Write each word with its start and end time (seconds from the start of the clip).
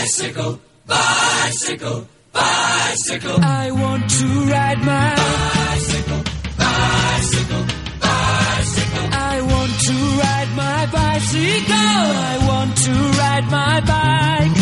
Bicycle, 0.00 0.58
bicycle, 0.86 2.06
bicycle. 2.32 3.36
I 3.44 3.70
want 3.70 4.08
to 4.08 4.26
ride 4.46 4.78
my 4.78 5.14
bicycle, 5.14 6.22
bicycle, 6.56 7.64
bicycle. 8.00 9.08
I 9.12 9.42
want 9.42 9.72
to 9.88 9.96
ride 10.22 10.50
my 10.56 10.86
bicycle. 10.86 11.76
I 12.32 12.38
want 12.48 12.76
to 12.78 12.92
ride 13.20 13.50
my 13.50 13.80
bike. 13.80 14.59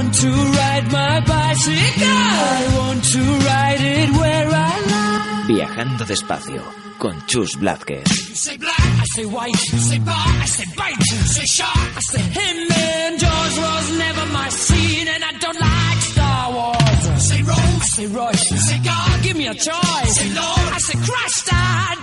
I 0.00 0.02
want 0.02 0.14
to 0.14 0.28
ride 0.28 0.92
my 0.92 1.20
bicycle. 1.20 2.08
I 2.08 2.78
want 2.78 3.04
to 3.04 3.20
ride 3.20 3.80
it 3.82 4.10
where 4.16 4.48
I 4.48 4.74
like. 4.94 5.46
Viajando 5.46 6.04
despacio 6.06 6.62
con 6.96 7.22
Chus 7.26 7.54
Blázquez. 7.56 8.08
Say 8.34 8.56
black, 8.56 8.80
I 8.80 9.04
say 9.14 9.26
white. 9.26 9.72
You 9.72 9.78
say 9.78 9.98
bar, 9.98 10.16
I 10.16 10.46
say 10.46 10.64
bite. 10.74 11.04
You 11.12 11.18
say 11.36 11.44
shark, 11.44 11.92
I 11.96 12.00
say 12.00 12.22
him. 12.22 12.68
Man, 12.68 13.18
Jaws 13.18 13.58
was 13.58 13.98
never 13.98 14.24
my 14.32 14.48
scene, 14.48 15.06
and 15.06 15.22
I 15.22 15.32
don't 15.38 15.60
like 15.60 16.00
Star 16.00 16.52
Wars. 16.54 17.06
You 17.06 17.18
say 17.18 17.42
Rose, 17.42 17.58
I 17.58 17.88
say 17.96 18.06
Royce. 18.06 18.50
You 18.52 18.56
say 18.56 18.78
God, 18.82 19.22
give 19.22 19.36
me 19.36 19.46
a 19.48 19.54
choice. 19.54 20.14
Say 20.16 20.28
Lord, 20.32 20.72
I 20.72 20.78
say 20.78 20.96
Christ. 20.98 21.48
I 21.52 21.99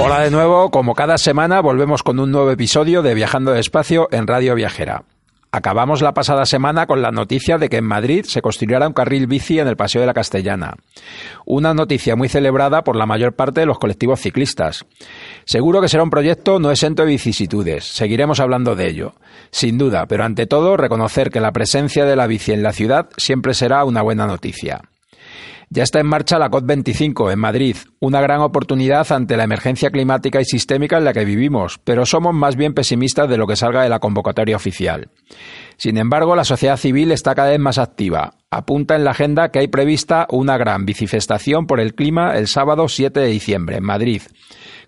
Hola 0.00 0.20
de 0.20 0.30
nuevo, 0.30 0.70
como 0.70 0.94
cada 0.94 1.18
semana 1.18 1.60
volvemos 1.60 2.02
con 2.02 2.20
un 2.20 2.30
nuevo 2.30 2.50
episodio 2.50 3.02
de 3.02 3.14
Viajando 3.14 3.52
Despacio 3.52 4.08
en 4.12 4.26
Radio 4.26 4.54
Viajera. 4.54 5.04
Acabamos 5.50 6.02
la 6.02 6.12
pasada 6.12 6.44
semana 6.44 6.86
con 6.86 7.00
la 7.00 7.10
noticia 7.10 7.56
de 7.56 7.68
que 7.68 7.78
en 7.78 7.84
Madrid 7.84 8.24
se 8.26 8.42
construirá 8.42 8.86
un 8.86 8.92
carril 8.92 9.26
bici 9.26 9.58
en 9.58 9.66
el 9.66 9.76
Paseo 9.76 10.02
de 10.02 10.06
la 10.06 10.12
Castellana. 10.12 10.74
Una 11.46 11.72
noticia 11.72 12.16
muy 12.16 12.28
celebrada 12.28 12.84
por 12.84 12.96
la 12.96 13.06
mayor 13.06 13.34
parte 13.34 13.60
de 13.60 13.66
los 13.66 13.78
colectivos 13.78 14.20
ciclistas. 14.20 14.84
Seguro 15.46 15.80
que 15.80 15.88
será 15.88 16.02
un 16.02 16.10
proyecto 16.10 16.58
no 16.58 16.70
exento 16.70 17.02
de 17.02 17.08
vicisitudes. 17.08 17.84
Seguiremos 17.84 18.40
hablando 18.40 18.76
de 18.76 18.88
ello. 18.88 19.14
Sin 19.50 19.78
duda, 19.78 20.06
pero 20.06 20.24
ante 20.24 20.46
todo 20.46 20.76
reconocer 20.76 21.30
que 21.30 21.40
la 21.40 21.52
presencia 21.52 22.04
de 22.04 22.16
la 22.16 22.26
bici 22.26 22.52
en 22.52 22.62
la 22.62 22.72
ciudad 22.72 23.08
siempre 23.16 23.54
será 23.54 23.84
una 23.84 24.02
buena 24.02 24.26
noticia. 24.26 24.82
Ya 25.70 25.82
está 25.82 26.00
en 26.00 26.06
marcha 26.06 26.38
la 26.38 26.50
COP25 26.50 27.30
en 27.30 27.38
Madrid, 27.38 27.76
una 28.00 28.22
gran 28.22 28.40
oportunidad 28.40 29.12
ante 29.12 29.36
la 29.36 29.44
emergencia 29.44 29.90
climática 29.90 30.40
y 30.40 30.46
sistémica 30.46 30.96
en 30.96 31.04
la 31.04 31.12
que 31.12 31.26
vivimos, 31.26 31.78
pero 31.84 32.06
somos 32.06 32.34
más 32.34 32.56
bien 32.56 32.72
pesimistas 32.72 33.28
de 33.28 33.36
lo 33.36 33.46
que 33.46 33.54
salga 33.54 33.82
de 33.82 33.90
la 33.90 33.98
convocatoria 33.98 34.56
oficial. 34.56 35.10
Sin 35.76 35.98
embargo, 35.98 36.34
la 36.34 36.44
sociedad 36.44 36.78
civil 36.78 37.12
está 37.12 37.34
cada 37.34 37.50
vez 37.50 37.60
más 37.60 37.76
activa. 37.76 38.32
Apunta 38.50 38.96
en 38.96 39.04
la 39.04 39.10
agenda 39.10 39.50
que 39.50 39.58
hay 39.58 39.68
prevista 39.68 40.26
una 40.30 40.56
gran 40.56 40.86
bicifestación 40.86 41.66
por 41.66 41.80
el 41.80 41.94
clima 41.94 42.38
el 42.38 42.48
sábado 42.48 42.88
7 42.88 43.20
de 43.20 43.26
diciembre 43.26 43.76
en 43.76 43.84
Madrid, 43.84 44.22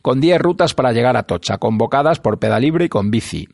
con 0.01 0.19
10 0.19 0.41
rutas 0.41 0.73
para 0.73 0.93
llegar 0.93 1.19
a 1.19 1.25
Tocha, 1.25 1.59
convocadas 1.59 2.21
por 2.21 2.39
Pedalibre 2.39 2.87
y 2.87 2.89
con 2.89 3.11
bici. 3.11 3.49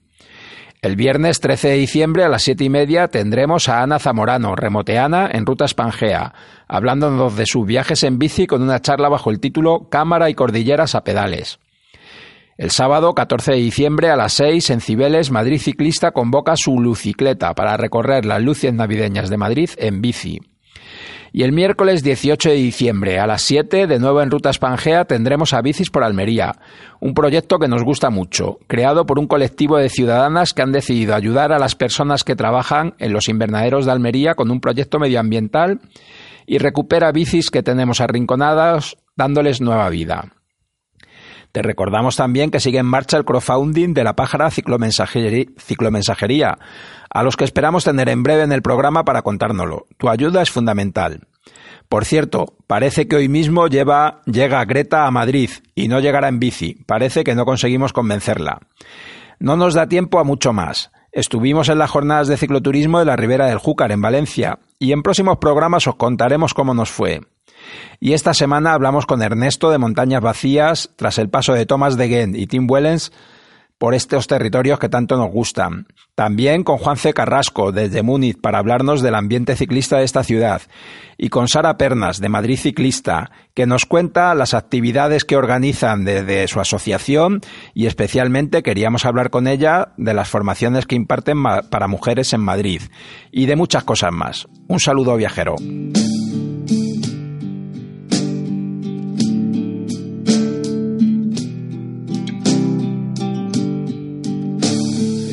El 0.83 0.95
viernes 0.95 1.41
13 1.41 1.69
de 1.69 1.77
diciembre 1.77 2.25
a 2.25 2.29
las 2.29 2.43
siete 2.43 2.65
y 2.65 2.69
media 2.69 3.09
tendremos 3.09 3.69
a 3.69 3.83
Ana 3.83 3.99
Zamorano, 3.99 4.55
remoteana 4.55 5.29
en 5.33 5.47
Ruta 5.47 5.65
Espangea, 5.65 6.35
hablándonos 6.69 7.37
de 7.37 7.47
sus 7.47 7.67
viajes 7.67 8.03
en 8.03 8.19
bici 8.19 8.47
con 8.47 8.63
una 8.63 8.81
charla 8.81 9.09
bajo 9.09 9.31
el 9.31 9.41
título 9.41 9.89
Cámara 9.89 10.29
y 10.29 10.35
cordilleras 10.35 10.95
a 10.95 11.03
pedales. 11.03 11.59
El 12.59 12.71
sábado 12.71 13.15
14 13.15 13.53
de 13.53 13.59
diciembre 13.59 14.11
a 14.11 14.17
las 14.17 14.35
6 14.35 14.71
en 14.71 14.81
Cibeles, 14.81 15.31
Madrid 15.31 15.61
Ciclista 15.61 16.13
convoca 16.13 16.55
su 16.57 16.79
Lucicleta 16.79 17.55
para 17.55 17.77
recorrer 17.77 18.25
las 18.25 18.43
luces 18.43 18.73
navideñas 18.73 19.29
de 19.29 19.37
Madrid 19.37 19.71
en 19.79 20.01
bici. 20.01 20.41
Y 21.33 21.43
el 21.43 21.53
miércoles 21.53 22.03
18 22.03 22.51
de 22.51 22.55
diciembre 22.57 23.19
a 23.19 23.27
las 23.27 23.43
7, 23.43 23.87
de 23.87 23.99
nuevo 23.99 24.23
en 24.23 24.31
Ruta 24.31 24.51
Espangea, 24.51 25.05
tendremos 25.05 25.53
a 25.53 25.63
Bicis 25.63 25.91
por 25.91 26.05
Almería, 26.05 26.57
un 27.01 27.15
proyecto 27.15 27.59
que 27.59 27.69
nos 27.69 27.83
gusta 27.83 28.11
mucho, 28.11 28.59
creado 28.67 29.07
por 29.07 29.19
un 29.19 29.27
colectivo 29.27 29.77
de 29.79 29.89
ciudadanas 29.89 30.55
que 30.55 30.63
han 30.63 30.73
decidido 30.73 31.15
ayudar 31.15 31.53
a 31.53 31.59
las 31.59 31.75
personas 31.75 32.25
que 32.25 32.37
trabajan 32.37 32.95
en 32.99 33.13
los 33.13 33.29
invernaderos 33.29 33.87
de 33.87 33.93
Almería 33.93 34.35
con 34.35 34.51
un 34.51 34.61
proyecto 34.61 34.99
medioambiental 34.99 35.81
y 36.47 36.59
recupera 36.59 37.13
bicis 37.13 37.51
que 37.51 37.63
tenemos 37.63 38.01
arrinconadas 38.01 38.97
dándoles 39.17 39.61
nueva 39.61 39.89
vida. 39.89 40.36
Te 41.57 41.63
recordamos 41.63 42.17
también 42.17 42.51
que 42.51 42.61
sigue 42.61 42.81
en 42.81 42.85
marcha 42.85 43.17
el 43.17 43.25
crowdfunding 43.25 43.95
de 43.95 44.05
la 44.05 44.15
pájara 44.15 44.51
ciclomensajería, 44.51 46.59
a 47.09 47.23
los 47.23 47.35
que 47.35 47.45
esperamos 47.45 47.83
tener 47.83 48.11
en 48.11 48.23
breve 48.23 48.43
en 48.43 48.53
el 48.53 48.61
programa 48.61 49.07
para 49.07 49.23
contárnoslo. 49.23 49.87
Tu 49.97 50.11
ayuda 50.11 50.43
es 50.43 50.51
fundamental. 50.51 51.27
Por 51.89 52.05
cierto, 52.05 52.45
parece 52.67 53.09
que 53.09 53.17
hoy 53.17 53.31
mismo 53.31 53.69
llega 53.69 54.21
Greta 54.67 55.07
a 55.07 55.11
Madrid 55.11 55.49
y 55.75 55.89
no 55.89 56.01
llegará 56.01 56.29
en 56.29 56.41
bici. 56.41 56.75
Parece 56.85 57.25
que 57.25 57.35
no 57.35 57.47
conseguimos 57.47 57.95
convencerla. 57.95 58.61
No 59.39 59.57
nos 59.57 59.73
da 59.73 59.89
tiempo 59.89 60.19
a 60.19 60.25
mucho 60.25 60.53
más. 60.53 60.91
Estuvimos 61.11 61.71
en 61.71 61.79
las 61.79 61.91
jornadas 61.91 62.29
de 62.29 62.37
cicloturismo 62.37 62.99
de 62.99 63.07
la 63.07 63.17
Ribera 63.17 63.47
del 63.47 63.57
Júcar 63.57 63.93
en 63.93 64.03
Valencia 64.03 64.59
y 64.79 64.93
en 64.93 65.03
próximos 65.03 65.39
programas 65.39 65.87
os 65.87 65.97
contaremos 65.97 66.53
cómo 66.53 66.75
nos 66.75 66.91
fue. 66.91 67.23
Y 68.01 68.13
esta 68.13 68.35
semana 68.35 68.73
hablamos 68.73 69.07
con 69.07 69.23
Ernesto 69.23 69.71
de 69.71 69.79
Montañas 69.79 70.21
Vacías 70.21 70.91
tras 70.97 71.19
el 71.19 71.29
paso 71.29 71.53
de 71.53 71.67
Thomas 71.67 71.97
de 71.97 72.09
Gent 72.09 72.37
y 72.37 72.47
Tim 72.47 72.67
Wellens 72.71 73.13
por 73.79 73.95
estos 73.95 74.27
territorios 74.27 74.79
que 74.79 74.89
tanto 74.89 75.17
nos 75.17 75.31
gustan. 75.31 75.87
También 76.15 76.65
con 76.65 76.79
Juan 76.79 76.97
C. 76.97 77.13
Carrasco 77.13 77.73
desde 77.73 78.03
Múnich 78.03 78.41
para 78.41 78.59
hablarnos 78.59 79.03
del 79.03 79.15
ambiente 79.15 79.55
ciclista 79.55 79.99
de 79.99 80.05
esta 80.05 80.25
ciudad. 80.25 80.63
Y 81.19 81.29
con 81.29 81.49
Sara 81.49 81.77
Pernas 81.77 82.21
de 82.21 82.29
Madrid 82.29 82.59
Ciclista, 82.59 83.31
que 83.55 83.67
nos 83.67 83.85
cuenta 83.85 84.35
las 84.35 84.55
actividades 84.55 85.25
que 85.25 85.37
organizan 85.37 86.05
desde 86.05 86.49
su 86.49 86.61
asociación 86.61 87.41
y 87.75 87.87
especialmente 87.87 88.63
queríamos 88.63 89.05
hablar 89.05 89.31
con 89.31 89.47
ella 89.47 89.93
de 89.99 90.15
las 90.15 90.29
formaciones 90.29 90.87
que 90.87 90.97
imparten 90.97 91.43
para 91.71 91.89
mujeres 91.89 92.33
en 92.33 92.41
Madrid 92.41 92.83
y 93.31 93.47
de 93.47 93.57
muchas 93.57 93.85
cosas 93.85 94.13
más. 94.13 94.47
Un 94.69 94.81
saludo 94.81 95.17
viajero. 95.17 95.57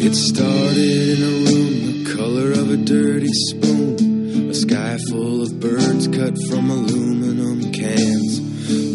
It 0.06 0.16
started 0.16 1.18
in 1.18 1.24
a 1.24 1.34
room 1.48 2.04
the 2.04 2.14
color 2.14 2.52
of 2.52 2.70
a 2.70 2.76
dirty 2.76 3.32
spoon, 3.48 4.50
a 4.50 4.54
sky 4.54 4.98
full 5.10 5.42
of 5.42 5.62
birds 5.62 6.10
cut 6.10 6.36
from 6.50 6.70
aluminum 6.70 7.72
cans. 7.72 8.40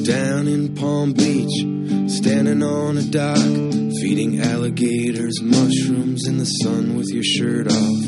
Down 0.07 0.47
in 0.47 0.75
Palm 0.75 1.15
Beach, 1.15 1.65
standing 2.13 2.63
on 2.63 2.99
a 2.99 3.03
dock, 3.03 3.39
feeding 4.03 4.43
alligators 4.43 5.41
mushrooms 5.41 6.29
in 6.29 6.37
the 6.37 6.45
sun 6.45 6.99
with 6.99 7.09
your 7.09 7.25
shirt 7.25 7.73
off. 7.73 8.05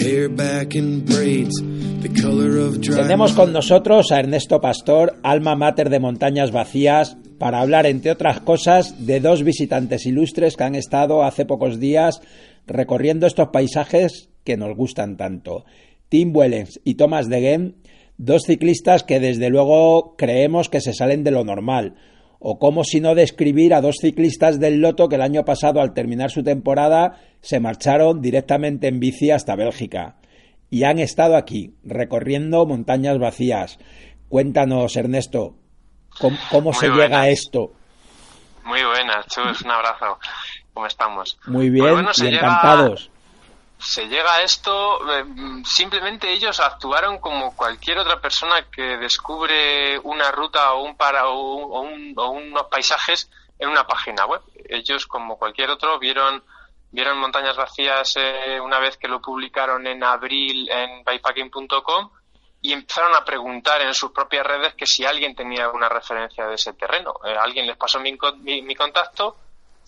Hair 0.00 0.30
back 0.30 0.74
in 0.74 1.04
braids, 1.04 1.54
the 2.00 2.08
color 2.18 2.56
of 2.56 2.80
dry. 2.80 2.96
Tenemos 2.96 3.34
con 3.34 3.52
nosotros 3.52 4.10
a 4.10 4.20
Ernesto 4.20 4.58
Pastor, 4.58 5.18
alma 5.22 5.54
mater 5.54 5.90
de 5.90 6.00
Montañas 6.00 6.50
Vacías, 6.50 7.14
para 7.42 7.58
hablar, 7.58 7.86
entre 7.86 8.12
otras 8.12 8.38
cosas, 8.38 9.04
de 9.04 9.18
dos 9.18 9.42
visitantes 9.42 10.06
ilustres 10.06 10.56
que 10.56 10.62
han 10.62 10.76
estado 10.76 11.24
hace 11.24 11.44
pocos 11.44 11.80
días 11.80 12.22
recorriendo 12.68 13.26
estos 13.26 13.48
paisajes 13.48 14.30
que 14.44 14.56
nos 14.56 14.76
gustan 14.76 15.16
tanto. 15.16 15.64
Tim 16.08 16.30
Wellens 16.32 16.80
y 16.84 16.94
Thomas 16.94 17.28
de 17.28 17.40
Gent, 17.40 17.76
dos 18.16 18.42
ciclistas 18.46 19.02
que 19.02 19.18
desde 19.18 19.50
luego 19.50 20.14
creemos 20.16 20.68
que 20.68 20.80
se 20.80 20.94
salen 20.94 21.24
de 21.24 21.32
lo 21.32 21.42
normal. 21.42 21.96
O 22.38 22.60
como 22.60 22.84
si 22.84 23.00
no 23.00 23.16
describir 23.16 23.74
a 23.74 23.80
dos 23.80 23.96
ciclistas 24.00 24.60
del 24.60 24.80
Loto 24.80 25.08
que 25.08 25.16
el 25.16 25.22
año 25.22 25.44
pasado, 25.44 25.80
al 25.80 25.94
terminar 25.94 26.30
su 26.30 26.44
temporada, 26.44 27.18
se 27.40 27.58
marcharon 27.58 28.22
directamente 28.22 28.86
en 28.86 29.00
bici 29.00 29.32
hasta 29.32 29.56
Bélgica. 29.56 30.14
Y 30.70 30.84
han 30.84 31.00
estado 31.00 31.34
aquí, 31.34 31.74
recorriendo 31.82 32.64
montañas 32.66 33.18
vacías. 33.18 33.80
Cuéntanos, 34.28 34.96
Ernesto, 34.96 35.56
¿Cómo, 36.18 36.38
cómo 36.50 36.72
se 36.72 36.88
llega 36.88 37.20
a 37.22 37.28
esto? 37.28 37.72
Muy 38.64 38.82
buenas, 38.84 39.26
Chus, 39.26 39.62
un 39.62 39.70
abrazo. 39.70 40.18
¿Cómo 40.72 40.86
estamos? 40.86 41.36
Muy 41.46 41.68
bien 41.70 41.84
Pues 41.84 41.92
bueno, 41.94 42.10
y 42.10 42.14
se 42.14 42.24
llega- 42.30 42.36
encantados. 42.46 43.10
Se 43.78 44.06
llega 44.06 44.32
a 44.34 44.42
esto, 44.42 45.00
eh, 45.18 45.24
simplemente 45.64 46.30
ellos 46.32 46.60
actuaron 46.60 47.18
como 47.18 47.56
cualquier 47.56 47.98
otra 47.98 48.20
persona 48.20 48.64
que 48.70 48.96
descubre 48.98 49.98
una 50.04 50.30
ruta 50.30 50.72
o, 50.74 50.84
un 50.84 50.96
para, 50.96 51.26
o, 51.26 51.56
un- 51.56 51.72
o 51.72 51.80
un- 51.80 52.14
o 52.16 52.30
unos 52.30 52.66
paisajes 52.70 53.28
en 53.58 53.68
una 53.70 53.84
página 53.84 54.24
web. 54.26 54.40
Ellos, 54.68 55.06
como 55.06 55.36
cualquier 55.36 55.70
otro, 55.70 55.98
vieron 55.98 56.44
vieron 56.92 57.18
Montañas 57.18 57.56
Vacías 57.56 58.12
eh, 58.16 58.60
una 58.60 58.78
vez 58.78 58.98
que 58.98 59.08
lo 59.08 59.20
publicaron 59.20 59.86
en 59.86 60.04
abril 60.04 60.68
en 60.70 61.02
bypacking.com 61.04 62.10
y 62.62 62.72
empezaron 62.72 63.12
a 63.16 63.24
preguntar 63.24 63.82
en 63.82 63.92
sus 63.92 64.12
propias 64.12 64.46
redes 64.46 64.74
que 64.74 64.86
si 64.86 65.04
alguien 65.04 65.34
tenía 65.34 65.68
una 65.68 65.88
referencia 65.88 66.46
de 66.46 66.54
ese 66.54 66.72
terreno. 66.74 67.12
Eh, 67.24 67.36
alguien 67.38 67.66
les 67.66 67.76
pasó 67.76 67.98
mi, 67.98 68.16
mi, 68.42 68.74
contacto, 68.76 69.36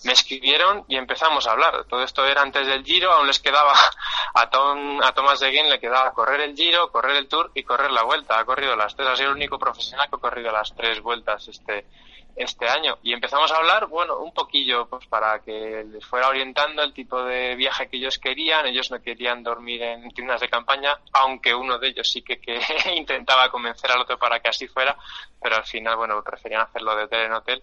me 0.02 0.12
escribieron 0.12 0.84
y 0.88 0.96
empezamos 0.96 1.46
a 1.46 1.52
hablar. 1.52 1.84
Todo 1.84 2.02
esto 2.02 2.26
era 2.26 2.42
antes 2.42 2.66
del 2.66 2.84
Giro, 2.84 3.12
aún 3.12 3.28
les 3.28 3.38
quedaba 3.38 3.72
a, 4.34 4.50
Tom, 4.50 5.00
a 5.00 5.12
Tomás 5.12 5.38
de 5.38 5.52
Guin 5.52 5.70
le 5.70 5.78
quedaba 5.78 6.12
correr 6.12 6.40
el 6.40 6.56
Giro, 6.56 6.90
correr 6.90 7.16
el 7.16 7.28
Tour 7.28 7.52
y 7.54 7.62
correr 7.62 7.92
la 7.92 8.02
vuelta. 8.02 8.40
Ha 8.40 8.44
corrido 8.44 8.74
las 8.74 8.96
tres, 8.96 9.08
ha 9.08 9.16
sido 9.16 9.30
el 9.30 9.36
único 9.36 9.56
profesional 9.56 10.08
que 10.10 10.16
ha 10.16 10.18
corrido 10.18 10.50
las 10.50 10.74
tres 10.74 11.00
vueltas 11.00 11.46
este 11.46 11.86
este 12.36 12.68
año 12.68 12.98
y 13.02 13.12
empezamos 13.12 13.50
a 13.52 13.56
hablar, 13.56 13.86
bueno, 13.86 14.18
un 14.18 14.32
poquillo 14.32 14.86
pues 14.88 15.06
para 15.06 15.40
que 15.40 15.84
les 15.84 16.04
fuera 16.04 16.28
orientando 16.28 16.82
el 16.82 16.92
tipo 16.92 17.22
de 17.22 17.54
viaje 17.54 17.88
que 17.88 17.96
ellos 17.96 18.18
querían. 18.18 18.66
Ellos 18.66 18.90
no 18.90 19.00
querían 19.00 19.42
dormir 19.42 19.82
en 19.82 20.10
tiendas 20.10 20.40
de 20.40 20.48
campaña, 20.48 20.98
aunque 21.12 21.54
uno 21.54 21.78
de 21.78 21.88
ellos 21.88 22.10
sí 22.10 22.22
que, 22.22 22.40
intentaba 22.96 23.50
convencer 23.50 23.90
al 23.90 24.00
otro 24.00 24.18
para 24.18 24.40
que 24.40 24.48
así 24.48 24.66
fuera, 24.66 24.96
pero 25.40 25.56
al 25.56 25.64
final, 25.64 25.96
bueno, 25.96 26.22
preferían 26.22 26.62
hacerlo 26.62 26.96
de 26.96 27.04
hotel 27.04 27.20
en 27.26 27.32
hotel 27.32 27.62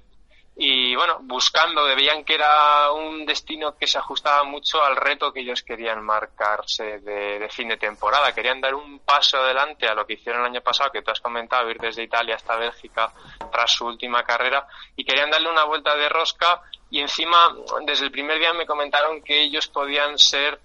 y 0.64 0.96
bueno, 0.96 1.18
buscando, 1.24 1.84
veían 1.86 2.24
que 2.24 2.36
era 2.36 2.92
un 2.92 3.26
destino 3.26 3.76
que 3.76 3.88
se 3.88 3.98
ajustaba 3.98 4.44
mucho 4.44 4.84
al 4.84 4.96
reto 4.96 5.34
que 5.34 5.40
ellos 5.40 5.64
querían 5.64 6.04
marcarse 6.04 7.00
de, 7.00 7.50
fin 7.50 7.70
de 7.70 7.78
temporada. 7.78 8.32
Querían 8.32 8.62
dar 8.62 8.76
un 8.76 9.00
paso 9.00 9.38
adelante 9.38 9.88
a 9.88 9.96
lo 9.96 10.06
que 10.06 10.14
hicieron 10.14 10.42
el 10.42 10.52
año 10.52 10.62
pasado, 10.62 10.92
que 10.92 11.02
tú 11.02 11.10
has 11.10 11.20
comentado, 11.20 11.68
ir 11.72 11.80
desde 11.80 12.04
Italia 12.04 12.36
hasta 12.36 12.58
Bélgica 12.58 13.12
tras 13.52 13.72
su 13.72 13.88
última 13.88 14.22
carrera, 14.22 14.68
y 14.96 15.04
querían 15.04 15.32
darle 15.32 15.50
una 15.50 15.64
vuelta 15.64 15.96
de 15.96 16.08
rosca 16.08 16.62
y 16.92 17.00
encima, 17.00 17.56
desde 17.88 18.06
el 18.06 18.12
primer 18.12 18.38
día 18.38 18.54
me 18.54 18.68
comentaron 18.68 19.24
que 19.24 19.42
ellos 19.42 19.66
podían 19.66 20.20
ser 20.20 20.60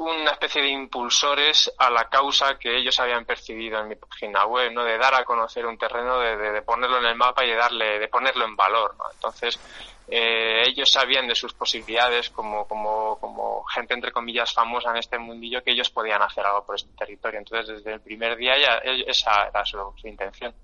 una 0.00 0.30
especie 0.30 0.62
de 0.62 0.70
impulsores 0.70 1.70
a 1.76 1.90
la 1.90 2.08
causa 2.08 2.58
que 2.58 2.78
ellos 2.78 2.98
habían 2.98 3.26
percibido 3.26 3.78
en 3.80 3.88
mi 3.88 3.96
página 3.96 4.46
web, 4.46 4.72
¿no? 4.72 4.82
De 4.82 4.96
dar 4.96 5.14
a 5.14 5.24
conocer 5.24 5.66
un 5.66 5.76
terreno, 5.76 6.18
de, 6.18 6.36
de, 6.36 6.62
ponerlo 6.62 6.98
en 6.98 7.04
el 7.04 7.16
mapa 7.16 7.44
y 7.44 7.50
de 7.50 7.56
darle, 7.56 7.98
de 7.98 8.08
ponerlo 8.08 8.46
en 8.46 8.56
valor, 8.56 8.94
Entonces, 9.12 9.60
eh, 10.08 10.62
ellos 10.66 10.90
sabían 10.90 11.28
de 11.28 11.34
sus 11.34 11.52
posibilidades 11.52 12.30
como, 12.30 12.66
como, 12.66 13.18
como 13.20 13.62
gente, 13.64 13.92
entre 13.92 14.10
comillas, 14.10 14.52
famosa 14.52 14.90
en 14.90 14.96
este 14.96 15.18
mundillo, 15.18 15.62
que 15.62 15.72
ellos 15.72 15.90
podían 15.90 16.22
hacer 16.22 16.46
algo 16.46 16.64
por 16.64 16.76
este 16.76 16.90
territorio. 16.96 17.38
Entonces, 17.38 17.76
desde 17.76 17.92
el 17.92 18.00
primer 18.00 18.36
día 18.36 18.54
ya 18.58 18.78
esa 19.06 19.48
era 19.48 19.64
su, 19.66 19.78
intención. 20.04 20.54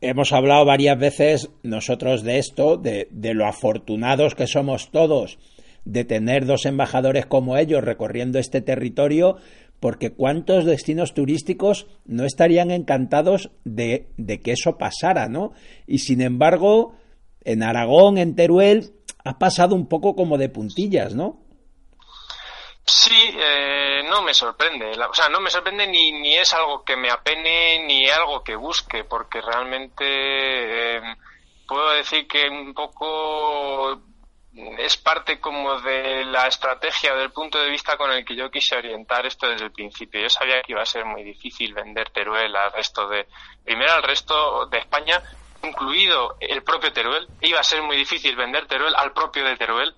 Hemos 0.00 0.32
hablado 0.32 0.64
varias 0.64 0.98
veces 0.98 1.50
nosotros 1.62 2.22
de 2.22 2.38
esto, 2.38 2.78
de, 2.78 3.08
de 3.10 3.34
lo 3.34 3.46
afortunados 3.46 4.34
que 4.34 4.46
somos 4.46 4.90
todos 4.90 5.38
de 5.84 6.04
tener 6.04 6.46
dos 6.46 6.64
embajadores 6.64 7.26
como 7.26 7.56
ellos 7.56 7.84
recorriendo 7.84 8.38
este 8.38 8.60
territorio, 8.60 9.36
porque 9.80 10.12
cuántos 10.12 10.64
destinos 10.64 11.14
turísticos 11.14 11.86
no 12.06 12.24
estarían 12.24 12.70
encantados 12.70 13.50
de, 13.64 14.08
de 14.16 14.40
que 14.40 14.52
eso 14.52 14.78
pasara, 14.78 15.28
¿no? 15.28 15.52
Y 15.86 15.98
sin 15.98 16.22
embargo, 16.22 16.96
en 17.44 17.62
Aragón, 17.62 18.18
en 18.18 18.34
Teruel, 18.34 18.92
ha 19.24 19.38
pasado 19.38 19.74
un 19.74 19.88
poco 19.88 20.14
como 20.14 20.38
de 20.38 20.48
puntillas, 20.48 21.14
¿no? 21.14 21.44
Sí, 22.86 23.34
eh, 23.38 24.02
no 24.08 24.22
me 24.22 24.34
sorprende. 24.34 24.90
o 24.90 25.14
sea, 25.14 25.28
no 25.30 25.40
me 25.40 25.50
sorprende 25.50 25.86
ni, 25.86 26.12
ni 26.12 26.34
es 26.34 26.52
algo 26.52 26.84
que 26.84 26.96
me 26.96 27.10
apene 27.10 27.84
ni 27.86 28.08
algo 28.10 28.42
que 28.44 28.56
busque, 28.56 29.04
porque 29.04 29.40
realmente 29.40 30.04
eh, 30.04 31.00
puedo 31.66 31.92
decir 31.92 32.26
que 32.28 32.46
un 32.48 32.74
poco 32.74 34.02
es 34.54 34.96
parte 34.96 35.40
como 35.40 35.80
de 35.80 36.24
la 36.24 36.46
estrategia 36.46 37.12
o 37.12 37.16
del 37.18 37.32
punto 37.32 37.58
de 37.58 37.70
vista 37.70 37.96
con 37.96 38.12
el 38.12 38.24
que 38.24 38.36
yo 38.36 38.50
quise 38.50 38.76
orientar 38.76 39.26
esto 39.26 39.48
desde 39.48 39.64
el 39.64 39.72
principio. 39.72 40.20
Yo 40.20 40.30
sabía 40.30 40.62
que 40.62 40.72
iba 40.72 40.82
a 40.82 40.86
ser 40.86 41.04
muy 41.04 41.24
difícil 41.24 41.74
vender 41.74 42.10
Teruel 42.10 42.54
al 42.54 42.72
resto 42.72 43.08
de, 43.08 43.26
primero 43.64 43.92
al 43.92 44.02
resto 44.04 44.66
de 44.66 44.78
España, 44.78 45.20
incluido 45.64 46.36
el 46.40 46.62
propio 46.62 46.92
Teruel. 46.92 47.26
Iba 47.40 47.60
a 47.60 47.64
ser 47.64 47.82
muy 47.82 47.96
difícil 47.96 48.36
vender 48.36 48.66
Teruel 48.66 48.94
al 48.94 49.12
propio 49.12 49.44
de 49.44 49.56
Teruel. 49.56 49.94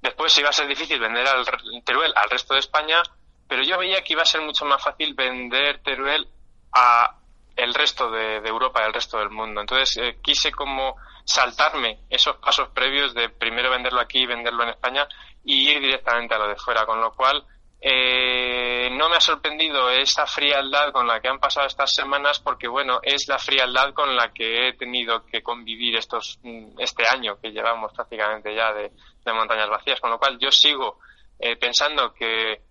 Después 0.00 0.36
iba 0.38 0.50
a 0.50 0.52
ser 0.52 0.68
difícil 0.68 1.00
vender 1.00 1.26
al 1.26 1.44
Teruel 1.84 2.12
al 2.14 2.30
resto 2.30 2.54
de 2.54 2.60
España, 2.60 3.02
pero 3.48 3.64
yo 3.64 3.78
veía 3.78 4.02
que 4.04 4.12
iba 4.12 4.22
a 4.22 4.26
ser 4.26 4.42
mucho 4.42 4.64
más 4.64 4.82
fácil 4.82 5.14
vender 5.14 5.82
Teruel 5.82 6.28
a 6.72 7.18
el 7.58 7.74
resto 7.74 8.10
de, 8.10 8.36
Europa 8.36 8.86
el 8.86 8.94
resto 8.94 9.18
del 9.18 9.30
mundo. 9.30 9.60
Entonces 9.60 9.96
eh, 9.98 10.18
quise 10.22 10.52
como 10.52 10.96
saltarme 11.24 12.00
esos 12.08 12.36
pasos 12.36 12.68
previos 12.68 13.12
de 13.14 13.28
primero 13.28 13.70
venderlo 13.70 14.00
aquí 14.00 14.20
y 14.20 14.26
venderlo 14.26 14.62
en 14.62 14.70
España 14.70 15.06
y 15.44 15.68
ir 15.68 15.80
directamente 15.80 16.34
a 16.34 16.38
lo 16.38 16.48
de 16.48 16.56
fuera, 16.56 16.86
con 16.86 17.00
lo 17.00 17.12
cual 17.12 17.44
eh, 17.80 18.88
no 18.92 19.08
me 19.08 19.16
ha 19.16 19.20
sorprendido 19.20 19.90
esa 19.90 20.26
frialdad 20.26 20.92
con 20.92 21.06
la 21.06 21.20
que 21.20 21.28
han 21.28 21.38
pasado 21.38 21.66
estas 21.66 21.94
semanas 21.94 22.40
porque 22.40 22.66
bueno 22.66 22.98
es 23.02 23.28
la 23.28 23.38
frialdad 23.38 23.92
con 23.92 24.16
la 24.16 24.32
que 24.32 24.68
he 24.68 24.72
tenido 24.72 25.24
que 25.26 25.42
convivir 25.42 25.94
estos 25.94 26.40
mm, 26.42 26.80
este 26.80 27.04
año 27.08 27.38
que 27.40 27.52
llevamos 27.52 27.92
prácticamente 27.92 28.52
ya 28.52 28.72
de, 28.72 28.90
montañas 29.32 29.68
vacías 29.68 30.00
con 30.00 30.10
lo 30.10 30.18
cual 30.18 30.38
yo 30.40 30.50
sigo 30.50 30.98
eh, 31.38 31.54
pensando 31.54 32.12
que 32.14 32.62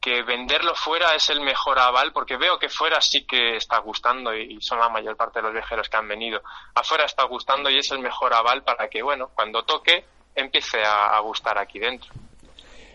que 0.00 0.22
venderlo 0.22 0.74
fuera 0.74 1.14
es 1.14 1.28
el 1.30 1.40
mejor 1.40 1.78
aval, 1.78 2.12
porque 2.12 2.36
veo 2.36 2.58
que 2.58 2.68
fuera 2.68 3.00
sí 3.00 3.24
que 3.24 3.56
está 3.56 3.78
gustando 3.78 4.34
y 4.34 4.60
son 4.60 4.78
la 4.78 4.88
mayor 4.88 5.16
parte 5.16 5.40
de 5.40 5.44
los 5.44 5.52
viajeros 5.52 5.88
que 5.88 5.96
han 5.96 6.08
venido. 6.08 6.40
Afuera 6.74 7.04
está 7.04 7.24
gustando 7.24 7.68
y 7.68 7.78
es 7.78 7.90
el 7.90 7.98
mejor 7.98 8.32
aval 8.32 8.62
para 8.62 8.88
que, 8.88 9.02
bueno, 9.02 9.30
cuando 9.34 9.64
toque, 9.64 10.04
empiece 10.34 10.78
a, 10.84 11.18
gustar 11.20 11.58
aquí 11.58 11.78
dentro. 11.78 12.10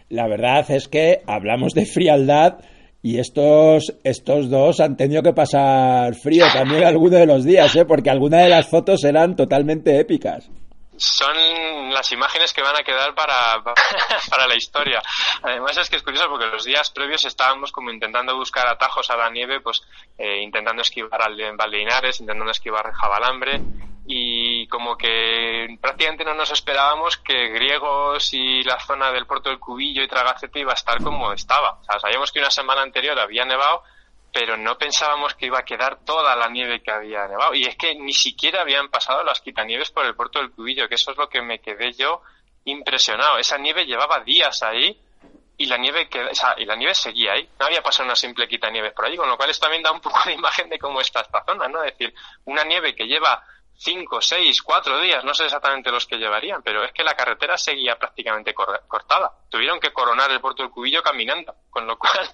La 0.10 0.28
verdad 0.28 0.70
es 0.70 0.88
que 0.88 1.22
hablamos 1.28 1.74
de 1.74 1.86
frialdad 1.86 2.60
y 3.02 3.20
estos, 3.20 3.94
estos 4.04 4.50
dos 4.50 4.80
han 4.80 4.96
tenido 4.96 5.22
que 5.22 5.34
pasar 5.34 6.16
frío 6.16 6.46
también 6.54 6.86
algunos 6.86 7.20
de 7.20 7.26
los 7.26 7.44
días, 7.44 7.76
¿eh? 7.76 7.86
porque 7.86 8.10
algunas 8.10 8.44
de 8.44 8.50
las 8.50 8.70
fotos 8.70 9.04
eran 9.04 9.36
totalmente 9.36 10.00
épicas 10.00 10.50
son 10.98 11.92
las 11.92 12.12
imágenes 12.12 12.54
que 12.54 12.62
van 12.62 12.76
a 12.76 12.84
quedar 12.84 13.16
para, 13.16 13.64
para 14.30 14.48
la 14.48 14.56
historia. 14.56 15.02
Además 15.42 15.78
es 15.78 15.90
que 15.90 15.98
es 15.98 16.04
curioso 16.04 16.30
porque 16.30 16.48
los 16.48 16.64
días 16.64 16.90
previos 16.92 17.26
estábamos 17.26 17.72
como 17.72 17.92
intentando 17.92 18.36
buscar 18.36 18.68
atajos 18.68 19.10
a 19.10 19.18
la 19.18 19.30
nieve, 19.30 19.62
pues 19.62 19.82
eh, 20.18 20.42
intentando 20.42 20.82
esquivar 20.82 21.22
al 21.22 21.56
Valdeinares, 21.56 22.20
intentando 22.20 22.52
esquivar 22.52 22.92
Jabalambre 22.94 23.62
y 24.06 24.68
como 24.68 24.98
que 24.98 25.78
prácticamente 25.80 26.26
no 26.26 26.34
nos 26.34 26.52
esperábamos 26.52 27.18
que 27.18 27.50
Griegos 27.50 28.34
y 28.34 28.64
la 28.64 28.80
zona 28.80 29.12
del 29.12 29.26
puerto 29.26 29.50
del 29.50 29.60
Cubillo 29.60 30.04
y 30.04 30.08
Tragacete 30.08 30.60
iba 30.60 30.72
a 30.72 30.76
estar 30.76 31.02
como 31.02 31.32
estaba. 31.32 31.80
O 31.80 31.84
sea, 31.84 32.00
sabíamos 32.00 32.32
que 32.32 32.40
una 32.40 32.52
semana 32.52 32.82
anterior 32.82 33.18
había 33.18 33.46
nevado 33.46 33.84
pero 34.34 34.58
no 34.58 34.80
pensábamos 34.80 35.36
que 35.36 35.46
iba 35.46 35.60
a 35.60 35.64
quedar 35.64 36.04
toda 36.04 36.36
la 36.36 36.50
nieve 36.50 36.82
que 36.82 36.92
había 36.92 37.28
nevado. 37.28 37.54
Y 37.54 37.66
es 37.66 37.76
que 37.78 37.94
ni 37.94 38.14
siquiera 38.14 38.62
habían 38.62 38.90
pasado 38.90 39.24
las 39.24 39.40
quitanieves 39.40 39.92
por 39.92 40.06
el 40.06 40.16
puerto 40.16 40.40
del 40.40 40.52
Cubillo, 40.52 40.90
que 40.90 40.96
eso 40.96 41.12
es 41.12 41.18
lo 41.18 41.30
que 41.30 41.44
me 41.44 41.60
quedé 41.60 41.94
yo 41.94 42.24
impresionado. 42.66 43.38
Esa 43.38 43.60
nieve 43.60 43.86
llevaba 43.86 44.22
días 44.22 44.64
ahí 44.64 45.00
y 45.56 45.68
la 45.68 45.78
nieve 45.78 46.10
que, 46.10 46.32
y 46.58 46.66
la 46.66 46.76
nieve 46.76 46.96
seguía 46.96 47.34
ahí. 47.34 47.48
No 47.60 47.68
había 47.68 47.84
pasado 47.84 48.06
una 48.06 48.16
simple 48.16 48.48
quitanieves 48.48 48.94
por 48.94 49.06
ahí, 49.06 49.16
con 49.16 49.30
lo 49.30 49.38
cual 49.38 49.52
esto 49.52 49.68
también 49.68 49.84
da 49.84 49.92
un 49.92 50.02
poco 50.02 50.20
de 50.26 50.34
imagen 50.34 50.68
de 50.68 50.80
cómo 50.80 51.00
está 51.00 51.22
esta 51.22 51.44
zona, 51.46 51.68
¿no? 51.68 51.84
Es 51.84 51.96
decir, 51.96 52.16
una 52.46 52.64
nieve 52.64 52.96
que 52.96 53.06
lleva 53.06 53.44
cinco, 53.78 54.22
seis, 54.22 54.62
cuatro 54.62 55.00
días, 55.00 55.24
no 55.24 55.34
sé 55.34 55.46
exactamente 55.46 55.92
los 55.92 56.06
que 56.06 56.18
llevarían, 56.18 56.62
pero 56.64 56.84
es 56.84 56.92
que 56.94 57.04
la 57.04 57.16
carretera 57.16 57.58
seguía 57.58 57.98
prácticamente 57.98 58.54
cortada. 58.54 59.32
Tuvieron 59.50 59.80
que 59.80 59.92
coronar 59.92 60.32
el 60.32 60.40
puerto 60.40 60.64
del 60.64 60.72
Cubillo 60.72 61.02
caminando, 61.02 61.54
con 61.70 61.86
lo 61.86 61.98
cual. 61.98 62.30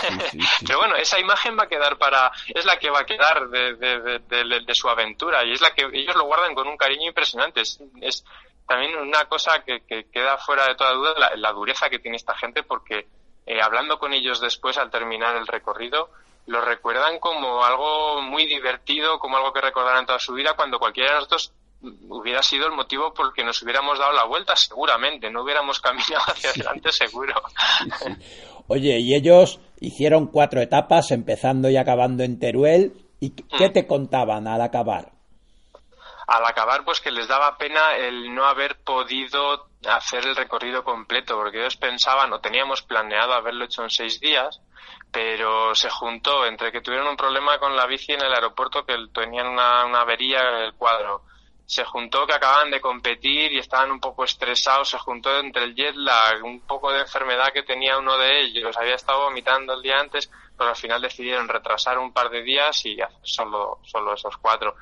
pero 0.66 0.78
bueno, 0.78 0.96
esa 0.96 1.18
imagen 1.18 1.58
va 1.58 1.64
a 1.64 1.68
quedar 1.68 1.98
para. 1.98 2.30
Es 2.48 2.64
la 2.64 2.78
que 2.78 2.90
va 2.90 3.00
a 3.00 3.06
quedar 3.06 3.48
de, 3.48 3.74
de, 3.74 4.74
su 4.74 4.88
aventura 4.88 5.44
y 5.44 5.52
es 5.52 5.60
la 5.60 5.74
que 5.74 5.88
ellos 5.92 6.16
lo 6.16 6.24
guardan 6.24 6.54
con 6.54 6.68
un 6.68 6.76
cariño 6.76 7.08
impresionante. 7.08 7.62
Es, 7.62 8.24
también 8.66 8.96
una 8.96 9.26
cosa 9.26 9.62
que, 9.62 9.82
queda 10.10 10.38
fuera 10.38 10.66
de 10.66 10.74
toda 10.74 10.92
duda 10.92 11.14
la, 11.18 11.36
la 11.36 11.52
dureza 11.52 11.90
que 11.90 11.98
tiene 11.98 12.16
esta 12.16 12.34
gente 12.34 12.62
porque 12.62 13.06
eh, 13.46 13.60
hablando 13.60 13.98
con 13.98 14.12
ellos 14.14 14.40
después 14.40 14.78
al 14.78 14.90
terminar 14.90 15.36
el 15.36 15.46
recorrido 15.46 16.10
lo 16.46 16.60
recuerdan 16.60 17.18
como 17.18 17.64
algo 17.64 18.22
muy 18.22 18.46
divertido, 18.46 19.18
como 19.18 19.36
algo 19.36 19.52
que 19.52 19.60
recordarán 19.60 20.06
toda 20.06 20.18
su 20.18 20.34
vida, 20.34 20.54
cuando 20.54 20.78
cualquiera 20.78 21.10
de 21.10 21.16
nosotros 21.16 21.52
hubiera 22.08 22.42
sido 22.42 22.66
el 22.66 22.72
motivo 22.72 23.12
por 23.12 23.26
el 23.26 23.32
que 23.32 23.44
nos 23.44 23.62
hubiéramos 23.62 23.98
dado 23.98 24.12
la 24.12 24.24
vuelta, 24.24 24.56
seguramente, 24.56 25.30
no 25.30 25.42
hubiéramos 25.42 25.80
caminado 25.80 26.24
hacia 26.26 26.50
adelante, 26.50 26.92
seguro. 26.92 27.34
Oye, 28.66 28.98
y 29.00 29.14
ellos 29.14 29.60
hicieron 29.80 30.28
cuatro 30.28 30.60
etapas, 30.60 31.10
empezando 31.10 31.68
y 31.68 31.76
acabando 31.76 32.22
en 32.22 32.38
Teruel, 32.38 32.94
¿y 33.20 33.30
qué 33.30 33.68
mm. 33.68 33.72
te 33.72 33.86
contaban 33.86 34.46
al 34.46 34.60
acabar? 34.62 35.12
Al 36.26 36.44
acabar, 36.46 36.84
pues 36.84 37.00
que 37.00 37.10
les 37.10 37.28
daba 37.28 37.58
pena 37.58 37.96
el 37.96 38.34
no 38.34 38.46
haber 38.46 38.76
podido 38.82 39.68
hacer 39.86 40.26
el 40.26 40.34
recorrido 40.34 40.82
completo, 40.82 41.36
porque 41.36 41.60
ellos 41.60 41.76
pensaban 41.76 42.32
o 42.32 42.40
teníamos 42.40 42.80
planeado 42.80 43.34
haberlo 43.34 43.66
hecho 43.66 43.82
en 43.82 43.90
seis 43.90 44.20
días, 44.20 44.62
pero 45.14 45.76
se 45.76 45.88
juntó 45.90 46.44
entre 46.44 46.72
que 46.72 46.80
tuvieron 46.80 47.06
un 47.06 47.16
problema 47.16 47.56
con 47.60 47.76
la 47.76 47.86
bici 47.86 48.12
en 48.12 48.20
el 48.20 48.34
aeropuerto, 48.34 48.84
que 48.84 48.96
tenían 49.14 49.46
una, 49.46 49.82
avería 50.00 50.40
en 50.40 50.62
el 50.64 50.74
cuadro, 50.74 51.22
se 51.64 51.84
juntó 51.84 52.26
que 52.26 52.34
acababan 52.34 52.72
de 52.72 52.80
competir 52.80 53.52
y 53.52 53.60
estaban 53.60 53.92
un 53.92 54.00
poco 54.00 54.24
estresados, 54.24 54.88
se 54.88 54.98
juntó 54.98 55.38
entre 55.38 55.62
el 55.62 55.76
jet 55.76 55.94
lag, 55.94 56.42
un 56.42 56.62
poco 56.62 56.90
de 56.90 57.02
enfermedad 57.02 57.52
que 57.52 57.62
tenía 57.62 57.96
uno 57.96 58.18
de 58.18 58.40
ellos, 58.40 58.76
había 58.76 58.96
estado 58.96 59.22
vomitando 59.26 59.74
el 59.74 59.82
día 59.82 60.00
antes, 60.00 60.28
pero 60.58 60.70
al 60.70 60.76
final 60.76 61.00
decidieron 61.00 61.46
retrasar 61.46 61.96
un 61.96 62.12
par 62.12 62.28
de 62.28 62.42
días 62.42 62.84
y 62.84 63.00
hacer 63.00 63.16
solo, 63.22 63.78
solo 63.84 64.14
esos 64.14 64.36
cuatro. 64.38 64.74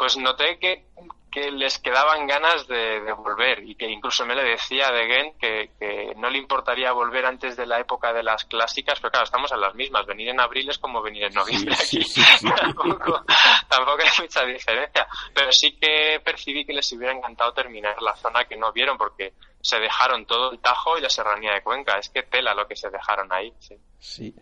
Pues 0.00 0.16
noté 0.16 0.58
que, 0.58 0.86
que 1.30 1.50
les 1.50 1.78
quedaban 1.78 2.26
ganas 2.26 2.66
de, 2.66 3.02
de, 3.02 3.12
volver 3.12 3.62
y 3.62 3.74
que 3.74 3.86
incluso 3.86 4.24
me 4.24 4.34
le 4.34 4.42
decía 4.42 4.88
a 4.88 4.92
Degen 4.92 5.34
que, 5.38 5.72
que, 5.78 6.14
no 6.16 6.30
le 6.30 6.38
importaría 6.38 6.90
volver 6.92 7.26
antes 7.26 7.54
de 7.54 7.66
la 7.66 7.78
época 7.78 8.10
de 8.14 8.22
las 8.22 8.46
clásicas, 8.46 8.98
pero 8.98 9.10
claro, 9.10 9.26
estamos 9.26 9.52
en 9.52 9.60
las 9.60 9.74
mismas. 9.74 10.06
Venir 10.06 10.30
en 10.30 10.40
abril 10.40 10.70
es 10.70 10.78
como 10.78 11.02
venir 11.02 11.24
en 11.24 11.34
noviembre 11.34 11.74
aquí. 11.74 12.00
tampoco, 12.56 13.26
tampoco 13.68 13.98
hay 14.02 14.22
mucha 14.22 14.42
diferencia. 14.46 15.06
Pero 15.34 15.52
sí 15.52 15.72
que 15.72 16.18
percibí 16.24 16.64
que 16.64 16.72
les 16.72 16.90
hubiera 16.92 17.12
encantado 17.12 17.52
terminar 17.52 18.00
la 18.00 18.16
zona 18.16 18.46
que 18.46 18.56
no 18.56 18.72
vieron 18.72 18.96
porque 18.96 19.34
se 19.60 19.78
dejaron 19.78 20.24
todo 20.24 20.52
el 20.52 20.60
Tajo 20.60 20.96
y 20.96 21.02
la 21.02 21.10
Serranía 21.10 21.52
de 21.52 21.62
Cuenca. 21.62 21.98
Es 21.98 22.08
que 22.08 22.22
tela 22.22 22.54
lo 22.54 22.66
que 22.66 22.74
se 22.74 22.88
dejaron 22.88 23.30
ahí. 23.34 23.52
Sí. 23.58 23.76
sí. 23.98 24.34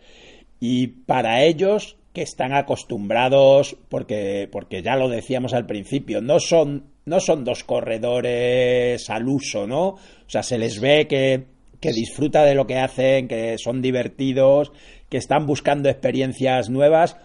Y 0.61 0.87
para 0.87 1.43
ellos, 1.43 1.97
que 2.19 2.23
están 2.23 2.51
acostumbrados, 2.51 3.77
porque, 3.87 4.49
porque 4.51 4.81
ya 4.81 4.97
lo 4.97 5.07
decíamos 5.07 5.53
al 5.53 5.65
principio, 5.65 6.19
no 6.19 6.41
son, 6.41 6.83
no 7.05 7.21
son 7.21 7.45
dos 7.45 7.63
corredores 7.63 9.09
al 9.09 9.29
uso, 9.29 9.65
¿no? 9.65 9.87
O 9.91 9.99
sea, 10.27 10.43
se 10.43 10.57
les 10.57 10.81
ve 10.81 11.07
que, 11.07 11.45
que 11.79 11.93
disfruta 11.93 12.43
de 12.43 12.55
lo 12.55 12.67
que 12.67 12.75
hacen, 12.75 13.29
que 13.29 13.57
son 13.57 13.81
divertidos, 13.81 14.73
que 15.07 15.15
están 15.15 15.45
buscando 15.45 15.87
experiencias 15.87 16.69
nuevas. 16.69 17.15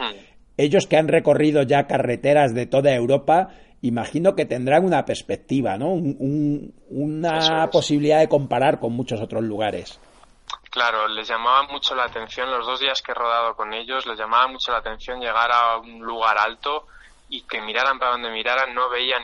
Ellos 0.56 0.86
que 0.86 0.96
han 0.96 1.08
recorrido 1.08 1.64
ya 1.64 1.88
carreteras 1.88 2.54
de 2.54 2.66
toda 2.66 2.94
Europa, 2.94 3.48
imagino 3.82 4.36
que 4.36 4.44
tendrán 4.44 4.84
una 4.84 5.04
perspectiva, 5.04 5.76
¿no? 5.76 5.92
Un, 5.92 6.16
un, 6.20 6.74
una 6.88 7.68
posibilidad 7.72 8.20
de 8.20 8.28
comparar 8.28 8.78
con 8.78 8.92
muchos 8.92 9.20
otros 9.20 9.42
lugares. 9.42 9.98
Claro, 10.75 11.07
les 11.07 11.28
llamaba 11.28 11.62
mucho 11.69 11.95
la 11.95 12.07
atención 12.07 12.50
los 12.50 12.66
dos 12.66 12.81
días 12.81 13.00
que 13.00 13.12
he 13.12 13.14
rodado 13.14 13.54
con 13.54 13.73
ellos, 13.73 14.07
les 14.07 14.19
llamaba 14.19 14.49
mucho 14.49 14.73
la 14.73 14.78
atención 14.78 15.21
llegar 15.21 15.52
a 15.52 15.76
un 15.76 16.00
lugar 16.00 16.37
alto 16.37 16.88
y 17.28 17.43
que 17.43 17.61
miraran 17.61 17.97
para 17.97 18.11
donde 18.11 18.28
miraran, 18.31 18.75
no 18.75 18.88
veían 18.88 19.23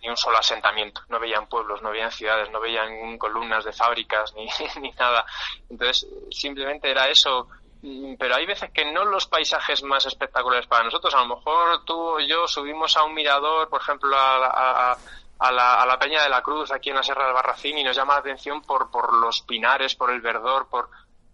ni 0.00 0.08
un 0.08 0.16
solo 0.16 0.38
asentamiento, 0.38 1.00
no 1.08 1.18
veían 1.18 1.48
pueblos, 1.48 1.82
no 1.82 1.90
veían 1.90 2.12
ciudades, 2.12 2.50
no 2.50 2.60
veían 2.60 3.18
columnas 3.18 3.64
de 3.64 3.72
fábricas 3.72 4.32
ni, 4.34 4.46
ni 4.80 4.92
nada. 4.92 5.26
Entonces, 5.68 6.06
simplemente 6.30 6.88
era 6.88 7.08
eso. 7.08 7.48
Pero 8.16 8.36
hay 8.36 8.46
veces 8.46 8.70
que 8.70 8.84
no 8.92 9.04
los 9.04 9.26
paisajes 9.26 9.82
más 9.82 10.06
espectaculares 10.06 10.68
para 10.68 10.84
nosotros. 10.84 11.12
A 11.16 11.24
lo 11.24 11.34
mejor 11.34 11.84
tú 11.84 11.98
o 11.98 12.20
yo 12.20 12.46
subimos 12.46 12.96
a 12.96 13.02
un 13.02 13.12
mirador, 13.12 13.68
por 13.68 13.80
ejemplo, 13.80 14.16
a, 14.16 14.92
a 14.92 14.96
a 15.42 15.50
la, 15.50 15.82
a 15.82 15.86
la 15.86 15.98
Peña 15.98 16.22
de 16.22 16.28
la 16.28 16.40
Cruz 16.40 16.70
aquí 16.70 16.90
en 16.90 16.96
la 16.96 17.02
Sierra 17.02 17.24
del 17.24 17.34
Barracín 17.34 17.76
y 17.76 17.82
nos 17.82 17.96
llama 17.96 18.14
la 18.14 18.20
atención 18.20 18.62
por, 18.62 18.92
por 18.92 19.12
los 19.12 19.42
pinares, 19.42 19.96
por 19.96 20.12
el 20.12 20.20
verdor, 20.20 20.68
por, 20.68 20.88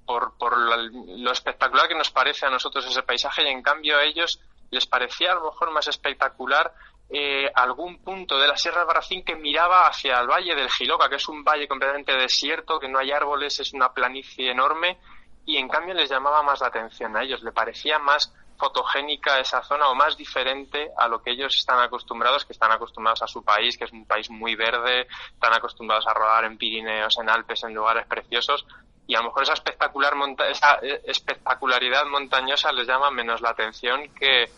por, 0.07 0.57
lo 0.57 1.31
espectacular 1.31 1.89
que 1.89 1.95
nos 1.95 2.11
parece 2.11 2.47
a 2.47 2.51
nosotros 2.51 2.87
ese 2.87 3.03
paisaje 3.03 3.43
y 3.43 3.49
en 3.49 3.63
cambio 3.63 3.99
a 3.99 4.05
ellos 4.05 4.41
les 4.71 4.87
parecía 4.87 5.33
a 5.33 5.35
lo 5.35 5.51
mejor 5.51 5.73
más 5.73 5.89
espectacular 5.89 6.73
eh, 7.11 7.51
algún 7.55 8.03
punto 8.03 8.39
de 8.39 8.49
la 8.49 8.57
Sierra 8.57 8.79
del 8.79 8.87
Barracín 8.87 9.23
que 9.23 9.37
miraba 9.37 9.87
hacia 9.87 10.19
el 10.21 10.27
valle 10.27 10.55
del 10.55 10.71
Giloca, 10.71 11.11
que 11.11 11.17
es 11.17 11.29
un 11.29 11.45
valle 11.45 11.69
completamente 11.69 12.13
desierto, 12.17 12.81
que 12.81 12.89
no 12.89 12.99
hay 12.99 13.13
árboles, 13.13 13.61
es 13.61 13.75
una 13.75 13.93
planicie 13.93 14.51
enorme 14.51 14.99
y 15.45 15.59
en 15.59 15.69
cambio 15.69 15.93
les 15.93 16.09
llamaba 16.09 16.43
más 16.43 16.63
la 16.63 16.69
atención 16.69 17.15
a 17.15 17.23
ellos, 17.23 17.43
le 17.43 17.53
parecía 17.53 17.99
más 17.99 18.35
fotogénica 18.59 19.39
esa 19.39 19.63
zona 19.63 19.89
o 19.89 19.95
más 19.95 20.17
diferente 20.17 20.91
a 20.97 21.09
lo 21.09 21.23
que 21.23 21.31
ellos 21.31 21.55
están 21.55 21.81
acostumbrados, 21.81 22.45
que 22.45 22.53
están 22.53 22.73
acostumbrados 22.73 23.23
a 23.23 23.27
su 23.27 23.43
país, 23.45 23.79
que 23.79 23.85
es 23.85 23.93
un 23.93 24.05
país 24.05 24.29
muy 24.31 24.57
verde, 24.57 25.07
están 25.33 25.55
acostumbrados 25.55 26.07
a 26.07 26.15
rodar 26.15 26.45
en 26.45 26.59
Pirineos, 26.59 27.17
en 27.19 27.31
Alpes, 27.31 27.63
en 27.65 27.75
lugares 27.75 28.07
preciosos, 28.07 28.67
y 29.07 29.15
a 29.15 29.21
lo 29.21 29.27
mejor 29.27 29.45
esa 29.45 29.55
espectacular 29.55 30.13
esa 30.51 30.79
eh, 30.83 31.01
espectacularidad 31.07 32.05
montañosa 32.07 32.73
les 32.73 32.87
llama 32.87 33.11
menos 33.11 33.41
la 33.41 33.51
atención 33.51 34.13
que, 34.15 34.51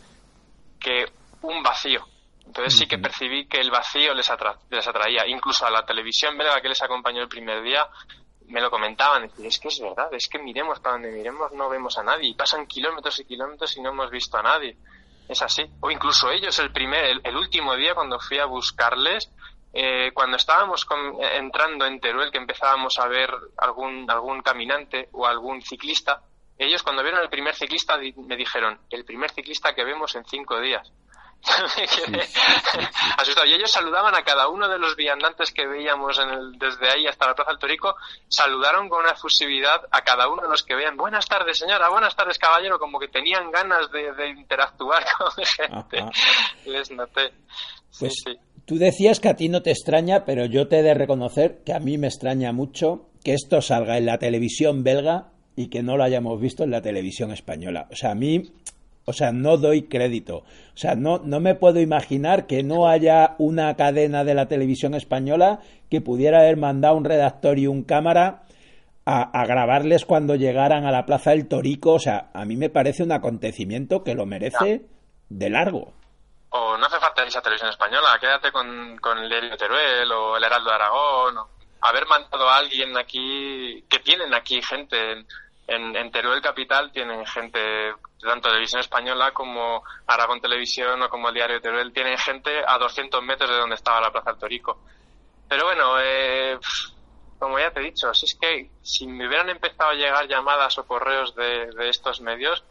que 0.81 1.07
un 1.43 1.63
vacío. 1.63 2.05
Entonces 2.45 2.77
sí 2.77 2.89
que 2.89 2.99
percibí 2.99 3.47
que 3.47 3.61
el 3.61 3.71
vacío 3.71 4.13
les, 4.13 4.29
atra 4.29 4.57
les 4.71 4.87
atraía. 4.89 5.25
Incluso 5.29 5.65
a 5.67 5.71
la 5.71 5.87
televisión 5.87 6.37
belga 6.37 6.61
que 6.61 6.69
les 6.69 6.83
acompañó 6.83 7.23
el 7.23 7.29
primer 7.29 7.63
día, 7.63 7.87
me 8.51 8.61
lo 8.61 8.71
comentaban, 8.71 9.23
decir, 9.23 9.47
es 9.47 9.59
que 9.59 9.69
es 9.69 9.81
verdad, 9.81 10.13
es 10.13 10.29
que 10.29 10.39
miremos 10.39 10.81
para 10.81 10.95
donde 10.95 11.11
miremos 11.11 11.53
no 11.53 11.69
vemos 11.69 11.97
a 11.99 12.03
nadie, 12.03 12.29
y 12.29 12.35
pasan 12.35 12.67
kilómetros 12.67 13.21
y 13.21 13.25
kilómetros 13.25 13.77
y 13.77 13.81
no 13.81 13.91
hemos 13.91 14.11
visto 14.11 14.37
a 14.37 14.43
nadie. 14.43 14.77
Es 15.29 15.43
así. 15.43 15.63
O 15.81 15.91
incluso 15.91 16.31
ellos 16.31 16.59
el 16.59 16.73
primer, 16.73 17.21
el, 17.23 17.37
último 17.37 17.77
día 17.77 17.95
cuando 17.95 18.19
fui 18.19 18.39
a 18.39 18.47
buscarles, 18.47 19.31
eh, 19.73 20.11
cuando 20.13 20.37
estábamos 20.37 20.85
entrando 21.21 21.87
en 21.87 22.01
Teruel, 22.01 22.33
que 22.33 22.39
empezábamos 22.39 22.99
a 22.99 23.07
ver 23.07 23.31
algún, 23.59 24.11
algún 24.11 24.43
caminante 24.43 25.09
o 25.13 25.27
algún 25.27 25.63
ciclista, 25.63 26.25
ellos 26.61 26.83
cuando 26.83 27.03
vieron 27.03 27.23
el 27.23 27.31
primer 27.31 27.55
ciclista 27.55 27.97
me 28.17 28.37
dijeron, 28.37 28.79
el 28.91 29.05
primer 29.07 29.31
ciclista 29.31 29.75
que 29.75 29.83
vemos 29.83 30.15
en 30.15 30.27
cinco 30.27 30.61
días. 30.61 30.93
asustado. 33.17 33.47
Y 33.47 33.55
ellos 33.55 33.71
saludaban 33.71 34.15
a 34.15 34.23
cada 34.23 34.49
uno 34.49 34.69
de 34.69 34.79
los 34.79 34.97
viandantes 34.97 35.53
que 35.53 35.67
veíamos 35.67 36.19
en 36.19 36.31
el, 36.31 36.59
desde 36.59 36.91
ahí 36.91 37.07
hasta 37.07 37.27
la 37.27 37.35
Plaza 37.35 37.53
del 37.53 37.61
Torico, 37.61 37.95
saludaron 38.29 38.89
con 38.89 39.01
una 39.01 39.13
efusividad 39.13 39.83
a 39.91 40.03
cada 40.03 40.29
uno 40.29 40.43
de 40.43 40.49
los 40.49 40.63
que 40.63 40.75
veían, 40.75 40.97
buenas 40.97 41.27
tardes 41.27 41.59
señora, 41.59 41.89
buenas 41.89 42.15
tardes 42.15 42.39
caballero, 42.39 42.79
como 42.79 42.99
que 42.99 43.09
tenían 43.09 43.51
ganas 43.51 43.91
de, 43.91 44.13
de 44.13 44.29
interactuar 44.31 45.05
con 45.19 45.45
gente. 45.45 46.05
Les 46.67 46.91
noté. 46.91 47.33
pues 47.99 48.25
tú 48.67 48.77
decías 48.79 49.21
que 49.21 49.29
a 49.29 49.37
ti 49.37 49.49
no 49.49 49.63
te 49.63 49.71
extraña, 49.71 50.25
pero 50.25 50.47
yo 50.47 50.69
te 50.69 50.79
he 50.79 50.83
de 50.83 50.95
reconocer 50.95 51.63
que 51.65 51.73
a 51.73 51.81
mí 51.81 51.99
me 51.99 52.07
extraña 52.07 52.53
mucho 52.53 53.09
que 53.25 53.35
esto 53.35 53.61
salga 53.61 53.99
en 53.99 54.07
la 54.07 54.19
televisión 54.19 54.85
belga 54.85 55.33
y 55.57 55.69
que 55.69 55.83
no 55.83 55.97
lo 55.97 56.05
hayamos 56.05 56.41
visto 56.41 56.65
en 56.65 56.71
la 56.71 56.81
televisión 56.81 57.33
española. 57.33 57.89
O 57.91 57.97
sea, 57.97 58.13
a 58.13 58.15
mí 58.15 58.53
o 59.05 59.13
sea, 59.13 59.33
no 59.33 59.57
doy 59.57 59.89
crédito. 59.89 60.39
O 60.39 60.77
sea, 60.77 60.95
no, 60.95 61.19
no 61.19 61.41
me 61.41 61.55
puedo 61.55 61.81
imaginar 61.81 62.47
que 62.47 62.63
no 62.63 62.89
haya 62.89 63.35
una 63.39 63.75
cadena 63.77 64.25
de 64.25 64.35
la 64.35 64.47
televisión 64.47 64.95
española 64.95 65.61
que 65.91 66.01
pudiera 66.01 66.41
haber 66.41 66.57
mandado 66.57 66.97
un 66.97 67.05
redactor 67.05 67.59
y 67.59 67.67
un 67.67 67.83
cámara 67.83 68.43
a, 69.05 69.45
grabarles 69.45 70.05
cuando 70.05 70.37
llegaran 70.37 70.87
a 70.87 70.93
la 70.93 71.05
Plaza 71.05 71.31
del 71.31 71.49
Torico. 71.49 71.95
O 71.95 71.99
sea, 71.99 72.31
a 72.33 72.45
mí 72.45 72.57
me 72.57 72.71
parece 72.71 73.03
un 73.03 73.13
acontecimiento 73.13 74.05
que 74.05 74.15
lo 74.15 74.27
merece 74.27 74.83
de 75.29 75.51
largo. 75.51 75.93
O 76.51 76.77
no 76.77 76.87
hace 76.87 76.99
falta 76.99 77.25
esa 77.25 77.43
televisión 77.43 77.71
española, 77.71 78.19
quédate 78.21 78.51
con, 78.53 78.97
con 78.99 79.19
el 79.19 79.29
Diario 79.29 79.57
Teruel 79.57 80.11
o 80.13 80.37
el 80.37 80.45
Heraldo 80.45 80.71
de 80.71 80.77
Aragón. 80.77 81.39
O 81.39 81.49
haber 81.83 82.07
mandado 82.07 82.49
a 82.49 82.59
alguien 82.59 82.97
aquí, 82.97 83.85
que 83.89 83.99
tienen 84.01 84.35
aquí 84.35 84.61
gente 84.63 85.25
en, 85.71 86.11
Teruel 86.11 86.43
Capital 86.43 86.91
tienen 86.91 87.25
gente, 87.27 87.95
tanto 88.21 88.49
Televisión 88.49 88.81
Española 88.81 89.33
como 89.33 89.83
Aragón 90.07 90.41
Televisión 90.41 91.01
o 91.03 91.09
como 91.09 91.29
el 91.29 91.35
Diario 91.35 91.61
Teruel, 91.61 91.93
tienen 91.93 92.19
gente 92.19 92.51
a 92.67 92.77
200 92.79 93.23
metros 93.23 93.51
de 93.51 93.57
donde 93.57 93.77
estaba 93.77 94.01
la 94.01 94.11
Plaza 94.11 94.33
del 94.33 94.41
Torico. 94.41 94.81
Pero 95.49 95.65
bueno, 95.65 95.95
eh, 96.01 96.59
como 97.39 97.59
ya 97.59 97.71
te 97.71 97.81
he 97.81 97.85
dicho, 97.85 98.13
si 98.15 98.27
es 98.27 98.35
que 98.35 98.71
si 98.83 99.07
me 99.07 99.29
hubieran 99.29 99.49
empezado 99.49 99.91
a 99.91 99.95
llegar 99.95 100.27
llamadas 100.27 100.77
o 100.79 100.87
correos 100.87 101.35
de 101.35 101.89
estos 101.89 102.21
medios, 102.21 102.65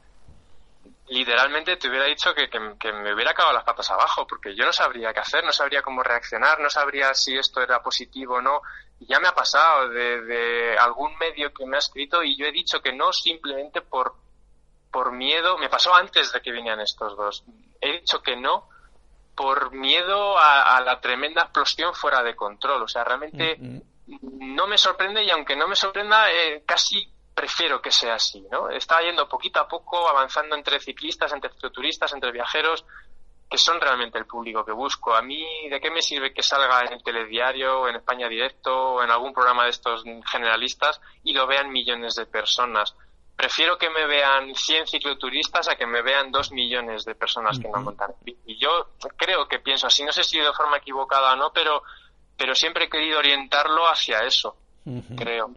literalmente 1.10 1.78
te 1.78 1.90
hubiera 1.90 2.06
dicho 2.06 2.34
que, 2.34 2.50
que, 2.50 2.60
que, 2.80 2.92
me 2.94 3.14
hubiera 3.14 3.32
acabado 3.32 3.56
las 3.56 3.64
patas 3.64 3.90
abajo, 3.90 4.26
porque 4.28 4.56
yo 4.56 4.66
no 4.66 4.74
sabría 4.74 5.14
qué 5.14 5.20
hacer, 5.20 5.44
no 5.44 5.52
sabría 5.52 5.82
cómo 5.82 6.04
reaccionar, 6.04 6.60
no 6.60 6.70
sabría 6.70 7.14
si 7.14 7.38
esto 7.38 7.62
era 7.62 7.82
positivo 7.82 8.36
o 8.36 8.42
no. 8.42 8.62
Y 9.00 9.08
ya 9.08 9.20
me 9.20 9.28
ha 9.28 9.34
pasado 9.34 9.90
de, 9.90 10.22
de, 10.22 10.78
algún 10.78 11.18
medio 11.18 11.54
que 11.54 11.66
me 11.66 11.78
ha 11.78 11.80
escrito 11.80 12.24
y 12.24 12.38
yo 12.38 12.46
he 12.46 12.52
dicho 12.52 12.82
que 12.82 12.94
no 12.94 13.12
simplemente 13.12 13.82
por, 13.82 14.16
por 14.92 15.12
miedo, 15.12 15.58
me 15.58 15.70
pasó 15.70 15.96
antes 15.96 16.32
de 16.32 16.42
que 16.42 16.52
vinieran 16.52 16.82
estos 16.82 17.18
dos, 17.18 17.44
he 17.82 17.94
dicho 17.94 18.22
que 18.22 18.36
no 18.36 18.68
por 19.36 19.72
miedo 19.72 20.38
a, 20.38 20.76
a 20.76 20.82
la 20.82 21.00
tremenda 21.00 21.44
explosión 21.44 21.94
fuera 21.94 22.22
de 22.22 22.36
control. 22.36 22.84
O 22.84 22.88
sea, 22.90 23.06
realmente 23.06 23.58
no 24.22 24.68
me 24.68 24.78
sorprende 24.78 25.24
y 25.24 25.30
aunque 25.30 25.56
no 25.56 25.68
me 25.68 25.76
sorprenda, 25.76 26.32
eh, 26.32 26.64
casi 26.66 27.08
prefiero 27.40 27.82
que 27.82 27.90
sea 27.90 28.16
así, 28.16 28.46
¿no? 28.52 28.70
Está 28.70 29.00
yendo 29.02 29.30
poquito 29.30 29.62
a 29.62 29.68
poco, 29.68 30.10
avanzando 30.10 30.58
entre 30.58 30.78
ciclistas, 30.82 31.32
entre 31.32 31.50
cicloturistas, 31.50 32.12
entre 32.12 32.34
viajeros, 32.34 32.84
que 33.50 33.58
son 33.58 33.80
realmente 33.80 34.18
el 34.18 34.26
público 34.26 34.66
que 34.66 34.74
busco. 34.74 35.16
A 35.16 35.22
mí, 35.22 35.46
¿de 35.70 35.80
qué 35.80 35.90
me 35.90 36.02
sirve 36.02 36.34
que 36.34 36.44
salga 36.44 36.82
en 36.82 36.92
el 36.92 37.02
telediario, 37.02 37.88
en 37.88 37.96
España 37.96 38.28
Directo, 38.28 38.96
o 38.96 39.04
en 39.04 39.10
algún 39.10 39.32
programa 39.32 39.64
de 39.64 39.70
estos 39.70 40.04
generalistas 40.30 41.00
y 41.24 41.32
lo 41.32 41.48
vean 41.48 41.72
millones 41.72 42.16
de 42.16 42.26
personas? 42.26 42.94
Prefiero 43.38 43.78
que 43.78 43.90
me 43.90 44.06
vean 44.06 44.54
100 44.54 44.88
cicloturistas 44.88 45.70
a 45.70 45.78
que 45.78 45.88
me 45.88 46.02
vean 46.02 46.34
2 46.34 46.52
millones 46.52 47.06
de 47.06 47.16
personas 47.16 47.56
uh 47.56 47.62
-huh. 47.62 47.64
que 47.64 47.70
no 47.70 47.82
montan. 47.82 48.12
Y 48.46 48.58
yo 48.58 48.90
creo 49.16 49.48
que 49.48 49.60
pienso 49.60 49.88
así, 49.88 50.04
no 50.04 50.12
sé 50.12 50.26
si 50.26 50.40
de 50.40 50.52
forma 50.52 50.76
equivocada 50.76 51.32
o 51.32 51.36
no, 51.38 51.54
pero, 51.54 51.84
pero 52.36 52.54
siempre 52.54 52.84
he 52.84 52.90
querido 52.90 53.18
orientarlo 53.18 53.88
hacia 53.88 54.26
eso, 54.26 54.58
uh 54.84 55.00
-huh. 55.00 55.16
creo. 55.16 55.52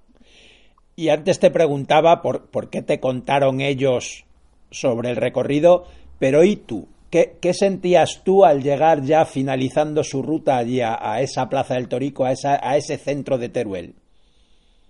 Y 0.94 1.08
antes 1.08 1.40
te 1.40 1.50
preguntaba 1.50 2.22
por, 2.22 2.50
por 2.50 2.70
qué 2.70 2.82
te 2.82 3.00
contaron 3.00 3.60
ellos 3.60 4.24
sobre 4.70 5.10
el 5.10 5.16
recorrido, 5.16 5.86
pero 6.18 6.44
¿y 6.44 6.56
tú? 6.56 6.88
¿Qué, 7.10 7.38
¿Qué, 7.42 7.52
sentías 7.52 8.22
tú 8.24 8.44
al 8.44 8.62
llegar 8.62 9.02
ya 9.02 9.26
finalizando 9.26 10.02
su 10.02 10.22
ruta 10.22 10.56
allí 10.56 10.80
a, 10.80 11.20
esa 11.20 11.48
plaza 11.48 11.74
del 11.74 11.88
Torico, 11.88 12.24
a, 12.24 12.32
esa, 12.32 12.58
a 12.62 12.76
ese 12.76 12.96
centro 12.96 13.36
de 13.36 13.50
Teruel? 13.50 13.94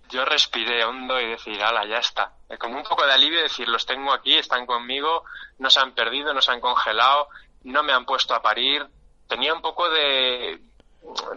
Yo 0.08 0.24
respiré 0.24 0.84
hondo 0.84 1.20
y 1.20 1.30
decir, 1.30 1.60
ala, 1.60 1.84
ya 1.88 1.98
está. 1.98 2.32
Como 2.60 2.76
un 2.76 2.84
poco 2.84 3.04
de 3.06 3.12
alivio 3.12 3.42
decir, 3.42 3.66
los 3.66 3.86
tengo 3.86 4.12
aquí, 4.12 4.34
están 4.34 4.66
conmigo, 4.66 5.24
no 5.58 5.70
se 5.70 5.80
han 5.80 5.94
perdido, 5.94 6.32
no 6.32 6.40
se 6.40 6.52
han 6.52 6.60
congelado, 6.60 7.28
no 7.64 7.82
me 7.82 7.92
han 7.92 8.04
puesto 8.04 8.34
a 8.34 8.42
parir. 8.42 8.86
Tenía 9.26 9.54
un 9.54 9.62
poco 9.62 9.88
de... 9.88 10.60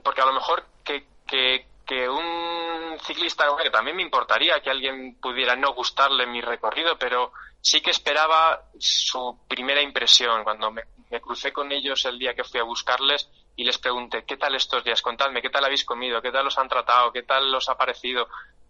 Porque 0.03 0.21
a 0.21 0.25
lo 0.25 0.33
mejor 0.33 0.65
que, 0.83 1.07
que, 1.25 1.65
que 1.85 2.09
un 2.09 2.97
ciclista, 2.99 3.45
que 3.61 3.69
también 3.69 3.95
me 3.95 4.03
importaría 4.03 4.59
que 4.61 4.69
alguien 4.69 5.17
pudiera 5.21 5.55
no 5.55 5.73
gustarle 5.73 6.25
mi 6.25 6.41
recorrido, 6.41 6.97
pero 6.97 7.31
sí 7.61 7.81
que 7.81 7.91
esperaba 7.91 8.63
su 8.79 9.39
primera 9.47 9.81
impresión. 9.81 10.43
Cuando 10.43 10.71
me, 10.71 10.83
crucé 11.21 11.53
con 11.53 11.71
ellos 11.71 12.03
el 12.05 12.19
día 12.19 12.33
que 12.33 12.43
fui 12.43 12.59
a 12.59 12.63
buscarles 12.63 13.29
y 13.55 13.63
les 13.63 13.77
pregunté, 13.77 14.25
¿qué 14.25 14.37
tal 14.37 14.55
estos 14.55 14.83
días? 14.83 15.01
Contadme, 15.01 15.41
¿qué 15.41 15.49
tal 15.49 15.65
habéis 15.65 15.85
comido? 15.85 16.21
¿Qué 16.21 16.31
tal 16.31 16.45
los 16.45 16.57
han 16.57 16.67
tratado? 16.67 17.11
¿Qué 17.11 17.23
tal 17.23 17.51
los 17.51 17.69
ha 17.69 17.77
parecido? 17.77 18.27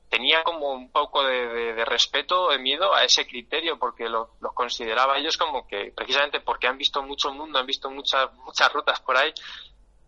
Tenía 0.10 0.44
como 0.44 0.72
un 0.72 0.92
poco 0.92 1.24
de, 1.24 1.84
respeto, 1.86 2.50
de 2.50 2.60
miedo 2.60 2.94
a 2.94 3.04
ese 3.04 3.26
criterio, 3.26 3.80
porque 3.80 4.08
lo, 4.08 4.36
los 4.40 4.54
consideraba 4.54 5.18
ellos 5.18 5.36
como 5.36 5.68
que, 5.68 5.92
precisamente 5.96 6.40
porque 6.42 6.68
han 6.68 6.78
visto 6.78 7.02
mucho 7.02 7.34
mundo, 7.34 7.58
han 7.58 7.66
visto 7.66 7.90
muchas, 7.90 8.32
muchas 8.34 8.72
rutas 8.72 9.00
por 9.00 9.18
ahí, 9.18 9.34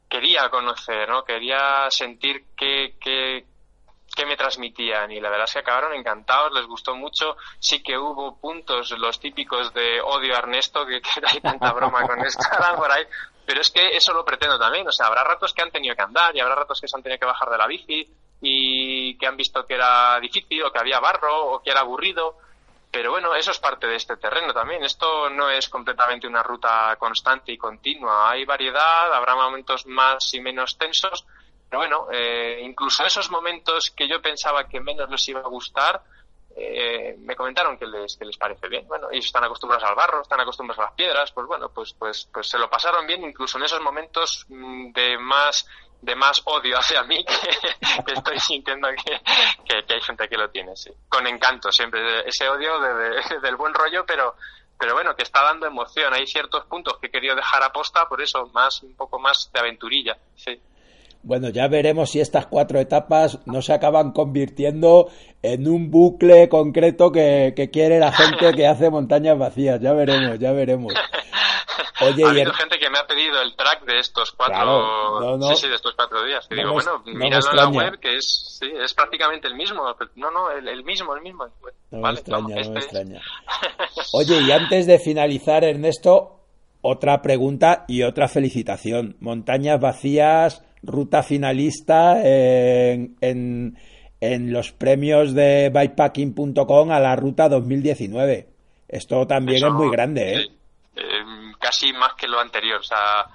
quería 0.10 0.50
conocer, 0.50 1.10
¿no? 1.10 1.24
Quería 1.24 1.90
sentir 1.90 2.46
qué, 2.56 2.98
qué, 3.00 3.46
qué 4.16 4.26
me 4.26 4.38
transmitían 4.38 5.12
y 5.12 5.20
la 5.20 5.30
verdad 5.30 5.46
es 5.46 5.54
que 5.54 5.60
acabaron 5.60 5.94
encantados, 5.94 6.54
les 6.54 6.66
gustó 6.66 6.96
mucho, 6.96 7.38
sí 7.60 7.84
que 7.84 7.98
hubo 7.98 8.40
puntos, 8.40 8.92
los 8.92 9.20
típicos 9.20 9.74
de 9.74 10.02
odio 10.02 10.36
a 10.36 10.40
Ernesto, 10.40 10.86
que, 10.86 11.02
hay 11.24 11.40
tanta 11.42 11.72
broma 11.74 12.06
con 12.08 12.20
esto 12.26 12.44
por 12.78 12.92
ahí, 12.92 13.04
pero 13.46 13.62
es 13.62 13.70
que 13.70 13.96
eso 13.96 14.14
lo 14.14 14.26
pretendo 14.26 14.58
también, 14.58 14.88
o 14.88 14.92
sea, 14.92 15.08
habrá 15.08 15.24
ratos 15.24 15.54
que 15.54 15.62
han 15.62 15.72
tenido 15.72 15.96
que 15.96 16.02
andar 16.02 16.36
y 16.36 16.40
habrá 16.40 16.56
ratos 16.56 16.82
que 16.82 16.88
se 16.88 16.98
han 16.98 17.04
tenido 17.04 17.20
que 17.20 17.26
bajar 17.26 17.50
de 17.50 17.58
la 17.58 17.68
bici 17.68 18.10
y 18.42 19.18
que 19.18 19.28
han 19.28 19.38
visto 19.38 19.66
que 19.66 19.76
era 19.76 20.20
difícil 20.20 20.64
o 20.64 20.72
que 20.72 20.80
había 20.80 21.00
barro 21.00 21.54
o 21.54 21.62
que 21.62 21.72
era 21.72 21.82
aburrido, 21.82 22.38
pero 22.92 23.12
bueno, 23.12 23.36
eso 23.36 23.52
es 23.52 23.60
parte 23.60 23.88
de 23.88 23.96
este 23.96 24.18
terreno 24.18 24.54
también. 24.54 24.84
Esto 24.84 25.30
no 25.30 25.50
es 25.50 25.70
completamente 25.70 26.28
una 26.28 26.44
ruta 26.44 26.96
constante 26.98 27.52
y 27.52 27.58
continua. 27.58 28.32
Hay 28.32 28.46
variedad, 28.46 29.14
habrá 29.14 29.36
momentos 29.36 29.86
más 29.86 30.34
y 30.34 30.40
menos 30.40 30.78
tensos, 30.78 31.26
pero 31.70 31.82
bueno, 31.82 32.08
eh, 32.12 32.62
incluso 32.64 33.06
esos 33.06 33.30
momentos 33.30 33.92
que 33.92 34.08
yo 34.08 34.22
pensaba 34.22 34.68
que 34.68 34.80
menos 34.80 35.10
les 35.10 35.28
iba 35.28 35.42
a 35.42 35.48
gustar, 35.48 36.02
eh, 36.56 37.16
me 37.20 37.36
comentaron 37.36 37.78
que 37.78 37.86
les, 37.86 38.18
que 38.18 38.26
les 38.26 38.38
parece 38.38 38.68
bien. 38.68 38.88
Bueno, 38.88 39.10
ellos 39.12 39.26
están 39.26 39.44
acostumbrados 39.44 39.88
al 39.88 39.96
barro, 39.96 40.22
están 40.22 40.40
acostumbrados 40.40 40.80
a 40.80 40.88
las 40.88 40.94
piedras, 40.94 41.32
pues 41.32 41.46
bueno, 41.46 41.70
pues, 41.70 41.94
pues, 41.94 42.28
pues 42.34 42.50
se 42.50 42.58
lo 42.58 42.70
pasaron 42.70 43.06
bien, 43.06 43.24
incluso 43.24 43.58
en 43.58 43.66
esos 43.66 43.82
momentos 43.82 44.46
mm, 44.50 44.92
de 44.92 45.18
más 45.20 45.68
de 46.02 46.16
más 46.16 46.42
odio 46.46 46.78
hacia 46.78 47.04
mí 47.04 47.24
que, 47.26 48.14
estoy 48.14 48.40
sintiendo 48.40 48.88
que, 49.66 49.94
hay 49.94 50.02
gente 50.02 50.28
que 50.28 50.38
lo 50.38 50.50
tiene, 50.50 50.76
sí. 50.76 50.92
Con 51.10 51.28
encanto, 51.28 51.72
siempre, 51.72 52.28
ese 52.28 52.48
odio 52.50 52.80
de, 52.80 52.94
de, 52.94 53.40
del 53.42 53.56
buen 53.56 53.74
rollo, 53.74 54.06
pero, 54.06 54.36
pero 54.78 54.94
bueno, 54.94 55.16
que 55.16 55.24
está 55.24 55.44
dando 55.44 55.66
emoción. 55.66 56.14
Hay 56.14 56.28
ciertos 56.28 56.66
puntos 56.66 56.98
que 57.00 57.08
he 57.08 57.12
querido 57.12 57.36
dejar 57.36 57.64
a 57.64 57.72
posta, 57.72 58.08
por 58.08 58.22
eso, 58.22 58.46
más, 58.54 58.84
un 58.84 58.96
poco 58.96 59.20
más 59.20 59.50
de 59.52 59.60
aventurilla, 59.60 60.18
sí. 60.36 60.62
Bueno, 61.24 61.50
ya 61.50 61.68
veremos 61.68 62.12
si 62.12 62.20
estas 62.20 62.48
cuatro 62.48 62.80
etapas 62.80 63.40
no 63.46 63.62
se 63.62 63.74
acaban 63.74 64.12
convirtiendo 64.12 65.10
en 65.42 65.68
un 65.68 65.92
bucle 65.92 66.50
concreto 66.50 67.12
que, 67.12 67.54
que 67.56 67.70
quiere 67.70 68.00
la 68.00 68.12
gente 68.12 68.54
que 68.54 68.68
hace 68.68 68.90
montañas 68.90 69.38
vacías. 69.38 69.82
Ya 69.82 69.94
veremos, 69.94 70.40
ya 70.40 70.52
veremos. 70.52 70.94
Oye, 72.02 72.24
ha 72.24 72.30
habido 72.30 72.54
gente 72.54 72.78
que 72.78 72.90
me 72.90 73.00
ha 73.00 73.08
pedido 73.08 73.42
el 73.42 73.56
track 73.56 73.86
de 73.86 74.00
estos 74.00 74.32
cuatro, 74.32 74.56
claro, 74.56 75.20
no, 75.20 75.38
no, 75.38 75.48
sí, 75.48 75.64
sí, 75.64 75.68
de 75.68 75.76
estos 75.76 75.96
cuatro 75.96 76.24
días. 76.24 76.48
Que 76.48 76.56
no 76.56 76.62
digo, 76.62 76.74
bueno, 76.74 77.02
míralo 77.06 77.50
en 77.50 77.56
la 77.56 77.70
web, 77.70 78.00
que 78.00 78.18
es, 78.18 78.60
sí, 78.60 78.72
es 78.84 78.94
prácticamente 78.94 79.48
el 79.48 79.56
mismo. 79.56 79.84
No, 80.16 80.32
no, 80.32 80.52
el, 80.52 80.68
el 80.68 80.84
mismo, 80.84 81.16
el 81.16 81.22
mismo. 81.22 81.46
No 81.92 82.02
vale, 82.02 82.14
me 82.14 82.20
extraña, 82.20 82.56
no, 82.56 82.62
este 82.62 82.74
me 82.74 82.80
extraña. 82.80 83.22
Oye, 84.14 84.42
y 84.42 84.52
antes 84.52 84.86
de 84.86 85.00
finalizar, 85.00 85.64
Ernesto, 85.64 86.38
otra 86.82 87.22
pregunta 87.22 87.86
y 87.88 88.04
otra 88.04 88.28
felicitación. 88.28 89.18
Montañas 89.20 89.80
vacías, 89.80 90.64
ruta 90.84 91.24
finalista 91.24 92.22
en, 92.24 93.16
en, 93.22 93.78
en 94.20 94.54
los 94.54 94.72
premios 94.72 95.34
de 95.34 95.70
bikepacking.com 95.74 96.92
a 96.92 97.00
la 97.00 97.16
ruta 97.16 97.50
2019. 97.50 98.48
Esto 98.88 99.28
también 99.28 99.58
Eso, 99.58 99.68
es 99.68 99.74
muy 99.74 99.90
grande, 99.90 100.34
¿eh? 100.34 100.48
eh 100.96 101.24
casi 101.60 101.92
más 101.94 102.14
que 102.14 102.28
lo 102.28 102.40
anterior. 102.40 102.80
O 102.80 102.84
sea, 102.84 103.26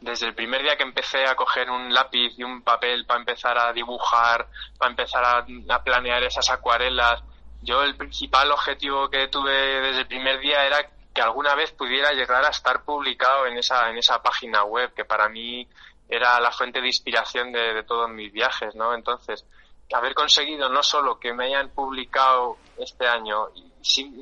desde 0.00 0.26
el 0.26 0.34
primer 0.34 0.62
día 0.62 0.76
que 0.76 0.82
empecé 0.82 1.24
a 1.26 1.34
coger 1.34 1.70
un 1.70 1.92
lápiz 1.92 2.32
y 2.36 2.42
un 2.42 2.62
papel 2.62 3.06
para 3.06 3.20
empezar 3.20 3.58
a 3.58 3.72
dibujar, 3.72 4.48
para 4.78 4.90
empezar 4.90 5.24
a, 5.24 5.46
a, 5.74 5.82
planear 5.82 6.22
esas 6.24 6.50
acuarelas, 6.50 7.22
yo 7.62 7.82
el 7.82 7.96
principal 7.96 8.50
objetivo 8.50 9.08
que 9.08 9.28
tuve 9.28 9.52
desde 9.52 10.00
el 10.00 10.06
primer 10.06 10.40
día 10.40 10.66
era 10.66 10.90
que 11.14 11.22
alguna 11.22 11.54
vez 11.54 11.72
pudiera 11.72 12.12
llegar 12.12 12.44
a 12.44 12.50
estar 12.50 12.84
publicado 12.84 13.46
en 13.46 13.56
esa, 13.56 13.90
en 13.90 13.96
esa 13.96 14.22
página 14.22 14.64
web, 14.64 14.92
que 14.94 15.04
para 15.04 15.28
mí 15.28 15.66
era 16.08 16.40
la 16.40 16.52
fuente 16.52 16.80
de 16.80 16.86
inspiración 16.86 17.52
de, 17.52 17.82
todos 17.84 18.08
mis 18.10 18.32
viajes, 18.32 18.74
¿no? 18.74 18.94
Entonces, 18.94 19.44
haber 19.92 20.14
conseguido 20.14 20.68
no 20.68 20.82
solo 20.82 21.18
que 21.18 21.32
me 21.32 21.46
hayan 21.46 21.70
publicado 21.70 22.56
este 22.78 23.06
año 23.06 23.48
y, 23.54 23.72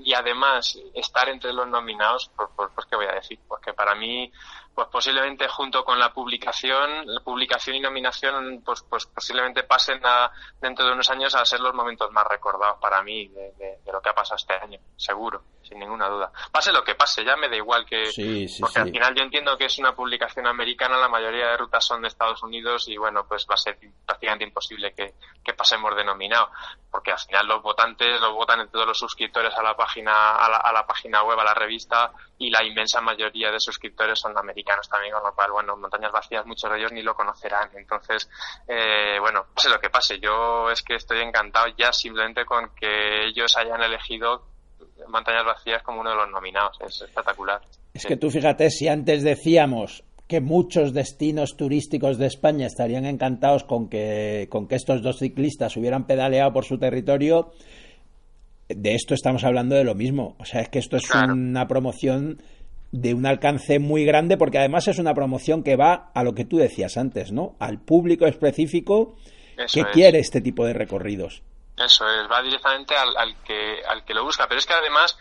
y 0.04 0.14
además 0.14 0.78
estar 0.94 1.28
entre 1.28 1.52
los 1.52 1.66
nominados, 1.66 2.30
pues, 2.36 2.48
pues, 2.56 2.70
pues, 2.74 2.86
qué 2.86 2.96
voy 2.96 3.06
a 3.06 3.14
decir, 3.14 3.38
porque 3.48 3.72
para 3.72 3.94
mí, 3.94 4.30
pues 4.74 4.88
posiblemente 4.88 5.46
junto 5.48 5.84
con 5.84 5.98
la 5.98 6.12
publicación, 6.12 7.06
la 7.06 7.20
publicación 7.20 7.76
y 7.76 7.80
nominación, 7.80 8.62
pues, 8.64 8.82
pues 8.82 9.06
posiblemente 9.06 9.62
pasen 9.62 10.00
a, 10.04 10.30
dentro 10.60 10.84
de 10.84 10.92
unos 10.92 11.08
años 11.10 11.34
a 11.34 11.44
ser 11.44 11.60
los 11.60 11.74
momentos 11.74 12.10
más 12.10 12.26
recordados 12.26 12.78
para 12.80 13.02
mí 13.02 13.28
de, 13.28 13.52
de, 13.52 13.78
de 13.84 13.92
lo 13.92 14.00
que 14.00 14.08
ha 14.08 14.14
pasado 14.14 14.36
este 14.36 14.54
año, 14.54 14.80
seguro, 14.96 15.42
sin 15.62 15.78
ninguna 15.78 16.08
duda. 16.08 16.32
Pase 16.50 16.72
lo 16.72 16.82
que 16.82 16.94
pase, 16.94 17.24
ya 17.24 17.36
me 17.36 17.48
da 17.48 17.56
igual 17.56 17.86
que, 17.86 18.06
sí, 18.06 18.48
sí, 18.48 18.60
porque 18.60 18.74
sí. 18.74 18.80
al 18.80 18.90
final 18.90 19.14
yo 19.14 19.22
entiendo 19.22 19.56
que 19.56 19.66
es 19.66 19.78
una 19.78 19.94
publicación 19.94 20.46
americana, 20.46 20.96
la 20.96 21.08
mayoría 21.08 21.48
de 21.48 21.56
rutas 21.56 21.84
son 21.84 22.02
de 22.02 22.08
Estados 22.08 22.42
Unidos 22.42 22.88
y 22.88 22.96
bueno, 22.96 23.26
pues 23.26 23.46
va 23.48 23.54
a 23.54 23.58
ser 23.58 23.78
prácticamente 24.04 24.44
imposible 24.44 24.92
que, 24.92 25.14
que 25.44 25.54
pasemos 25.54 25.94
de 25.94 26.04
nominado, 26.04 26.50
porque 26.90 27.12
al 27.12 27.18
final 27.18 27.46
los 27.46 27.62
votantes 27.62 28.20
los 28.20 28.32
votan 28.32 28.60
entre 28.60 28.72
todos 28.72 28.88
los 28.88 28.98
suscriptores 28.98 29.54
a 29.54 29.62
la 29.62 29.76
página 29.76 30.36
a 30.36 30.48
la, 30.48 30.56
a 30.56 30.72
la, 30.72 30.86
página 30.86 31.22
web, 31.22 31.38
a 31.38 31.44
la 31.44 31.54
revista 31.54 32.12
y 32.38 32.50
la 32.50 32.64
inmensa 32.64 33.00
mayoría 33.00 33.50
de 33.50 33.60
suscriptores 33.60 34.18
son 34.18 34.36
americanos 34.36 34.88
también, 34.88 35.12
con 35.12 35.22
lo 35.22 35.34
cual, 35.34 35.52
bueno, 35.52 35.76
Montañas 35.76 36.12
Vacías 36.12 36.44
muchos 36.46 36.70
de 36.70 36.78
ellos 36.78 36.92
ni 36.92 37.02
lo 37.02 37.14
conocerán. 37.14 37.70
Entonces, 37.76 38.28
eh, 38.66 39.18
bueno, 39.20 39.46
pase 39.54 39.68
lo 39.68 39.78
que 39.78 39.90
pase, 39.90 40.18
yo 40.18 40.70
es 40.70 40.82
que 40.82 40.96
estoy 40.96 41.20
encantado 41.20 41.66
ya 41.78 41.92
simplemente 41.92 42.44
con 42.44 42.74
que 42.74 43.26
ellos 43.26 43.56
hayan 43.56 43.82
elegido 43.82 44.46
Montañas 45.08 45.44
Vacías 45.44 45.82
como 45.82 46.00
uno 46.00 46.10
de 46.10 46.16
los 46.16 46.30
nominados, 46.30 46.78
es 46.80 47.02
espectacular. 47.02 47.60
Es 47.92 48.02
sí. 48.02 48.08
que 48.08 48.16
tú 48.16 48.30
fíjate, 48.30 48.70
si 48.70 48.88
antes 48.88 49.22
decíamos 49.22 50.04
que 50.26 50.40
muchos 50.40 50.94
destinos 50.94 51.56
turísticos 51.56 52.18
de 52.18 52.26
España 52.26 52.66
estarían 52.66 53.04
encantados 53.04 53.64
con 53.64 53.88
que, 53.88 54.48
con 54.50 54.66
que 54.66 54.76
estos 54.76 55.02
dos 55.02 55.18
ciclistas 55.18 55.76
hubieran 55.76 56.06
pedaleado 56.06 56.52
por 56.52 56.64
su 56.64 56.78
territorio, 56.78 57.52
de 58.68 58.94
esto 58.94 59.14
estamos 59.14 59.44
hablando 59.44 59.74
de 59.74 59.84
lo 59.84 59.94
mismo. 59.94 60.36
O 60.38 60.44
sea, 60.44 60.60
es 60.60 60.68
que 60.68 60.78
esto 60.78 60.96
es 60.96 61.06
claro. 61.06 61.32
una 61.32 61.66
promoción 61.66 62.42
de 62.92 63.12
un 63.12 63.26
alcance 63.26 63.78
muy 63.78 64.04
grande 64.04 64.36
porque 64.36 64.58
además 64.58 64.86
es 64.86 64.98
una 64.98 65.14
promoción 65.14 65.64
que 65.64 65.76
va 65.76 66.12
a 66.14 66.22
lo 66.22 66.32
que 66.32 66.44
tú 66.44 66.58
decías 66.58 66.96
antes, 66.96 67.32
¿no? 67.32 67.56
Al 67.58 67.80
público 67.80 68.24
específico 68.26 69.16
Eso 69.56 69.74
que 69.74 69.80
es. 69.80 69.86
quiere 69.92 70.18
este 70.20 70.40
tipo 70.40 70.64
de 70.64 70.74
recorridos. 70.74 71.42
Eso 71.76 72.04
es, 72.08 72.30
va 72.30 72.40
directamente 72.40 72.94
al, 72.94 73.16
al, 73.16 73.42
que, 73.42 73.82
al 73.88 74.04
que 74.04 74.14
lo 74.14 74.22
busca. 74.22 74.46
Pero 74.46 74.60
es 74.60 74.66
que 74.66 74.74
además 74.74 75.18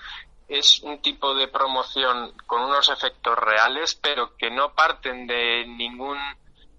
es 0.48 0.84
un 0.84 1.02
tipo 1.02 1.34
de 1.34 1.48
promoción 1.48 2.34
con 2.46 2.62
unos 2.62 2.90
efectos 2.90 3.36
reales, 3.38 3.96
pero 3.96 4.38
que 4.38 4.52
no 4.52 4.74
parten 4.76 5.26
de 5.26 5.66
ningún 5.66 6.18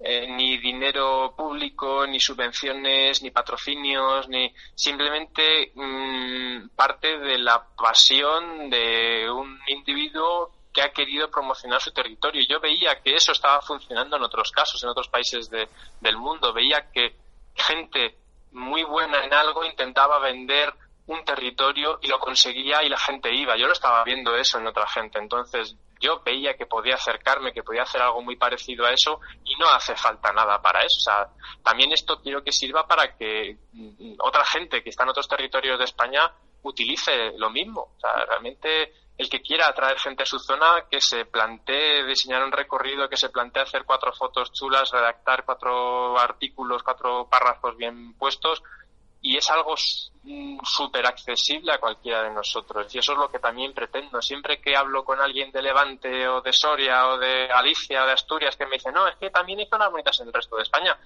eh, 0.01 0.29
ni 0.29 0.59
dinero 0.59 1.35
ni 2.07 2.21
subvenciones, 2.21 3.23
ni 3.23 3.31
patrocinios, 3.31 4.29
ni 4.29 4.53
simplemente 4.75 5.73
mmm, 5.75 6.69
parte 6.77 7.19
de 7.19 7.39
la 7.39 7.65
pasión 7.77 8.71
de 8.71 9.31
un 9.31 9.59
individuo 9.69 10.53
que 10.73 10.83
ha 10.83 10.93
querido 10.93 11.31
promocionar 11.31 11.81
su 11.81 11.93
territorio. 11.93 12.43
Yo 12.49 12.61
veía 12.61 13.01
que 13.01 13.15
eso 13.15 13.33
estaba 13.33 13.63
funcionando 13.63 14.17
en 14.17 14.25
otros 14.25 14.51
casos, 14.51 14.83
en 14.83 14.89
otros 14.89 15.09
países 15.09 15.49
de, 15.49 15.69
del 16.01 16.17
mundo. 16.17 16.53
Veía 16.53 16.91
que 16.91 17.17
gente 17.55 18.17
muy 18.51 18.83
buena 18.83 19.25
en 19.25 19.33
algo 19.33 19.65
intentaba 19.65 20.19
vender 20.19 20.75
un 21.07 21.25
territorio 21.25 21.99
y 22.03 22.09
lo 22.09 22.19
conseguía 22.19 22.83
y 22.83 22.89
la 22.89 22.99
gente 22.99 23.33
iba. 23.33 23.57
Yo 23.57 23.67
lo 23.67 23.73
estaba 23.73 24.03
viendo 24.05 24.35
eso 24.37 24.59
en 24.59 24.67
otra 24.67 24.87
gente. 24.89 25.19
Entonces 25.19 25.77
yo 26.05 26.21
veía 26.23 26.55
que 26.55 26.67
podía 26.67 26.97
acercarme, 26.97 27.53
que 27.53 27.63
podía 27.63 27.83
hacer 27.83 28.03
algo 28.03 28.21
muy 28.21 28.37
parecido 28.37 28.85
a 28.85 28.93
eso 28.93 29.21
y 29.45 29.57
no 29.57 29.67
hace 29.73 29.97
falta 29.97 30.33
nada 30.33 30.61
para 30.61 30.81
eso. 30.81 30.99
O 30.99 31.01
sea, 31.01 31.29
también 31.63 31.93
esto 31.93 32.21
quiero 32.21 32.45
que 32.45 32.53
sirva 32.53 32.87
para 32.87 33.17
que 33.17 33.57
otra 34.19 34.45
gente 34.45 34.83
que 34.83 34.91
está 34.91 35.05
en 35.05 35.11
otros 35.11 35.29
territorios 35.29 35.79
de 35.79 35.85
España 35.87 36.31
utilice 36.63 37.33
lo 37.39 37.51
mismo. 37.51 37.93
O 37.97 38.01
sea, 38.01 38.25
realmente 38.27 38.93
el 39.17 39.29
que 39.29 39.41
quiera 39.41 39.69
atraer 39.69 39.99
gente 39.99 40.25
a 40.25 40.27
su 40.27 40.39
zona, 40.39 40.87
que 40.91 41.01
se 41.01 41.25
plantee 41.25 42.05
diseñar 42.05 42.43
un 42.43 42.53
recorrido, 42.53 43.09
que 43.09 43.17
se 43.17 43.31
plantee 43.31 43.63
hacer 43.63 43.85
cuatro 43.85 44.13
fotos 44.13 44.53
chulas, 44.53 44.91
redactar 44.91 45.45
cuatro 45.45 46.19
artículos, 46.19 46.83
cuatro 46.83 47.29
párrafos 47.31 47.77
bien 47.77 48.15
puestos, 48.19 48.63
y 49.25 49.39
es 49.39 49.51
algo 49.51 49.75
mm, 50.25 50.59
súper 50.63 51.07
accesible 51.07 51.73
a 51.73 51.79
cualquiera 51.79 52.23
de 52.25 52.31
nosotros. 52.31 52.95
Y 52.95 52.99
eso 52.99 53.13
es 53.13 53.19
lo 53.19 53.31
que 53.31 53.39
también 53.39 53.73
pretendo. 53.73 54.21
Siempre 54.21 54.61
que 54.61 54.77
hablo 54.77 55.03
con 55.03 55.19
alguien 55.19 55.51
de 55.51 55.63
Levante 55.63 56.29
o 56.29 56.43
de 56.43 56.53
Soria 56.53 57.09
o 57.09 57.17
de 57.17 57.47
Galicia 57.47 58.05
o 58.05 58.07
de 58.07 58.13
Asturias 58.13 58.55
que 58.55 58.67
me 58.67 58.73
dice, 58.73 58.93
no, 58.93 59.09
es 59.09 59.17
que 59.17 59.31
también 59.31 59.61
hay 59.61 59.67
zonas 59.67 59.91
bonitas 59.91 60.21
en 60.21 60.27
el 60.27 60.33
resto 60.33 60.57
de 60.57 60.63
España 60.63 60.99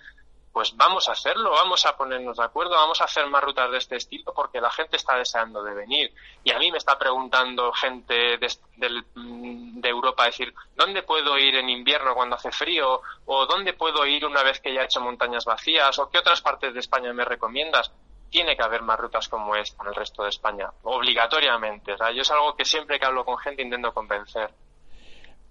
pues 0.59 0.77
vamos 0.77 1.09
a 1.09 1.13
hacerlo, 1.13 1.53
vamos 1.53 1.87
a 1.87 1.97
ponernos 1.97 2.37
de 2.37 2.43
acuerdo, 2.43 2.73
vamos 2.73 3.01
a 3.01 3.05
hacer 3.05 3.25
más 3.29 3.45
rutas 3.45 3.71
de 3.71 3.79
este 3.79 3.95
estilo 3.95 4.33
porque 4.35 4.61
la 4.61 4.73
gente 4.73 4.97
está 4.97 5.17
deseando 5.17 5.63
de 5.63 5.73
venir. 5.73 6.13
Y 6.43 6.51
a 6.51 6.59
mí 6.59 6.73
me 6.73 6.79
está 6.79 6.99
preguntando 6.99 7.73
gente 7.73 8.39
de, 8.39 9.05
mm, 9.15 9.81
de, 9.81 9.89
Europa, 9.89 10.25
decir, 10.25 10.53
¿dónde 10.75 11.05
puedo 11.05 11.39
ir 11.39 11.55
en 11.55 11.69
invierno 11.69 12.13
cuando 12.13 12.35
hace 12.35 12.51
frío? 12.51 13.03
¿O 13.27 13.47
dónde 13.47 13.73
puedo 13.73 14.05
ir 14.05 14.27
una 14.27 14.43
vez 14.43 14.59
que 14.59 14.75
ya 14.75 14.83
he 14.83 14.87
hecho 14.87 15.01
montañas 15.01 15.45
vacías? 15.45 15.97
¿O 16.01 16.11
qué 16.11 16.19
otras 16.19 16.41
partes 16.41 16.75
de 16.75 16.81
España 16.81 17.13
me 17.13 17.25
recomiendas? 17.25 17.93
Tiene 18.31 18.57
que 18.57 18.63
haber 18.63 18.83
más 18.83 18.99
rutas 18.99 19.29
como 19.29 19.55
esta 19.57 19.83
en 19.83 19.89
el 19.89 19.95
resto 19.95 20.23
de 20.23 20.29
España, 20.29 20.71
obligatoriamente. 20.83 21.93
Yo 22.15 22.23
es 22.23 22.31
algo 22.31 22.55
que 22.55 22.65
siempre 22.65 22.99
que 22.99 23.07
hablo 23.07 23.25
con 23.25 23.39
gente 23.39 23.63
intento 23.63 23.93
convencer. 23.93 24.51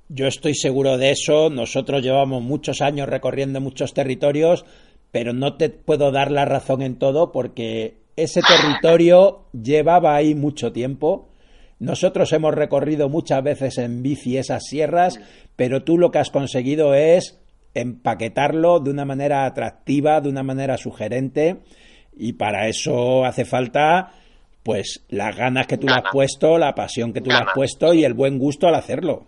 Yo 0.09 0.27
estoy 0.27 0.55
seguro 0.55 0.97
de 0.97 1.11
eso. 1.11 1.49
Nosotros 1.49 2.01
llevamos 2.01 2.41
muchos 2.41 2.81
años 2.81 3.09
recorriendo 3.09 3.59
muchos 3.59 3.93
territorios 3.93 4.63
pero 5.11 5.33
no 5.33 5.55
te 5.55 5.69
puedo 5.69 6.11
dar 6.11 6.31
la 6.31 6.45
razón 6.45 6.81
en 6.81 6.97
todo 6.97 7.31
porque 7.31 7.97
ese 8.15 8.41
territorio 8.41 9.45
llevaba 9.51 10.15
ahí 10.15 10.35
mucho 10.35 10.71
tiempo. 10.71 11.29
Nosotros 11.79 12.33
hemos 12.33 12.53
recorrido 12.53 13.09
muchas 13.09 13.43
veces 13.43 13.77
en 13.77 14.01
bici 14.01 14.37
esas 14.37 14.65
sierras, 14.65 15.19
pero 15.55 15.83
tú 15.83 15.97
lo 15.97 16.11
que 16.11 16.19
has 16.19 16.31
conseguido 16.31 16.93
es 16.93 17.39
empaquetarlo 17.73 18.79
de 18.79 18.89
una 18.89 19.05
manera 19.05 19.45
atractiva, 19.45 20.19
de 20.19 20.29
una 20.29 20.43
manera 20.43 20.77
sugerente, 20.77 21.57
y 22.19 22.33
para 22.33 22.67
eso 22.67 23.25
hace 23.25 23.45
falta 23.45 24.11
pues 24.63 25.05
las 25.07 25.33
ganas 25.33 25.65
que 25.65 25.77
tú 25.77 25.87
le 25.87 25.93
has 25.93 26.11
puesto, 26.11 26.57
la 26.57 26.75
pasión 26.75 27.13
que 27.13 27.21
tú 27.21 27.29
le 27.29 27.37
has 27.37 27.53
puesto 27.53 27.93
y 27.93 28.03
el 28.03 28.13
buen 28.13 28.37
gusto 28.37 28.67
al 28.67 28.75
hacerlo. 28.75 29.25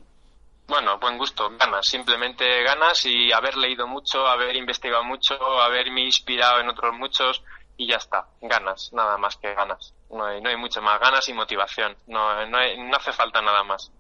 Bueno, 0.68 1.00
buen 1.00 1.18
gusto, 1.18 1.50
ganas, 1.58 1.88
simplemente 1.88 2.46
ganas 2.64 3.06
y 3.06 3.32
haber 3.32 3.56
leído 3.56 3.88
mucho, 3.88 4.28
haber 4.28 4.56
investigado 4.56 5.04
mucho, 5.04 5.36
haberme 5.62 6.04
inspirado 6.04 6.60
en 6.60 6.68
otros 6.70 6.94
muchos 6.94 7.42
y 7.78 7.88
ya 7.88 7.96
está, 7.96 8.28
ganas, 8.42 8.92
nada 8.94 9.18
más 9.18 9.38
que 9.38 9.54
ganas. 9.56 9.96
No 10.12 10.26
hay, 10.26 10.42
no 10.42 10.50
hay 10.50 10.58
mucho 10.58 10.82
más, 10.82 11.00
ganas 11.00 11.28
y 11.30 11.34
motivación, 11.34 11.96
no, 12.08 12.46
no, 12.46 12.58
no 12.58 12.98
hace 12.98 13.14
falta 13.14 13.42
nada 13.42 13.64
más. 13.64 13.92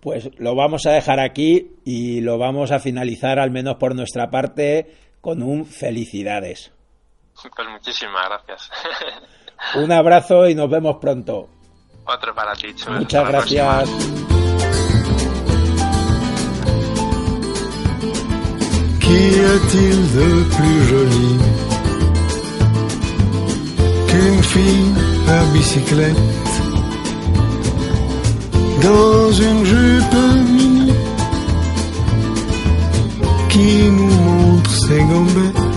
Pues 0.00 0.30
lo 0.38 0.54
vamos 0.54 0.86
a 0.86 0.92
dejar 0.92 1.20
aquí 1.20 1.76
y 1.84 2.22
lo 2.22 2.38
vamos 2.38 2.72
a 2.72 2.80
finalizar, 2.80 3.38
al 3.38 3.50
menos 3.50 3.76
por 3.76 3.94
nuestra 3.94 4.30
parte, 4.30 4.96
con 5.20 5.42
un 5.42 5.64
felicidades. 5.64 6.73
Pues 7.42 7.68
muchísimas 7.68 8.28
gracias. 8.28 8.70
un 9.76 9.92
abrazo 9.92 10.48
y 10.48 10.54
nos 10.54 10.70
vemos 10.70 10.96
pronto. 10.96 11.48
Otro 12.06 12.34
para 12.34 12.54
ti, 12.54 12.74
Muchas 12.88 13.28
gracias. 13.28 13.88
Qu'y 19.00 19.44
a-t-il 19.54 20.12
de 20.14 20.44
plus 20.56 20.80
joli 20.88 21.38
qu'une 24.08 24.42
fille 24.42 24.94
à 25.28 25.44
bicyclette 25.52 26.16
dans 28.82 29.32
une 29.32 29.64
jupe 29.64 30.14
mini 30.46 30.92
qui 33.48 33.90
nous 33.90 34.10
montre 34.10 34.70
ses 34.70 35.02
gombettes 35.04 35.73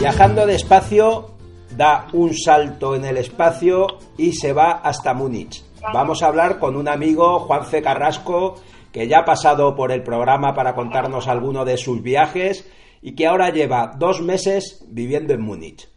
Viajando 0.00 0.46
despacio 0.46 1.32
da 1.76 2.08
un 2.14 2.34
salto 2.34 2.94
en 2.94 3.04
el 3.04 3.18
espacio 3.18 3.98
y 4.16 4.32
se 4.32 4.54
va 4.54 4.72
hasta 4.72 5.12
Múnich. 5.12 5.62
Vamos 5.92 6.22
a 6.22 6.28
hablar 6.28 6.58
con 6.58 6.76
un 6.76 6.88
amigo, 6.88 7.40
Juanfe 7.40 7.82
Carrasco, 7.82 8.56
que 8.90 9.06
ya 9.06 9.18
ha 9.18 9.24
pasado 9.26 9.76
por 9.76 9.92
el 9.92 10.02
programa 10.02 10.54
para 10.54 10.74
contarnos 10.74 11.28
alguno 11.28 11.66
de 11.66 11.76
sus 11.76 12.02
viajes 12.02 12.66
y 13.02 13.14
que 13.14 13.26
ahora 13.26 13.50
lleva 13.50 13.92
dos 13.98 14.22
meses 14.22 14.82
viviendo 14.88 15.34
en 15.34 15.42
Múnich. 15.42 15.90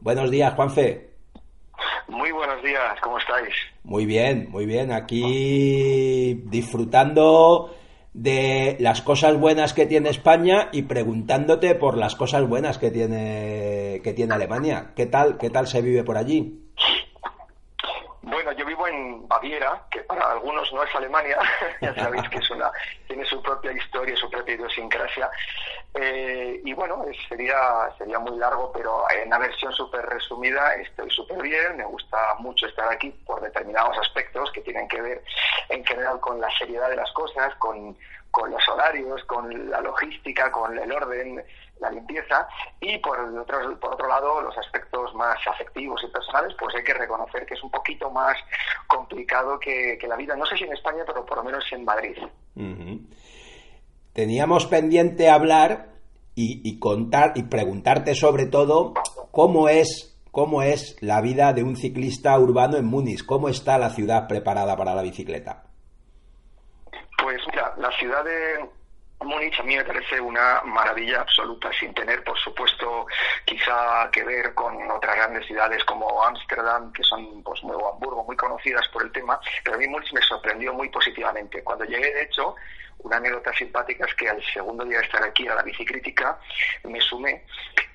Buenos 0.00 0.30
días, 0.30 0.54
Juanfe. 0.54 1.05
Muy 2.08 2.30
buenos 2.32 2.62
días, 2.62 3.00
¿cómo 3.00 3.18
estáis? 3.18 3.54
Muy 3.84 4.06
bien, 4.06 4.48
muy 4.50 4.66
bien. 4.66 4.92
Aquí 4.92 6.34
disfrutando 6.46 7.74
de 8.14 8.76
las 8.80 9.02
cosas 9.02 9.38
buenas 9.38 9.74
que 9.74 9.86
tiene 9.86 10.08
España 10.08 10.68
y 10.72 10.82
preguntándote 10.82 11.74
por 11.74 11.98
las 11.98 12.16
cosas 12.16 12.48
buenas 12.48 12.78
que 12.78 12.90
tiene 12.90 14.00
que 14.02 14.14
tiene 14.14 14.34
Alemania. 14.34 14.92
¿Qué 14.96 15.06
tal 15.06 15.36
qué 15.36 15.50
tal 15.50 15.66
se 15.66 15.82
vive 15.82 16.02
por 16.04 16.16
allí? 16.16 16.62
Bueno, 18.46 18.60
yo 18.60 18.66
vivo 18.66 18.86
en 18.86 19.26
Baviera, 19.26 19.82
que 19.90 20.02
para 20.02 20.30
algunos 20.30 20.72
no 20.72 20.84
es 20.84 20.94
Alemania, 20.94 21.36
ya 21.80 21.92
sabéis 21.96 22.28
que 22.28 22.38
es 22.38 22.48
una, 22.50 22.70
tiene 23.08 23.24
su 23.24 23.42
propia 23.42 23.72
historia, 23.72 24.14
su 24.14 24.30
propia 24.30 24.54
idiosincrasia. 24.54 25.28
Eh, 25.94 26.60
y 26.64 26.72
bueno, 26.72 27.04
sería, 27.28 27.56
sería 27.98 28.20
muy 28.20 28.38
largo, 28.38 28.70
pero 28.70 29.04
en 29.10 29.26
una 29.26 29.38
versión 29.38 29.72
súper 29.72 30.06
resumida 30.06 30.76
estoy 30.76 31.10
súper 31.10 31.42
bien, 31.42 31.76
me 31.76 31.86
gusta 31.86 32.36
mucho 32.38 32.68
estar 32.68 32.88
aquí 32.88 33.10
por 33.26 33.40
determinados 33.40 33.98
aspectos 33.98 34.52
que 34.52 34.60
tienen 34.60 34.86
que 34.86 35.02
ver 35.02 35.24
en 35.68 35.84
general 35.84 36.20
con 36.20 36.40
la 36.40 36.48
seriedad 36.56 36.88
de 36.88 36.96
las 36.96 37.10
cosas, 37.14 37.52
con, 37.56 37.96
con 38.36 38.50
los 38.50 38.68
horarios, 38.68 39.24
con 39.24 39.70
la 39.70 39.80
logística, 39.80 40.52
con 40.52 40.78
el 40.78 40.92
orden, 40.92 41.42
la 41.80 41.90
limpieza 41.90 42.46
y 42.78 42.98
por 42.98 43.18
otro, 43.18 43.80
por 43.80 43.94
otro 43.94 44.06
lado 44.06 44.42
los 44.42 44.56
aspectos 44.58 45.14
más 45.14 45.38
afectivos 45.46 46.04
y 46.04 46.12
personales 46.12 46.54
pues 46.58 46.74
hay 46.74 46.84
que 46.84 46.92
reconocer 46.92 47.46
que 47.46 47.54
es 47.54 47.62
un 47.62 47.70
poquito 47.70 48.10
más 48.10 48.36
complicado 48.86 49.58
que, 49.58 49.98
la 50.06 50.16
vida, 50.16 50.36
no 50.36 50.44
sé 50.44 50.58
si 50.58 50.64
en 50.64 50.74
España 50.74 51.02
pero 51.06 51.24
por 51.24 51.38
lo 51.38 51.44
menos 51.44 51.64
en 51.72 51.86
Madrid. 51.86 52.18
Teníamos 54.12 54.66
pendiente 54.66 55.30
hablar 55.30 55.86
y, 56.34 56.60
y, 56.62 56.78
contar 56.78 57.32
y 57.36 57.44
preguntarte 57.44 58.14
sobre 58.14 58.44
todo 58.44 58.92
cómo 59.30 59.70
es 59.70 60.14
cómo 60.30 60.60
es 60.60 60.98
la 61.00 61.22
vida 61.22 61.54
de 61.54 61.62
un 61.62 61.74
ciclista 61.76 62.38
urbano 62.38 62.76
en 62.76 62.84
Múnich, 62.84 63.24
cómo 63.24 63.48
está 63.48 63.78
la 63.78 63.88
ciudad 63.88 64.28
preparada 64.28 64.76
para 64.76 64.94
la 64.94 65.00
bicicleta. 65.00 65.62
Pues 67.26 67.42
mira, 67.48 67.74
la 67.78 67.90
ciudad 67.98 68.22
de, 68.22 68.70
Múnich 69.24 69.58
a 69.58 69.64
mí 69.64 69.76
me 69.76 69.84
parece 69.84 70.20
una 70.20 70.62
maravilla 70.62 71.22
absoluta, 71.22 71.72
sin 71.72 71.92
tener, 71.92 72.22
por 72.22 72.38
supuesto, 72.38 73.04
quizá 73.44 74.08
que 74.12 74.22
ver 74.22 74.54
con 74.54 74.88
otras 74.92 75.16
grandes 75.16 75.44
ciudades 75.44 75.82
como 75.86 76.22
Ámsterdam, 76.22 76.92
que 76.92 77.02
son, 77.02 77.42
pues, 77.42 77.64
Nuevo 77.64 77.92
Hamburgo, 77.92 78.22
muy 78.22 78.36
conocidas 78.36 78.86
por 78.92 79.02
el 79.02 79.10
tema, 79.10 79.40
pero 79.64 79.74
a 79.74 79.80
mí 79.80 79.88
Múnich 79.88 80.12
me 80.12 80.20
sorprendió 80.20 80.72
muy 80.72 80.88
positivamente. 80.88 81.64
Cuando 81.64 81.84
llegué, 81.84 82.14
de 82.14 82.22
hecho, 82.22 82.54
una 82.98 83.16
anécdota 83.18 83.52
simpática 83.52 84.06
es 84.06 84.14
que 84.14 84.28
al 84.28 84.42
segundo 84.52 84.84
día 84.84 84.98
de 84.98 85.04
estar 85.04 85.22
aquí 85.22 85.46
a 85.46 85.54
la 85.54 85.62
bicicrítica 85.62 86.38
me 86.84 87.00
sumé 87.00 87.44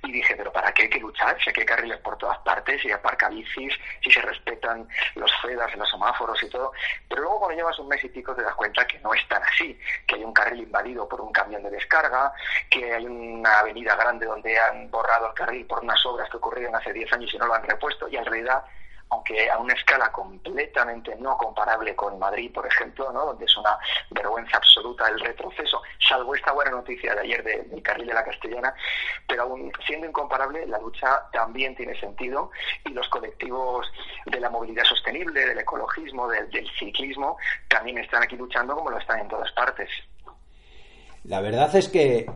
y 0.04 0.12
dije, 0.12 0.36
pero 0.36 0.52
¿para 0.52 0.72
qué 0.74 0.84
hay 0.84 0.90
que 0.90 1.00
luchar? 1.00 1.38
Si 1.42 1.50
hay 1.50 1.66
carriles 1.66 1.98
por 2.00 2.18
todas 2.18 2.40
partes, 2.40 2.82
si 2.82 2.92
aparca 2.92 3.30
bicis, 3.30 3.74
si 4.04 4.12
se 4.12 4.22
respetan 4.22 4.88
los 5.16 5.32
FEDAS, 5.42 5.76
los 5.76 5.90
semáforos 5.90 6.42
y 6.42 6.50
todo. 6.50 6.72
Pero 7.08 7.22
luego 7.22 7.40
cuando 7.40 7.58
llevas 7.58 7.78
un 7.80 7.88
mes 7.88 8.04
y 8.04 8.10
pico 8.10 8.36
te 8.36 8.42
das 8.42 8.56
cuenta 8.56 8.86
que 8.88 9.00
no 9.00 9.14
es 9.14 9.28
tan 9.28 9.44
así, 9.44 9.78
que 10.08 10.16
hay 10.16 10.24
un 10.24 10.34
carril 10.34 10.64
invadido 10.64 11.08
por 11.08 11.22
un 11.22 11.32
camión 11.32 11.62
de 11.64 11.70
descarga, 11.70 12.34
que 12.70 12.94
hay 12.94 13.06
una 13.06 13.60
avenida 13.60 13.96
grande 13.96 14.26
donde 14.26 14.58
han 14.60 14.90
borrado 14.90 15.28
el 15.28 15.34
carril 15.34 15.66
por 15.66 15.84
unas 15.84 16.04
obras 16.06 16.30
que 16.30 16.38
ocurrieron 16.38 16.76
hace 16.76 16.94
10 16.94 17.14
años 17.14 17.34
y 17.34 17.38
no 17.38 17.48
lo 17.48 17.54
han 17.54 17.64
repuesto, 17.64 18.08
y 18.08 18.16
en 18.16 18.26
realidad 18.26 18.64
aunque 19.12 19.50
a 19.50 19.58
una 19.60 19.74
escala 19.74 20.10
completamente 20.12 21.15
no 21.17 21.38
comparable 21.38 21.95
con 21.95 22.17
Madrid, 22.17 22.52
por 22.54 22.65
ejemplo, 22.65 23.12
¿no? 23.12 23.26
donde 23.26 23.45
es 23.45 23.58
una 23.58 23.78
vergüenza 24.10 24.58
absoluta 24.58 25.08
el 25.10 25.19
retroceso, 25.19 25.82
salvo 26.08 26.34
esta 26.34 26.54
buena 26.54 26.71
noticia 26.71 27.13
de 27.15 27.21
ayer 27.21 27.43
del 27.43 27.84
carril 27.84 28.08
de 28.08 28.13
la 28.13 28.24
Castellana, 28.24 28.74
pero 29.28 29.43
aún 29.43 29.71
siendo 29.86 30.08
incomparable, 30.08 30.65
la 30.65 30.80
lucha 30.80 31.30
también 31.34 31.76
tiene 31.76 32.00
sentido 32.00 32.52
y 32.86 32.89
los 32.91 33.08
colectivos 33.10 33.86
de 34.26 34.39
la 34.39 34.50
movilidad 34.50 34.86
sostenible, 34.86 35.45
del 35.45 35.60
ecologismo, 35.60 36.30
del, 36.30 36.50
del 36.50 36.67
ciclismo, 36.80 37.38
también 37.67 37.97
están 37.97 38.24
aquí 38.24 38.38
luchando 38.38 38.76
como 38.76 38.91
lo 38.91 38.97
están 38.97 39.19
en 39.19 39.28
todas 39.28 39.52
partes. 39.52 39.89
La 41.26 41.41
verdad 41.41 41.76
es 41.76 41.89
que 41.89 42.28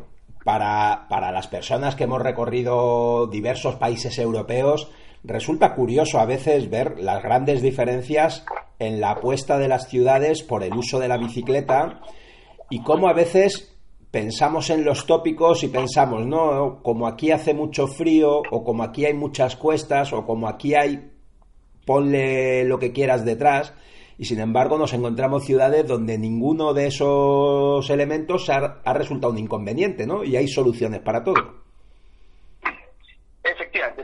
para, 0.44 1.08
para 1.10 1.32
las 1.32 1.48
personas 1.48 1.96
que 1.96 2.04
hemos 2.04 2.22
recorrido 2.22 3.28
diversos 3.28 3.76
países 3.76 4.20
europeos, 4.20 4.92
Resulta 5.28 5.74
curioso 5.74 6.20
a 6.20 6.26
veces 6.26 6.70
ver 6.70 7.00
las 7.00 7.24
grandes 7.24 7.64
diferencias 7.64 8.46
en 8.78 9.02
la 9.02 9.12
apuesta 9.12 9.58
de 9.58 9.68
las 9.68 9.90
ciudades 9.90 10.44
por 10.44 10.62
el 10.62 10.74
uso 10.74 11.00
de 11.00 11.08
la 11.08 11.18
bicicleta 11.18 12.02
y 12.70 12.84
cómo 12.84 13.08
a 13.08 13.14
veces 13.14 13.76
pensamos 14.12 14.70
en 14.70 14.86
los 14.86 15.08
tópicos 15.08 15.64
y 15.64 15.70
pensamos, 15.70 16.28
no, 16.28 16.80
como 16.84 17.08
aquí 17.08 17.32
hace 17.32 17.56
mucho 17.56 17.88
frío, 17.88 18.44
o 18.52 18.64
como 18.64 18.84
aquí 18.84 19.06
hay 19.06 19.16
muchas 19.16 19.56
cuestas, 19.56 20.14
o 20.14 20.28
como 20.28 20.48
aquí 20.48 20.76
hay, 20.76 21.12
ponle 21.86 22.64
lo 22.66 22.78
que 22.78 22.94
quieras 22.94 23.26
detrás, 23.26 23.74
y 24.20 24.26
sin 24.26 24.40
embargo 24.40 24.78
nos 24.78 24.94
encontramos 24.94 25.44
ciudades 25.44 25.88
donde 25.88 26.20
ninguno 26.20 26.74
de 26.74 26.88
esos 26.88 27.90
elementos 27.90 28.48
ha, 28.52 28.80
ha 28.86 28.94
resultado 28.94 29.34
un 29.34 29.40
inconveniente, 29.40 30.06
¿no? 30.06 30.24
Y 30.24 30.36
hay 30.36 30.48
soluciones 30.48 31.02
para 31.02 31.24
todo. 31.24 31.65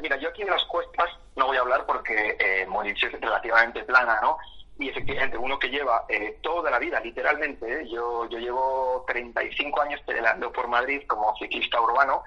Mira, 0.01 0.17
yo 0.17 0.29
aquí 0.29 0.43
de 0.43 0.51
las 0.51 0.63
cuestas 0.65 1.09
no 1.35 1.47
voy 1.47 1.57
a 1.57 1.61
hablar 1.61 1.85
porque 1.85 2.37
eh, 2.39 2.67
es 2.67 3.11
relativamente 3.21 3.83
plana, 3.83 4.19
¿no? 4.21 4.37
Y 4.79 4.89
efectivamente, 4.89 5.37
uno 5.37 5.59
que 5.59 5.69
lleva 5.69 6.05
eh, 6.09 6.39
toda 6.41 6.71
la 6.71 6.79
vida, 6.79 6.99
literalmente, 6.99 7.81
¿eh? 7.81 7.87
yo, 7.87 8.27
yo 8.29 8.39
llevo 8.39 9.05
35 9.07 9.79
años 9.79 10.01
pedaleando 10.07 10.51
por 10.51 10.67
Madrid 10.67 11.03
como 11.05 11.35
ciclista 11.37 11.79
urbano, 11.79 12.23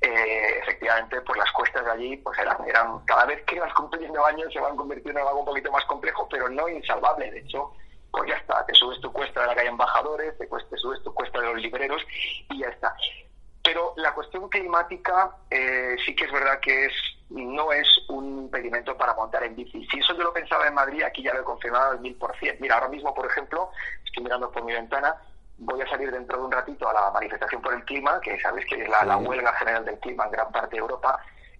eh, 0.00 0.60
efectivamente, 0.62 1.20
pues 1.22 1.36
las 1.36 1.50
cuestas 1.50 1.84
de 1.84 1.90
allí, 1.90 2.16
pues 2.18 2.38
eran, 2.38 2.58
eran, 2.68 3.04
cada 3.06 3.24
vez 3.26 3.42
que 3.44 3.58
vas 3.58 3.74
cumpliendo 3.74 4.24
años 4.24 4.52
se 4.52 4.60
van 4.60 4.76
convirtiendo 4.76 5.20
en 5.20 5.26
algo 5.26 5.40
un 5.40 5.46
poquito 5.46 5.72
más 5.72 5.84
complejo, 5.86 6.28
pero 6.30 6.48
no 6.48 6.68
insalvable, 6.68 7.28
de 7.28 7.40
hecho, 7.40 7.72
pues 8.12 8.30
ya 8.30 8.36
está, 8.36 8.64
te 8.66 8.74
subes 8.74 9.00
tu 9.00 9.12
cuesta 9.12 9.40
de 9.40 9.48
la 9.48 9.54
calle 9.56 9.68
Embajadores, 9.70 10.38
te, 10.38 10.46
te 10.46 10.76
subes 10.76 11.02
tu 11.02 11.12
cuesta 11.12 11.40
de 11.40 11.46
los 11.46 11.60
libreros 11.60 12.02
y 12.50 12.60
ya 12.60 12.68
está. 12.68 12.94
Pero 13.64 13.94
la 13.96 14.14
cuestión 14.14 14.48
climática 14.48 15.38
eh, 15.50 15.96
sí 16.04 16.14
que 16.14 16.26
es 16.26 16.30
verdad 16.30 16.60
que 16.60 16.84
es 16.84 16.92
no 17.30 17.72
es 17.72 17.88
un 18.08 18.38
impedimento 18.44 18.96
para 18.96 19.14
montar 19.14 19.42
en 19.44 19.56
bici. 19.56 19.86
Si 19.86 19.98
eso 19.98 20.14
yo 20.14 20.24
lo 20.24 20.32
pensaba 20.32 20.66
en 20.66 20.74
Madrid, 20.74 21.02
aquí 21.02 21.22
ya 21.22 21.34
lo 21.34 21.40
he 21.40 21.44
confirmado 21.44 21.92
al 21.92 22.00
mil 22.00 22.14
por 22.16 22.36
cien. 22.38 22.56
Mira, 22.60 22.76
ahora 22.76 22.88
mismo, 22.88 23.14
por 23.14 23.26
ejemplo, 23.26 23.70
estoy 24.04 24.22
mirando 24.22 24.50
por 24.50 24.64
mi 24.64 24.72
ventana, 24.72 25.16
voy 25.58 25.80
a 25.80 25.88
salir 25.88 26.12
dentro 26.12 26.38
de 26.38 26.44
un 26.44 26.52
ratito 26.52 26.88
a 26.88 26.92
la 26.92 27.10
manifestación 27.10 27.60
por 27.62 27.74
el 27.74 27.84
clima, 27.84 28.20
que 28.20 28.38
sabéis 28.40 28.66
que 28.66 28.82
es 28.82 28.88
la, 28.88 29.04
la 29.04 29.16
huelga 29.16 29.52
general 29.54 29.84
del 29.84 29.98
clima 29.98 30.26
en 30.26 30.30
gran 30.30 30.52
parte 30.52 30.76
de 30.76 30.80
Europa, 30.80 31.18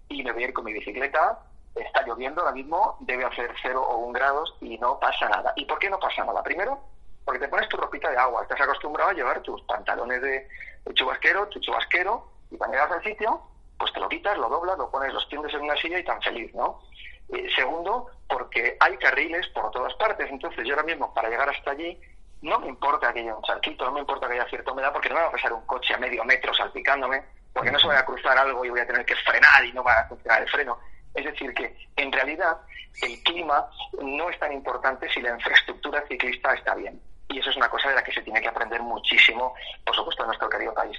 y 0.09 0.23
me 0.23 0.31
voy 0.31 0.43
a 0.43 0.47
ir 0.47 0.53
con 0.53 0.65
mi 0.65 0.73
bicicleta. 0.73 1.39
Está 1.75 2.01
lloviendo 2.03 2.41
ahora 2.41 2.53
mismo, 2.53 2.97
debe 3.01 3.25
hacer 3.25 3.53
cero 3.61 3.83
o 3.87 3.97
un 3.97 4.13
grados 4.13 4.55
y 4.61 4.79
no 4.79 4.99
pasa 4.99 5.29
nada. 5.29 5.53
¿Y 5.55 5.65
por 5.65 5.77
qué 5.77 5.89
no 5.89 5.99
pasa 5.99 6.23
nada? 6.23 6.41
Primero, 6.41 6.79
porque 7.23 7.39
te 7.39 7.49
pones 7.49 7.67
tu 7.67 7.77
ropita 7.77 8.09
de 8.09 8.17
agua, 8.17 8.41
estás 8.41 8.61
acostumbrado 8.61 9.09
a 9.09 9.13
llevar 9.13 9.41
tus 9.41 9.61
pantalones 9.63 10.21
de, 10.21 10.47
chubasquero, 10.93 11.47
tu 11.49 11.59
chubasquero, 11.59 12.25
y 12.49 12.57
cuando 12.57 12.77
llegas 12.77 12.93
al 12.93 13.03
sitio, 13.03 13.41
pues 13.77 13.93
te 13.93 13.99
lo 13.99 14.09
quitas, 14.09 14.37
lo 14.37 14.49
doblas, 14.49 14.77
lo 14.77 14.89
pones, 14.89 15.13
los 15.13 15.27
tiendes 15.29 15.53
en 15.53 15.61
una 15.61 15.75
silla 15.75 15.99
y 15.99 16.03
tan 16.03 16.21
feliz, 16.21 16.53
¿no? 16.53 16.81
Eh, 17.29 17.47
segundo, 17.55 18.07
porque 18.27 18.77
hay 18.79 18.97
carriles 18.97 19.47
por 19.49 19.71
todas 19.71 19.93
partes, 19.95 20.29
entonces 20.29 20.65
yo 20.65 20.73
ahora 20.73 20.85
mismo 20.85 21.13
para 21.13 21.29
llegar 21.29 21.49
hasta 21.49 21.71
allí 21.71 21.99
no 22.41 22.59
me 22.59 22.67
importa 22.67 23.11
que 23.13 23.21
haya 23.21 23.35
un 23.35 23.41
charquito, 23.43 23.85
no 23.85 23.91
me 23.91 23.99
importa 24.01 24.27
que 24.27 24.33
haya 24.33 24.47
cierta 24.49 24.71
humedad, 24.71 24.93
porque 24.93 25.09
no 25.09 25.15
me 25.15 25.21
va 25.21 25.27
a 25.27 25.31
pasar 25.31 25.53
un 25.53 25.65
coche 25.65 25.93
a 25.93 25.97
medio 25.97 26.23
metro 26.23 26.53
salpicándome, 26.53 27.23
porque 27.51 27.71
no 27.71 27.79
se 27.79 27.87
va 27.87 27.99
a 27.99 28.05
cruzar 28.05 28.37
algo 28.37 28.63
y 28.63 28.69
voy 28.69 28.79
a 28.79 28.87
tener 28.87 29.05
que 29.05 29.15
frenar 29.15 29.65
y 29.65 29.73
no 29.73 29.83
va 29.83 29.93
a 29.93 30.07
funcionar 30.07 30.43
el 30.43 30.49
freno. 30.49 30.77
Es 31.15 31.25
decir, 31.25 31.53
que 31.53 31.75
en 31.95 32.11
realidad 32.11 32.57
el 33.01 33.21
clima 33.23 33.67
no 34.01 34.29
es 34.29 34.37
tan 34.39 34.53
importante 34.53 35.09
si 35.11 35.21
la 35.21 35.31
infraestructura 35.31 36.05
ciclista 36.07 36.53
está 36.53 36.75
bien 36.75 37.01
y 37.29 37.39
eso 37.39 37.49
es 37.49 37.57
una 37.57 37.69
cosa 37.69 37.89
de 37.89 37.95
la 37.95 38.03
que 38.03 38.11
se 38.11 38.21
tiene 38.21 38.41
que 38.41 38.47
aprender 38.47 38.81
muchísimo, 38.81 39.53
por 39.85 39.95
supuesto, 39.95 40.23
en 40.23 40.27
nuestro 40.27 40.49
querido 40.49 40.73
país. 40.73 40.97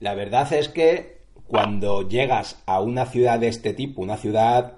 La 0.00 0.14
verdad 0.14 0.52
es 0.52 0.68
que 0.68 1.19
cuando 1.50 2.08
llegas 2.08 2.62
a 2.64 2.80
una 2.80 3.06
ciudad 3.06 3.40
de 3.40 3.48
este 3.48 3.74
tipo, 3.74 4.02
una 4.02 4.16
ciudad 4.16 4.74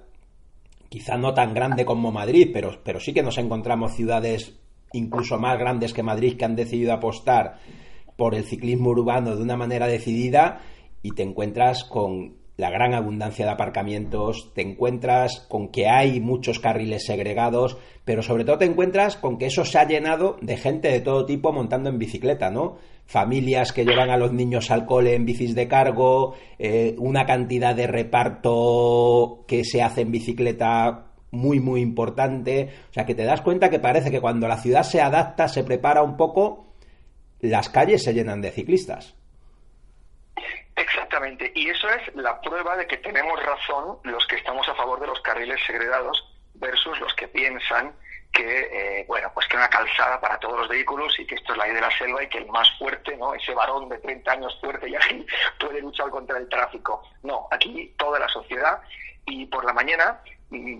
quizá 0.89 1.17
no 1.17 1.35
tan 1.35 1.53
grande 1.53 1.85
como 1.85 2.11
Madrid, 2.11 2.49
pero, 2.51 2.81
pero 2.83 2.99
sí 2.99 3.13
que 3.13 3.21
nos 3.21 3.37
encontramos 3.37 3.93
ciudades 3.93 4.59
incluso 4.91 5.37
más 5.37 5.59
grandes 5.59 5.93
que 5.93 6.01
Madrid 6.01 6.35
que 6.35 6.45
han 6.45 6.55
decidido 6.55 6.91
apostar 6.91 7.59
por 8.17 8.33
el 8.33 8.43
ciclismo 8.43 8.89
urbano 8.89 9.35
de 9.35 9.43
una 9.43 9.55
manera 9.55 9.85
decidida 9.85 10.61
y 11.03 11.11
te 11.11 11.21
encuentras 11.21 11.83
con 11.83 12.37
la 12.55 12.69
gran 12.69 12.93
abundancia 12.93 13.45
de 13.45 13.51
aparcamientos, 13.51 14.53
te 14.53 14.61
encuentras 14.61 15.45
con 15.49 15.69
que 15.69 15.87
hay 15.87 16.19
muchos 16.19 16.59
carriles 16.59 17.05
segregados, 17.05 17.77
pero 18.05 18.21
sobre 18.21 18.45
todo 18.45 18.59
te 18.59 18.65
encuentras 18.65 19.17
con 19.17 19.37
que 19.37 19.47
eso 19.47 19.65
se 19.65 19.79
ha 19.79 19.87
llenado 19.87 20.37
de 20.41 20.57
gente 20.57 20.89
de 20.89 20.99
todo 20.99 21.25
tipo 21.25 21.51
montando 21.51 21.89
en 21.89 21.97
bicicleta, 21.97 22.51
¿no? 22.51 22.77
Familias 23.05 23.73
que 23.73 23.85
llevan 23.85 24.11
a 24.11 24.17
los 24.17 24.33
niños 24.33 24.69
al 24.69 24.85
cole 24.85 25.15
en 25.15 25.25
bicis 25.25 25.55
de 25.55 25.67
cargo, 25.67 26.35
eh, 26.59 26.95
una 26.99 27.25
cantidad 27.25 27.75
de 27.75 27.87
reparto 27.87 29.43
que 29.47 29.63
se 29.65 29.81
hace 29.81 30.01
en 30.01 30.11
bicicleta 30.11 31.07
muy, 31.31 31.59
muy 31.59 31.81
importante. 31.81 32.69
O 32.91 32.93
sea, 32.93 33.05
que 33.05 33.15
te 33.15 33.25
das 33.25 33.41
cuenta 33.41 33.69
que 33.69 33.79
parece 33.79 34.11
que 34.11 34.21
cuando 34.21 34.47
la 34.47 34.57
ciudad 34.57 34.83
se 34.83 35.01
adapta, 35.01 35.47
se 35.47 35.63
prepara 35.63 36.03
un 36.03 36.15
poco, 36.15 36.67
las 37.41 37.69
calles 37.69 38.03
se 38.03 38.13
llenan 38.13 38.41
de 38.41 38.51
ciclistas. 38.51 39.15
Exactamente, 41.13 41.51
y 41.53 41.69
eso 41.69 41.87
es 41.89 42.15
la 42.15 42.41
prueba 42.41 42.75
de 42.75 42.87
que 42.87 42.97
tenemos 42.97 43.39
razón 43.43 43.99
los 44.01 44.25
que 44.25 44.35
estamos 44.35 44.67
a 44.67 44.73
favor 44.73 44.99
de 44.99 45.05
los 45.05 45.21
carriles 45.21 45.59
segregados 45.63 46.25
versus 46.55 46.99
los 46.99 47.13
que 47.13 47.27
piensan 47.27 47.95
que, 48.31 49.01
eh, 49.01 49.05
bueno, 49.07 49.29
pues 49.31 49.47
que 49.47 49.55
una 49.55 49.69
calzada 49.69 50.19
para 50.19 50.39
todos 50.39 50.61
los 50.61 50.69
vehículos 50.69 51.13
y 51.19 51.27
que 51.27 51.35
esto 51.35 51.51
es 51.51 51.59
la 51.59 51.65
ley 51.65 51.75
de 51.75 51.81
la 51.81 51.95
selva 51.95 52.23
y 52.23 52.29
que 52.29 52.39
el 52.39 52.47
más 52.47 52.67
fuerte, 52.79 53.15
¿no? 53.15 53.35
Ese 53.35 53.53
varón 53.53 53.89
de 53.89 53.99
30 53.99 54.31
años 54.31 54.57
fuerte 54.59 54.89
y 54.89 54.95
ágil 54.95 55.27
puede 55.59 55.81
luchar 55.81 56.09
contra 56.09 56.39
el 56.39 56.49
tráfico. 56.49 57.03
No, 57.21 57.47
aquí 57.51 57.93
toda 57.95 58.17
la 58.17 58.29
sociedad 58.29 58.81
y 59.27 59.45
por 59.45 59.65
la 59.65 59.73
mañana 59.73 60.19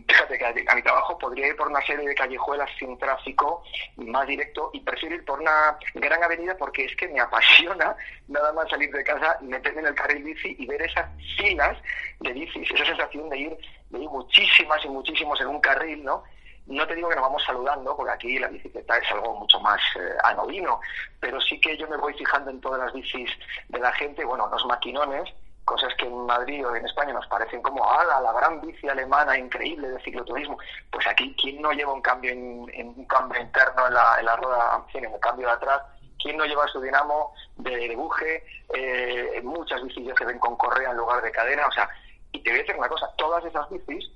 fíjate 0.08 0.38
que 0.38 0.46
a 0.46 0.76
mi 0.76 0.82
trabajo 0.82 1.18
podría 1.18 1.48
ir 1.48 1.56
por 1.56 1.68
una 1.68 1.82
serie 1.86 2.08
de 2.08 2.16
callejuelas 2.16 2.70
sin 2.78 2.98
tráfico 2.98 3.64
más 3.98 4.28
directo 4.28 4.70
y 4.74 4.80
prefiero 4.82 5.16
ir 5.16 5.26
por 5.26 5.40
una 5.40 5.78
gran 5.96 6.24
avenida 6.24 6.56
porque 6.58 6.86
es 6.86 6.96
que 6.96 7.08
me 7.08 7.20
apasiona 7.20 7.96
nada 8.28 8.54
más 8.54 8.70
salir 8.70 8.92
de 8.92 9.04
casa, 9.04 9.38
meterme 9.42 9.82
en 9.82 9.88
el 9.88 9.96
carril 9.96 10.24
bici 10.24 10.56
y 10.60 10.66
ver 10.66 10.82
esas 10.82 11.10
filas 11.38 11.78
de 12.20 12.34
bicis, 12.34 12.70
esa 12.72 12.86
sensación 12.86 13.30
de 13.30 13.38
ir, 13.38 13.58
de 13.90 14.00
ir 14.00 14.10
muchísimas 14.10 14.84
y 14.86 14.90
muchísimos 14.90 15.40
en 15.42 15.48
un 15.48 15.62
carril, 15.62 16.04
¿no? 16.04 16.24
No 16.66 16.88
te 16.88 16.96
digo 16.96 17.10
que 17.10 17.16
nos 17.16 17.26
vamos 17.26 17.44
saludando, 17.44 17.96
porque 17.96 18.14
aquí 18.14 18.40
la 18.40 18.48
bicicleta 18.48 18.98
es 18.98 19.12
algo 19.12 19.38
mucho 19.38 19.60
más 19.60 19.82
eh, 20.00 20.14
anodino, 20.24 20.80
pero 21.20 21.42
sí 21.42 21.60
que 21.60 21.78
yo 21.78 21.88
me 21.90 21.98
voy 21.98 22.14
fijando 22.14 22.52
en 22.52 22.62
todas 22.62 22.80
las 22.80 22.94
bicis 22.94 23.30
de 23.68 23.80
la 23.80 23.92
gente, 23.92 24.24
bueno, 24.24 24.48
los 24.48 24.66
maquinones, 24.66 25.30
cosas 25.66 25.94
que 25.98 26.06
en 26.06 26.26
Madrid 26.26 26.66
o 26.66 26.76
en 26.76 26.86
España 26.86 27.14
nos 27.14 27.28
parecen 27.28 27.62
como, 27.62 27.90
ala, 27.90 28.22
la 28.22 28.34
gran 28.34 28.62
bici 28.62 28.88
alemana 28.88 29.38
increíble 29.38 29.90
de 29.90 30.02
cicloturismo, 30.02 30.58
pues 30.92 31.08
aquí, 31.08 31.36
¿quién 31.42 31.62
no 31.62 31.72
lleva 31.72 31.94
un 31.94 32.02
cambio 32.02 32.32
en, 32.32 32.88
un 32.88 33.06
cambio 33.06 33.42
interno 33.42 33.88
en 33.88 33.94
la, 33.94 34.16
en 34.20 34.26
la 34.26 34.36
rueda, 34.36 34.86
en 34.94 35.06
el 35.06 35.20
cambio 35.20 35.48
de 35.48 35.54
atrás? 35.54 35.82
¿Quién 36.22 36.38
no 36.38 36.46
lleva 36.46 36.68
su 36.68 36.80
dinamo 36.82 37.34
de, 37.58 37.90
de 37.90 37.96
buje? 37.96 38.44
Eh, 38.74 39.42
muchas 39.44 39.84
bicis 39.84 40.08
ya 40.08 40.16
se 40.16 40.26
ven 40.26 40.40
con 40.40 40.56
correa 40.56 40.92
en 40.92 40.98
lugar 40.98 41.22
de 41.22 41.32
cadena, 41.32 41.68
o 41.68 41.72
sea, 41.72 41.90
y 42.32 42.42
te 42.42 42.50
voy 42.50 42.60
a 42.60 42.62
decir 42.64 42.78
una 42.78 42.90
cosa, 42.90 43.10
todas 43.18 43.44
esas 43.46 43.70
bicis, 43.70 44.10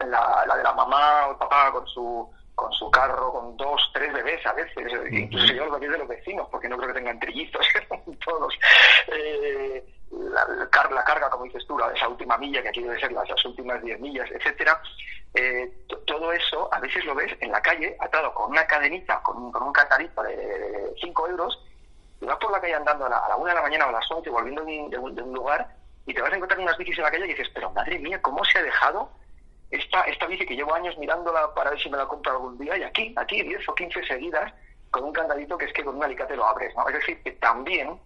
la, 0.00 0.44
la 0.46 0.56
de 0.56 0.62
la 0.62 0.72
mamá 0.72 1.26
o 1.26 1.32
el 1.32 1.36
papá 1.36 1.72
con 1.72 1.86
su 1.86 2.30
con 2.54 2.72
su 2.72 2.90
carro, 2.90 3.32
con 3.32 3.56
dos, 3.56 3.80
tres 3.92 4.12
bebés 4.12 4.44
a 4.46 4.52
veces, 4.52 4.86
incluso 5.10 5.52
yo 5.52 5.64
los 5.66 5.80
bebés 5.80 5.90
de 5.90 5.98
los 5.98 6.08
vecinos, 6.08 6.48
porque 6.50 6.68
no 6.68 6.76
creo 6.76 6.88
que 6.88 7.00
tengan 7.00 7.18
trillizos, 7.18 7.66
todos. 8.24 8.54
Eh, 9.08 9.84
la, 10.30 10.46
la, 10.46 11.04
carga, 11.04 11.30
como 11.30 11.44
dices 11.44 11.66
tú, 11.66 11.78
la, 11.78 11.90
esa 11.92 12.08
última 12.08 12.36
milla, 12.38 12.62
que 12.62 12.68
aquí 12.68 12.82
debe 12.82 12.98
ser 12.98 13.12
las, 13.12 13.28
las 13.28 13.44
últimas 13.44 13.82
diez 13.82 13.98
millas, 14.00 14.30
etcétera, 14.30 14.80
eh, 15.34 15.72
todo 16.06 16.32
eso 16.32 16.72
a 16.72 16.80
veces 16.80 17.04
lo 17.04 17.14
ves 17.14 17.32
en 17.40 17.50
la 17.50 17.60
calle, 17.60 17.96
atado 18.00 18.32
con 18.34 18.50
una 18.50 18.66
cadenita, 18.66 19.20
con, 19.22 19.50
con 19.50 19.64
un 19.64 19.72
candadito 19.72 20.22
de 20.22 20.94
5 21.00 21.28
euros, 21.28 21.60
y 22.20 22.26
vas 22.26 22.36
por 22.38 22.52
la 22.52 22.60
calle 22.60 22.74
andando 22.74 23.06
a 23.06 23.08
la, 23.08 23.18
a 23.18 23.36
una 23.36 23.50
de 23.50 23.56
la 23.56 23.62
mañana 23.62 23.86
o 23.86 23.88
a 23.88 23.92
las 23.92 24.10
11 24.10 24.30
volviendo 24.30 24.64
de 24.64 24.98
un, 24.98 25.14
de 25.14 25.22
un 25.22 25.34
lugar, 25.34 25.68
y 26.06 26.14
te 26.14 26.22
vas 26.22 26.32
a 26.32 26.36
encontrar 26.36 26.60
unas 26.60 26.76
bicis 26.76 26.98
en 26.98 27.04
la 27.04 27.10
calle 27.10 27.24
y 27.24 27.28
dices, 27.28 27.50
pero 27.54 27.70
madre 27.70 27.98
mía, 27.98 28.20
¿cómo 28.22 28.44
se 28.44 28.58
ha 28.58 28.62
dejado 28.62 29.10
esta, 29.70 30.02
esta 30.02 30.26
bici 30.26 30.46
que 30.46 30.54
llevo 30.54 30.74
años 30.74 30.96
mirándola 30.98 31.52
para 31.54 31.70
ver 31.70 31.80
si 31.80 31.90
me 31.90 31.96
la 31.96 32.06
compro 32.06 32.32
algún 32.32 32.58
día, 32.58 32.76
y 32.76 32.82
aquí, 32.82 33.12
aquí 33.16 33.42
10 33.42 33.68
o 33.68 33.74
15 33.74 34.04
seguidas, 34.04 34.52
con 34.90 35.02
un 35.02 35.12
candadito 35.12 35.58
que 35.58 35.64
es 35.64 35.72
que 35.72 35.84
con 35.84 35.96
un 35.96 36.04
alicate 36.04 36.36
lo 36.36 36.46
abres, 36.46 36.72
¿no? 36.76 36.88
Es 36.88 36.94
decir, 36.94 37.20
que 37.24 37.32
también 37.32 37.98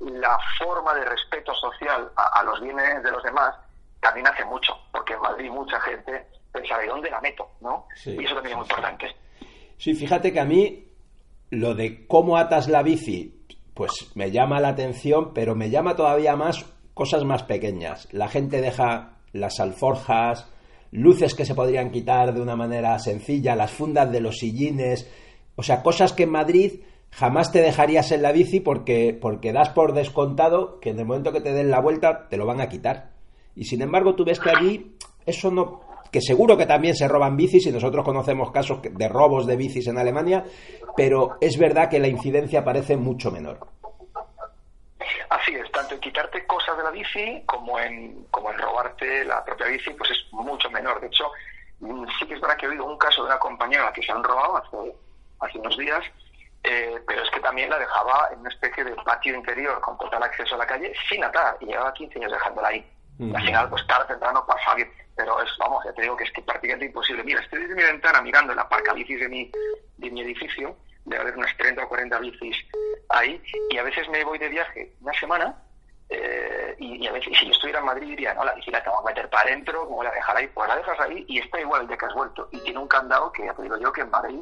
la 0.00 0.38
forma 0.58 0.94
de 0.94 1.04
respeto 1.04 1.54
social 1.54 2.10
a, 2.16 2.42
los 2.44 2.60
bienes 2.60 3.02
de 3.02 3.10
los 3.10 3.22
demás 3.22 3.54
también 4.00 4.26
hace 4.26 4.44
mucho, 4.44 4.72
porque 4.90 5.14
en 5.14 5.20
Madrid 5.20 5.50
mucha 5.50 5.78
gente 5.80 6.26
pensa, 6.52 6.78
¿de 6.78 6.86
dónde 6.86 7.10
la 7.10 7.20
meto? 7.20 7.48
¿no? 7.60 7.86
Y 8.04 8.24
eso 8.24 8.34
también 8.34 8.52
es 8.52 8.56
muy 8.56 8.64
importante. 8.64 9.14
Sí, 9.76 9.94
fíjate 9.94 10.32
que 10.32 10.40
a 10.40 10.44
mí 10.44 10.88
lo 11.50 11.74
de 11.74 12.06
cómo 12.06 12.36
atas 12.36 12.68
la 12.68 12.82
bici, 12.82 13.44
pues 13.74 14.12
me 14.14 14.30
llama 14.30 14.60
la 14.60 14.68
atención, 14.68 15.32
pero 15.34 15.54
me 15.54 15.70
llama 15.70 15.96
todavía 15.96 16.36
más 16.36 16.64
cosas 16.94 17.24
más 17.24 17.42
pequeñas. 17.42 18.08
La 18.12 18.28
gente 18.28 18.60
deja 18.60 19.18
las 19.32 19.60
alforjas, 19.60 20.48
luces 20.92 21.34
que 21.34 21.44
se 21.44 21.54
podrían 21.54 21.90
quitar 21.90 22.32
de 22.32 22.40
una 22.40 22.56
manera 22.56 22.98
sencilla, 22.98 23.54
las 23.54 23.70
fundas 23.70 24.10
de 24.10 24.20
los 24.20 24.38
sillines, 24.38 25.10
o 25.56 25.62
sea, 25.62 25.82
cosas 25.82 26.12
que 26.12 26.24
en 26.24 26.30
Madrid 26.30 26.80
jamás 27.12 27.52
te 27.52 27.60
dejarías 27.60 28.12
en 28.12 28.22
la 28.22 28.32
bici 28.32 28.60
porque, 28.60 29.16
porque 29.20 29.52
das 29.52 29.70
por 29.70 29.92
descontado 29.92 30.80
que 30.80 30.90
en 30.90 30.98
el 30.98 31.06
momento 31.06 31.32
que 31.32 31.40
te 31.40 31.52
den 31.52 31.70
la 31.70 31.80
vuelta 31.80 32.28
te 32.28 32.36
lo 32.36 32.46
van 32.46 32.60
a 32.60 32.68
quitar. 32.68 33.10
Y 33.54 33.64
sin 33.64 33.82
embargo 33.82 34.14
tú 34.14 34.24
ves 34.24 34.40
que 34.40 34.50
allí 34.50 34.96
eso 35.26 35.50
no, 35.50 35.80
que 36.10 36.20
seguro 36.20 36.56
que 36.56 36.66
también 36.66 36.94
se 36.94 37.08
roban 37.08 37.36
bicis 37.36 37.66
y 37.66 37.72
nosotros 37.72 38.04
conocemos 38.04 38.50
casos 38.50 38.80
de 38.82 39.08
robos 39.08 39.46
de 39.46 39.56
bicis 39.56 39.86
en 39.86 39.98
Alemania, 39.98 40.44
pero 40.96 41.36
es 41.40 41.58
verdad 41.58 41.88
que 41.88 42.00
la 42.00 42.08
incidencia 42.08 42.64
parece 42.64 42.96
mucho 42.96 43.30
menor. 43.30 43.58
Así 45.28 45.54
es, 45.54 45.70
tanto 45.70 45.94
en 45.94 46.00
quitarte 46.00 46.44
cosas 46.46 46.76
de 46.76 46.82
la 46.82 46.90
bici 46.90 47.42
como 47.46 47.78
en, 47.78 48.24
como 48.30 48.50
en 48.50 48.58
robarte 48.58 49.24
la 49.24 49.44
propia 49.44 49.68
bici, 49.68 49.90
pues 49.90 50.10
es 50.10 50.32
mucho 50.32 50.68
menor. 50.70 51.00
De 51.00 51.06
hecho, 51.06 51.30
mm, 51.80 52.04
sí 52.18 52.26
que 52.26 52.34
es 52.34 52.40
verdad 52.40 52.56
que 52.56 52.66
he 52.66 52.70
oído 52.70 52.84
un 52.84 52.98
caso 52.98 53.22
de 53.22 53.28
una 53.28 53.38
compañera 53.38 53.92
que 53.92 54.02
se 54.02 54.10
han 54.10 54.24
robado 54.24 54.56
hace, 54.56 54.94
hace 55.38 55.58
unos 55.58 55.76
días, 55.78 56.04
eh, 56.62 57.00
pero 57.06 57.22
es 57.22 57.30
que 57.30 57.40
también 57.40 57.70
la 57.70 57.78
dejaba 57.78 58.28
en 58.32 58.40
una 58.40 58.50
especie 58.50 58.84
de 58.84 58.94
patio 58.96 59.34
interior 59.34 59.80
con 59.80 59.96
total 59.98 60.22
acceso 60.22 60.54
a 60.54 60.58
la 60.58 60.66
calle 60.66 60.92
sin 61.08 61.24
atar 61.24 61.56
y 61.60 61.66
llevaba 61.66 61.92
15 61.94 62.18
años 62.18 62.32
dejándola 62.32 62.68
ahí. 62.68 62.86
Y 63.18 63.34
al 63.34 63.42
final, 63.42 63.68
pues 63.68 63.86
tarde 63.86 64.06
temprano 64.08 64.44
pasa 64.46 64.70
alguien. 64.70 64.90
Pero 65.14 65.42
es, 65.42 65.50
vamos, 65.58 65.84
ya 65.84 65.92
te 65.92 66.02
digo 66.02 66.16
que 66.16 66.24
es 66.24 66.32
que 66.32 66.40
prácticamente 66.40 66.86
imposible. 66.86 67.22
Mira, 67.22 67.40
estoy 67.40 67.60
desde 67.60 67.74
mi 67.74 67.82
ventana 67.82 68.22
mirando 68.22 68.54
la 68.54 68.66
parca 68.66 68.94
bicis 68.94 69.20
de 69.20 69.28
mi, 69.28 69.50
de 69.98 70.10
mi 70.10 70.22
edificio, 70.22 70.74
debe 71.04 71.22
haber 71.22 71.36
unas 71.36 71.54
30 71.58 71.84
o 71.84 71.88
40 71.88 72.18
bicis 72.20 72.56
ahí, 73.10 73.42
y 73.68 73.76
a 73.76 73.82
veces 73.82 74.08
me 74.08 74.24
voy 74.24 74.38
de 74.38 74.48
viaje 74.48 74.94
una 75.02 75.12
semana, 75.12 75.54
eh, 76.08 76.74
y, 76.78 77.06
a 77.06 77.12
veces, 77.12 77.38
si 77.38 77.46
yo 77.46 77.52
estuviera 77.52 77.80
en 77.80 77.84
Madrid 77.84 78.08
diría, 78.08 78.34
no, 78.34 78.44
la 78.44 78.54
bici 78.54 78.70
la 78.70 78.82
tengo 78.82 78.98
que 79.04 79.10
meter 79.10 79.28
para 79.28 79.48
adentro, 79.48 79.86
¿cómo 79.86 80.02
la 80.02 80.10
dejar 80.10 80.36
ahí? 80.36 80.48
Pues 80.48 80.68
la 80.68 80.76
dejas 80.76 80.98
ahí 81.00 81.24
y 81.28 81.38
está 81.38 81.60
igual 81.60 81.82
el 81.82 81.88
día 81.88 81.98
que 81.98 82.06
has 82.06 82.14
vuelto. 82.14 82.48
Y 82.50 82.60
tiene 82.60 82.78
un 82.78 82.88
candado 82.88 83.30
que 83.30 83.44
ya 83.44 83.54
te 83.54 83.62
digo 83.62 83.76
yo 83.78 83.92
que 83.92 84.00
en 84.00 84.10
Madrid 84.10 84.40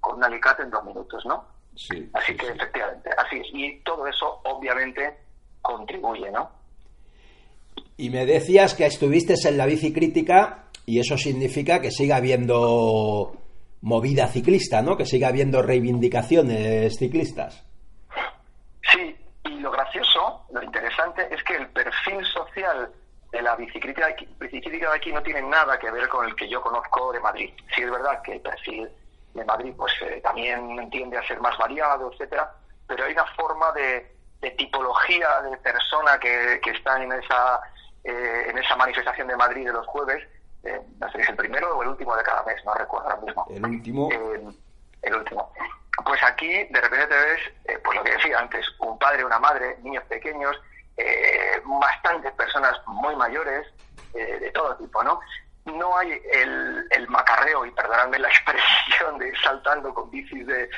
con 0.00 0.16
un 0.16 0.24
alicate 0.24 0.62
en 0.62 0.70
dos 0.70 0.84
minutos, 0.84 1.24
¿no? 1.26 1.44
Sí, 1.78 2.10
Así 2.12 2.32
sí, 2.32 2.38
que 2.38 2.46
sí. 2.46 2.52
efectivamente, 2.56 3.10
así 3.16 3.36
es. 3.36 3.46
Y 3.52 3.80
todo 3.84 4.04
eso 4.08 4.40
obviamente 4.44 5.16
contribuye, 5.62 6.28
¿no? 6.32 6.50
Y 7.96 8.10
me 8.10 8.26
decías 8.26 8.74
que 8.74 8.84
estuviste 8.86 9.34
en 9.48 9.56
la 9.56 9.64
bici 9.66 9.92
crítica 9.92 10.64
y 10.86 10.98
eso 10.98 11.16
significa 11.16 11.80
que 11.80 11.92
siga 11.92 12.16
habiendo 12.16 13.32
movida 13.82 14.26
ciclista, 14.26 14.82
¿no? 14.82 14.96
Que 14.96 15.06
siga 15.06 15.28
habiendo 15.28 15.62
reivindicaciones 15.62 16.96
ciclistas. 16.98 17.64
Sí, 18.92 19.14
y 19.44 19.60
lo 19.60 19.70
gracioso, 19.70 20.46
lo 20.52 20.62
interesante 20.62 21.28
es 21.32 21.42
que 21.44 21.54
el 21.56 21.68
perfil 21.68 22.24
social 22.26 22.90
de 23.30 23.42
la 23.42 23.54
bicicleta 23.54 24.06
de 24.06 24.12
aquí, 24.14 24.28
bicicleta 24.40 24.90
de 24.90 24.96
aquí 24.96 25.12
no 25.12 25.22
tiene 25.22 25.42
nada 25.42 25.78
que 25.78 25.90
ver 25.92 26.08
con 26.08 26.26
el 26.26 26.34
que 26.34 26.48
yo 26.48 26.60
conozco 26.60 27.12
de 27.12 27.20
Madrid. 27.20 27.50
Sí 27.74 27.82
es 27.82 27.90
verdad 27.90 28.20
que 28.24 28.32
el 28.32 28.40
perfil 28.40 28.88
de 29.34 29.44
Madrid 29.44 29.74
pues 29.76 29.92
eh, 30.02 30.20
también 30.22 30.90
tiende 30.90 31.18
a 31.18 31.26
ser 31.26 31.40
más 31.40 31.56
variado, 31.58 32.10
etcétera, 32.12 32.52
pero 32.86 33.04
hay 33.04 33.12
una 33.12 33.26
forma 33.34 33.72
de, 33.72 34.14
de 34.40 34.50
tipología 34.52 35.42
de 35.42 35.56
persona 35.58 36.18
que, 36.18 36.60
que 36.62 36.70
está 36.70 37.02
en 37.02 37.12
esa 37.12 37.60
eh, 38.04 38.46
en 38.48 38.58
esa 38.58 38.76
manifestación 38.76 39.28
de 39.28 39.36
Madrid 39.36 39.66
de 39.66 39.72
los 39.72 39.86
jueves, 39.86 40.26
eh, 40.64 40.80
no 40.98 41.10
sé 41.10 41.18
si 41.18 41.22
es 41.24 41.28
el 41.28 41.36
primero 41.36 41.76
o 41.76 41.82
el 41.82 41.88
último 41.88 42.16
de 42.16 42.22
cada 42.22 42.42
mes, 42.44 42.64
no 42.64 42.74
recuerdo 42.74 43.10
ahora 43.10 43.22
mismo. 43.22 43.46
El 43.50 43.64
último. 43.64 44.08
Eh, 44.10 44.48
el 45.02 45.14
último. 45.14 45.52
Pues 46.04 46.22
aquí 46.22 46.64
de 46.64 46.80
repente 46.80 47.06
te 47.06 47.14
ves, 47.14 47.40
eh, 47.64 47.78
pues 47.82 47.96
lo 47.96 48.04
que 48.04 48.12
decía 48.12 48.38
antes, 48.38 48.64
un 48.78 48.98
padre, 48.98 49.24
una 49.24 49.38
madre, 49.38 49.76
niños 49.82 50.04
pequeños, 50.04 50.56
eh, 50.96 51.60
bastantes 51.64 52.32
personas 52.32 52.80
muy 52.86 53.14
mayores, 53.16 53.66
eh, 54.14 54.38
de 54.38 54.50
todo 54.52 54.76
tipo, 54.76 55.02
¿no? 55.02 55.20
No 55.76 55.96
hay 55.98 56.20
el, 56.32 56.86
el 56.90 57.08
macarreo, 57.08 57.64
y 57.66 57.70
perdonadme 57.72 58.18
la 58.18 58.28
expresión, 58.34 59.18
de 59.18 59.32
saltando 59.42 59.92
con 59.94 60.10
bicis 60.10 60.46
de, 60.46 60.68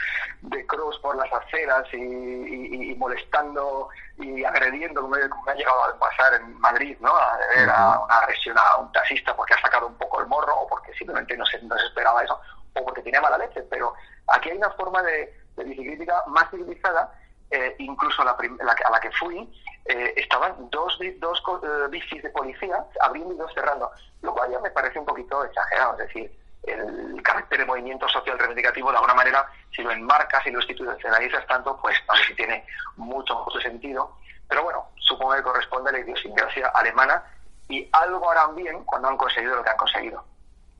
de 0.42 0.66
cross 0.66 0.98
por 0.98 1.16
las 1.16 1.32
aceras 1.32 1.84
y, 1.92 1.96
y- 1.96 2.90
y 2.92 2.94
molestando 2.96 3.88
y 4.18 4.44
agrediendo, 4.44 5.00
como, 5.02 5.16
me- 5.16 5.28
como 5.28 5.48
ha 5.50 5.54
llegado 5.54 5.84
a 5.84 5.98
pasar 5.98 6.34
en 6.34 6.58
Madrid, 6.60 6.96
¿no? 7.00 7.14
A 7.16 7.36
ver 7.56 7.68
a 7.70 7.98
una 8.00 8.18
agresión 8.18 8.56
a 8.58 8.76
un 8.78 8.90
taxista 8.92 9.34
porque 9.36 9.54
ha 9.54 9.60
sacado 9.60 9.86
un 9.86 9.96
poco 9.96 10.20
el 10.20 10.26
morro 10.26 10.54
o 10.54 10.66
porque 10.66 10.92
simplemente 10.94 11.36
no 11.36 11.44
se, 11.46 11.60
no 11.62 11.76
se 11.78 11.86
esperaba 11.86 12.22
eso 12.22 12.38
o 12.74 12.84
porque 12.84 13.02
tenía 13.02 13.20
mala 13.20 13.38
leche. 13.38 13.62
Pero 13.70 13.94
aquí 14.28 14.50
hay 14.50 14.56
una 14.58 14.70
forma 14.70 15.02
de, 15.02 15.34
de 15.56 15.64
biciclítica 15.64 16.22
más 16.26 16.50
civilizada 16.50 17.12
eh, 17.50 17.74
incluso 17.78 18.22
la 18.24 18.36
la 18.62 18.74
que- 18.76 18.84
a 18.84 18.90
la 18.90 19.00
que 19.00 19.10
fui, 19.12 19.50
eh, 19.86 20.14
estaban 20.16 20.68
dos, 20.70 20.98
dos 21.18 21.42
eh, 21.62 21.88
bicis 21.90 22.22
de 22.22 22.30
policía 22.30 22.84
abriendo 23.00 23.34
y 23.34 23.36
dos 23.36 23.52
cerrando, 23.54 23.90
lo 24.22 24.32
cual 24.32 24.50
ya 24.50 24.60
me 24.60 24.70
parece 24.70 24.98
un 24.98 25.06
poquito 25.06 25.44
exagerado. 25.44 25.92
Es 25.92 26.06
decir, 26.08 26.32
el 26.64 27.22
carácter 27.22 27.60
de 27.60 27.66
movimiento 27.66 28.08
social 28.08 28.38
reivindicativo, 28.38 28.90
de 28.90 28.96
alguna 28.96 29.14
manera, 29.14 29.46
si 29.74 29.82
lo 29.82 29.90
enmarcas 29.90 30.46
y 30.46 30.50
lo 30.50 30.60
institucionalizas 30.60 31.46
tanto, 31.46 31.78
pues 31.80 31.96
no 32.08 32.14
sé 32.16 32.24
si 32.26 32.34
tiene 32.34 32.64
mucho, 32.96 33.34
mucho 33.44 33.60
sentido. 33.60 34.16
Pero 34.48 34.64
bueno, 34.64 34.86
supongo 34.96 35.34
que 35.34 35.42
corresponde 35.42 35.90
a 35.90 35.92
la 35.92 36.00
idiosincrasia 36.00 36.68
alemana 36.74 37.22
y 37.68 37.88
algo 37.92 38.30
harán 38.30 38.54
bien 38.56 38.84
cuando 38.84 39.08
han 39.08 39.16
conseguido 39.16 39.56
lo 39.56 39.62
que 39.62 39.70
han 39.70 39.76
conseguido. 39.76 40.24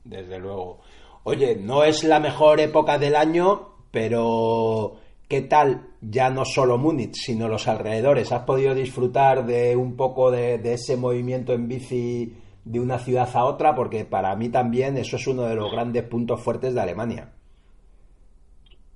Desde 0.03 0.37
luego. 0.37 0.81
Oye, 1.23 1.55
no 1.55 1.83
es 1.83 2.03
la 2.03 2.19
mejor 2.19 2.59
época 2.59 2.97
del 2.97 3.15
año, 3.15 3.69
pero 3.91 4.97
¿qué 5.31 5.39
tal 5.39 5.87
ya 6.01 6.29
no 6.29 6.43
solo 6.43 6.77
Múnich, 6.77 7.13
sino 7.13 7.47
los 7.47 7.69
alrededores? 7.69 8.33
¿Has 8.33 8.43
podido 8.43 8.75
disfrutar 8.75 9.45
de 9.45 9.77
un 9.77 9.95
poco 9.95 10.29
de, 10.29 10.55
ese 10.73 10.97
movimiento 10.97 11.53
en 11.53 11.69
bici 11.69 12.35
de 12.65 12.81
una 12.81 12.99
ciudad 12.99 13.29
a 13.33 13.45
otra? 13.45 13.73
Porque 13.73 14.03
para 14.03 14.35
mí 14.35 14.49
también 14.49 14.97
eso 14.97 15.15
es 15.15 15.25
uno 15.27 15.43
de 15.43 15.55
los 15.55 15.71
grandes 15.71 16.03
puntos 16.03 16.43
fuertes 16.43 16.75
de 16.75 16.81
Alemania. 16.81 17.29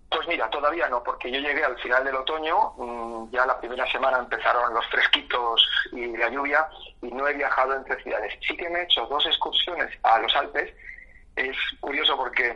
Pues 0.10 0.28
mira, 0.28 0.50
todavía 0.50 0.90
no, 0.90 1.02
porque 1.02 1.32
yo 1.32 1.40
llegué 1.40 1.64
al 1.64 1.78
final 1.78 2.04
del 2.04 2.16
otoño, 2.16 2.74
mm, 2.80 3.32
ya 3.32 3.46
la 3.46 3.58
primera 3.58 3.90
semana 3.90 4.20
empezaron 4.20 4.74
los 4.74 4.86
fresquitos 4.88 5.66
y 5.94 6.18
la 6.18 6.28
lluvia, 6.30 6.68
y 7.02 7.12
no 7.12 7.30
he 7.30 7.34
viajado 7.34 7.78
entre 7.78 8.04
ciudades. 8.04 8.34
Sí 8.46 8.58
que 8.58 8.70
me 8.70 8.80
he 8.80 8.84
hecho 8.84 9.06
dos 9.06 9.26
excursiones 9.26 9.90
a 10.04 10.20
los 10.20 10.36
Alpes. 10.36 10.74
Es 11.36 11.58
curioso 11.82 12.16
porque, 12.16 12.48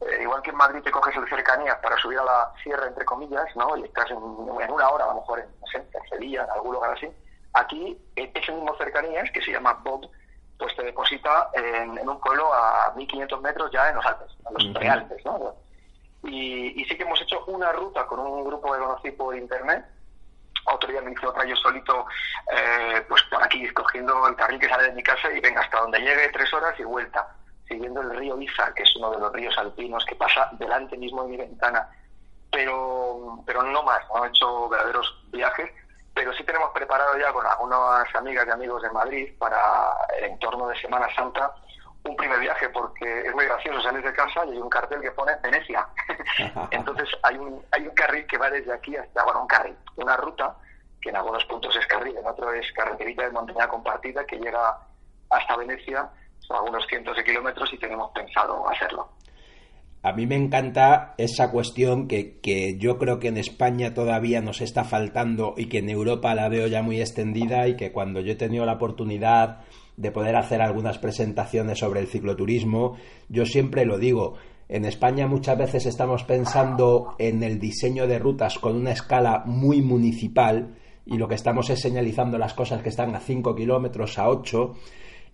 eh, 0.00 0.18
igual 0.22 0.42
que 0.42 0.50
en 0.50 0.56
Madrid 0.56 0.80
te 0.82 0.92
coges 0.92 1.16
el 1.16 1.28
cercanía 1.28 1.80
para 1.80 1.96
subir 1.96 2.18
a 2.20 2.24
la 2.24 2.52
sierra, 2.62 2.86
entre 2.86 3.04
comillas, 3.04 3.44
¿no? 3.56 3.76
Y 3.76 3.82
estás 3.82 4.08
en, 4.10 4.16
en 4.16 4.70
una 4.70 4.88
hora, 4.88 5.04
a 5.04 5.08
lo 5.08 5.14
mejor 5.16 5.40
en, 5.40 5.46
no 5.60 5.66
sé, 5.66 5.78
en 5.78 6.08
Sevilla, 6.08 6.44
en 6.44 6.50
algún 6.50 6.74
lugar 6.74 6.92
así. 6.92 7.08
Aquí, 7.54 7.98
eh, 8.14 8.30
ese 8.32 8.52
mismo 8.52 8.76
cercanías, 8.76 9.28
que 9.32 9.42
se 9.42 9.50
llama 9.50 9.72
Bob, 9.82 10.08
pues 10.56 10.74
te 10.76 10.84
deposita 10.84 11.50
en, 11.54 11.98
en 11.98 12.08
un 12.08 12.20
pueblo 12.20 12.52
a 12.52 12.92
1500 12.96 13.40
metros 13.40 13.70
ya 13.72 13.88
en 13.88 13.96
los 13.96 14.06
Alpes, 14.06 14.30
en 14.48 14.54
los 14.54 14.76
prealpes, 14.76 15.24
¿no? 15.24 15.54
Y, 16.24 16.80
y 16.80 16.84
sí 16.84 16.96
que 16.96 17.02
hemos 17.04 17.20
hecho 17.20 17.44
una 17.46 17.72
ruta 17.72 18.06
con 18.06 18.20
un 18.20 18.44
grupo 18.44 18.72
que 18.72 18.78
conocí 18.78 19.10
por 19.12 19.36
internet. 19.36 19.84
Otro 20.64 20.90
día 20.90 21.00
me 21.00 21.12
hice 21.12 21.26
otra 21.26 21.44
yo 21.44 21.56
solito, 21.56 22.06
eh, 22.52 23.02
pues 23.08 23.22
por 23.24 23.42
aquí, 23.42 23.66
cogiendo 23.68 24.28
el 24.28 24.36
carril 24.36 24.60
que 24.60 24.68
sale 24.68 24.88
de 24.88 24.92
mi 24.92 25.02
casa 25.02 25.32
y 25.32 25.40
venga 25.40 25.62
hasta 25.62 25.80
donde 25.80 26.00
llegue 26.00 26.28
tres 26.32 26.52
horas 26.52 26.78
y 26.78 26.84
vuelta, 26.84 27.26
siguiendo 27.68 28.00
el 28.00 28.16
río 28.16 28.40
Iza, 28.40 28.72
que 28.74 28.82
es 28.82 28.96
uno 28.96 29.10
de 29.10 29.18
los 29.18 29.32
ríos 29.32 29.56
alpinos 29.58 30.04
que 30.06 30.16
pasa 30.16 30.48
delante 30.52 30.96
mismo 30.96 31.22
de 31.24 31.28
mi 31.28 31.36
ventana. 31.36 31.88
Pero, 32.50 33.42
pero 33.44 33.62
no 33.62 33.82
más, 33.82 34.00
no 34.14 34.24
he 34.24 34.28
hecho 34.28 34.68
verdaderos 34.68 35.22
viajes, 35.30 35.70
pero 36.14 36.32
sí 36.32 36.42
tenemos 36.44 36.70
preparado 36.70 37.16
ya 37.18 37.32
con 37.32 37.46
algunas 37.46 38.14
amigas 38.14 38.46
y 38.46 38.50
amigos 38.50 38.82
de 38.82 38.90
Madrid 38.90 39.32
para 39.38 39.58
el 40.18 40.24
entorno 40.24 40.66
de 40.68 40.80
Semana 40.80 41.06
Santa 41.14 41.54
un 42.04 42.16
primer 42.16 42.40
viaje 42.40 42.68
porque 42.70 43.26
es 43.26 43.34
muy 43.34 43.44
gracioso 43.44 43.80
salir 43.82 44.02
de 44.02 44.12
casa 44.12 44.44
y 44.46 44.52
hay 44.52 44.58
un 44.58 44.70
cartel 44.70 45.00
que 45.00 45.10
pone 45.10 45.36
Venecia. 45.42 45.86
Entonces 46.70 47.08
hay 47.22 47.36
un, 47.36 47.62
hay 47.70 47.86
un 47.86 47.94
carril 47.94 48.26
que 48.26 48.38
va 48.38 48.50
desde 48.50 48.72
aquí 48.72 48.96
hasta, 48.96 49.24
bueno, 49.24 49.42
un 49.42 49.48
carril, 49.48 49.76
una 49.96 50.16
ruta 50.16 50.56
que 51.00 51.10
en 51.10 51.16
algunos 51.16 51.44
puntos 51.44 51.76
es 51.76 51.86
carril, 51.86 52.16
en 52.16 52.26
otro 52.26 52.52
es 52.52 52.70
carreterita 52.72 53.24
de 53.24 53.30
montaña 53.30 53.68
compartida 53.68 54.24
que 54.24 54.38
llega 54.38 54.78
hasta 55.30 55.56
Venecia, 55.56 56.08
son 56.48 56.56
algunos 56.56 56.86
cientos 56.88 57.16
de 57.16 57.22
kilómetros 57.22 57.72
y 57.72 57.78
tenemos 57.78 58.10
pensado 58.12 58.68
hacerlo. 58.68 59.08
A 60.02 60.12
mí 60.12 60.26
me 60.26 60.36
encanta 60.36 61.14
esa 61.18 61.50
cuestión 61.50 62.08
que, 62.08 62.38
que 62.40 62.78
yo 62.78 62.98
creo 62.98 63.18
que 63.18 63.28
en 63.28 63.36
España 63.36 63.94
todavía 63.94 64.40
nos 64.40 64.60
está 64.60 64.84
faltando 64.84 65.54
y 65.56 65.66
que 65.66 65.78
en 65.78 65.90
Europa 65.90 66.34
la 66.34 66.48
veo 66.48 66.66
ya 66.68 66.82
muy 66.82 67.00
extendida 67.00 67.66
y 67.68 67.76
que 67.76 67.92
cuando 67.92 68.20
yo 68.20 68.32
he 68.32 68.36
tenido 68.36 68.64
la 68.64 68.74
oportunidad 68.74 69.64
de 69.96 70.12
poder 70.12 70.36
hacer 70.36 70.62
algunas 70.62 70.98
presentaciones 70.98 71.80
sobre 71.80 72.00
el 72.00 72.06
cicloturismo, 72.06 72.96
yo 73.28 73.44
siempre 73.44 73.84
lo 73.84 73.98
digo, 73.98 74.38
en 74.68 74.84
España 74.84 75.26
muchas 75.26 75.58
veces 75.58 75.86
estamos 75.86 76.22
pensando 76.22 77.16
en 77.18 77.42
el 77.42 77.58
diseño 77.58 78.06
de 78.06 78.20
rutas 78.20 78.58
con 78.58 78.76
una 78.76 78.92
escala 78.92 79.42
muy 79.46 79.82
municipal 79.82 80.76
y 81.04 81.18
lo 81.18 81.26
que 81.26 81.34
estamos 81.34 81.70
es 81.70 81.80
señalizando 81.80 82.38
las 82.38 82.54
cosas 82.54 82.82
que 82.82 82.90
están 82.90 83.16
a 83.16 83.20
5 83.20 83.56
kilómetros, 83.56 84.18
a 84.18 84.28
8 84.28 84.74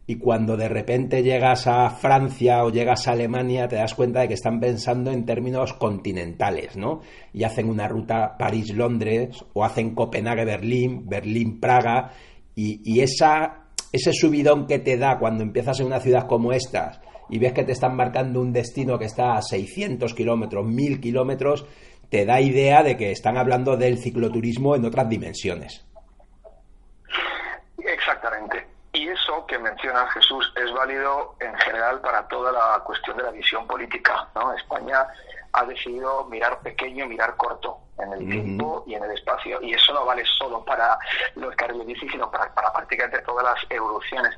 y 0.07 0.17
cuando 0.17 0.57
de 0.57 0.69
repente 0.69 1.23
llegas 1.23 1.67
a 1.67 1.89
Francia 1.91 2.65
o 2.65 2.71
llegas 2.71 3.09
a 3.09 3.13
Alemania 3.13 3.69
te 3.69 3.77
das 3.77 3.95
cuenta 3.95 4.21
de 4.21 4.29
que 4.29 4.35
están 4.35 4.61
pensando 4.61 5.11
en 5.11 5.25
términos 5.25 5.73
continentales, 5.73 6.77
¿no? 6.77 7.01
Y 7.33 7.45
hacen 7.45 7.71
una 7.71 7.89
ruta 7.89 8.37
París-Londres 8.39 9.45
o 9.55 9.65
hacen 9.65 9.95
Copenhague-Berlín, 9.95 11.09
Berlín-Praga 11.09 12.13
y, 12.55 13.01
esa, 13.01 13.67
ese 13.93 14.13
subidón 14.13 14.67
que 14.67 14.79
te 14.79 14.99
da 14.99 15.19
cuando 15.19 15.43
empiezas 15.43 15.81
en 15.81 15.87
una 15.87 16.01
ciudad 16.01 16.27
como 16.27 16.53
esta 16.53 17.01
y 17.31 17.39
ves 17.39 17.55
que 17.55 17.65
te 17.65 17.73
están 17.73 17.97
marcando 17.97 18.41
un 18.41 18.53
destino 18.53 18.99
que 18.99 19.07
está 19.07 19.37
a 19.37 19.43
600 19.43 20.13
kilómetros, 20.13 20.67
1000 20.67 21.01
kilómetros, 21.01 21.67
te 22.11 22.27
da 22.27 22.41
idea 22.41 22.83
de 22.83 22.99
que 22.99 23.11
están 23.11 23.39
hablando 23.39 23.79
del 23.79 23.99
cicloturismo 23.99 24.77
en 24.77 24.85
otras 24.85 25.09
dimensiones. 25.09 25.87
Exactamente. 27.79 28.74
Y 28.95 29.09
eso 29.09 29.45
que 29.47 29.59
menciona 29.59 30.07
Jesús 30.13 30.53
es 30.55 30.73
válido 30.73 31.35
en 31.41 31.53
general 31.59 32.01
para 32.01 32.29
toda 32.29 32.53
la 32.53 32.81
cuestión 32.85 33.17
de 33.17 33.25
la 33.25 33.33
visión 33.33 33.67
política. 33.67 34.29
¿no? 34.37 34.53
España 34.53 35.05
ha 35.53 35.65
decidido 35.65 36.25
mirar 36.27 36.61
pequeño, 36.61 37.05
mirar 37.07 37.37
corto 37.37 37.77
en 37.99 38.13
el 38.13 38.31
tiempo 38.31 38.85
y 38.87 38.95
en 38.95 39.03
el 39.03 39.11
espacio. 39.11 39.61
Y 39.63 39.75
eso 39.75 39.93
no 39.93 40.05
vale 40.05 40.25
solo 40.39 40.65
para 40.65 40.97
los 41.35 41.57
carriles 41.57 41.89
bici, 41.89 42.09
sino 42.09 42.31
para, 42.31 42.55
para 42.55 42.73
prácticamente 42.73 43.21
todas 43.23 43.45
las 43.45 43.67
evoluciones. 43.69 44.33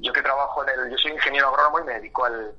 Yo 0.00 0.12
que 0.12 0.22
trabajo 0.22 0.64
en 0.64 0.70
el... 0.70 0.90
Yo 0.90 0.98
soy 0.98 1.12
ingeniero 1.12 1.48
agrónomo 1.48 1.78
y 1.78 1.84
me 1.84 1.94
dedico 1.94 2.24
al, 2.24 2.52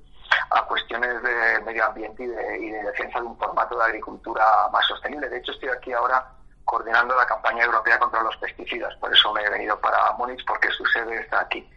a 0.52 0.66
cuestiones 0.68 1.22
de 1.22 1.60
medio 1.66 1.86
ambiente 1.86 2.24
y 2.24 2.28
de, 2.28 2.60
y 2.60 2.70
de 2.70 2.84
defensa 2.84 3.20
de 3.20 3.26
un 3.26 3.38
formato 3.38 3.78
de 3.78 3.84
agricultura 3.84 4.70
más 4.72 4.88
sostenible. 4.88 5.28
De 5.28 5.40
hecho, 5.40 5.52
estoy 5.52 5.68
aquí 5.68 5.92
ahora 5.92 6.26
coordinando 6.72 7.14
la 7.18 7.26
campaña 7.26 7.66
europea 7.66 8.00
contra 8.00 8.24
los 8.24 8.38
pesticidas. 8.38 8.96
Por 8.96 9.14
eso 9.14 9.34
me 9.34 9.44
he 9.44 9.50
venido 9.50 9.78
para 9.82 10.14
Múnich, 10.14 10.44
porque 10.46 10.70
su 10.70 10.86
sede 10.86 11.20
está 11.20 11.42
aquí. 11.42 11.70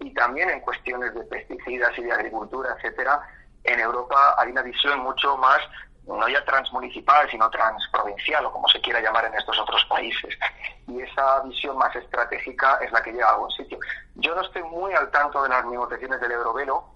Y 0.00 0.14
también 0.14 0.48
en 0.48 0.60
cuestiones 0.60 1.14
de 1.14 1.22
pesticidas 1.24 1.96
y 1.98 2.04
de 2.04 2.12
agricultura, 2.12 2.74
etcétera, 2.74 3.20
en 3.64 3.78
Europa 3.78 4.36
hay 4.38 4.50
una 4.50 4.62
visión 4.62 5.00
mucho 5.00 5.36
más, 5.36 5.58
no 6.06 6.26
ya 6.28 6.42
transmunicipal, 6.46 7.28
sino 7.30 7.50
transprovincial, 7.50 8.46
o 8.46 8.52
como 8.52 8.66
se 8.68 8.80
quiera 8.80 9.02
llamar 9.02 9.26
en 9.26 9.34
estos 9.34 9.58
otros 9.58 9.84
países. 9.84 10.34
Y 10.86 11.02
esa 11.02 11.40
visión 11.40 11.76
más 11.76 11.94
estratégica 11.94 12.78
es 12.80 12.90
la 12.90 13.02
que 13.02 13.12
llega 13.12 13.28
a 13.28 13.34
algún 13.34 13.50
sitio. 13.50 13.78
Yo 14.14 14.34
no 14.34 14.40
estoy 14.40 14.62
muy 14.62 14.94
al 14.94 15.10
tanto 15.10 15.42
de 15.42 15.50
las 15.50 15.62
negociaciones 15.66 16.18
del 16.22 16.32
Eurovelo, 16.32 16.86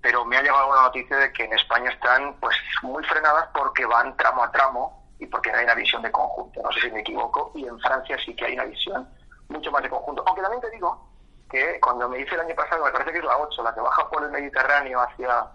pero 0.00 0.24
me 0.24 0.36
ha 0.36 0.42
llegado 0.42 0.68
una 0.68 0.82
noticia 0.82 1.16
de 1.16 1.32
que 1.32 1.42
en 1.42 1.54
España 1.54 1.90
están 1.90 2.34
pues 2.34 2.56
muy 2.82 3.02
frenadas 3.02 3.48
porque 3.52 3.84
van 3.84 4.16
tramo 4.16 4.44
a 4.44 4.52
tramo 4.52 4.99
y 5.20 5.26
porque 5.26 5.52
no 5.52 5.58
hay 5.58 5.64
una 5.64 5.74
visión 5.74 6.02
de 6.02 6.10
conjunto. 6.10 6.62
No 6.62 6.72
sé 6.72 6.80
si 6.80 6.90
me 6.90 7.00
equivoco. 7.00 7.52
Y 7.54 7.66
en 7.66 7.78
Francia 7.78 8.16
sí 8.24 8.34
que 8.34 8.46
hay 8.46 8.54
una 8.54 8.64
visión 8.64 9.08
mucho 9.48 9.70
más 9.70 9.82
de 9.82 9.90
conjunto. 9.90 10.24
Aunque 10.26 10.42
también 10.42 10.62
te 10.62 10.70
digo 10.70 11.06
que 11.50 11.78
cuando 11.80 12.08
me 12.08 12.20
hice 12.20 12.34
el 12.34 12.40
año 12.40 12.54
pasado, 12.54 12.84
me 12.84 12.90
parece 12.90 13.12
que 13.12 13.18
es 13.18 13.24
la 13.24 13.36
8, 13.36 13.62
la 13.62 13.74
que 13.74 13.80
baja 13.80 14.08
por 14.08 14.24
el 14.24 14.30
Mediterráneo 14.30 15.00
hacia, 15.00 15.46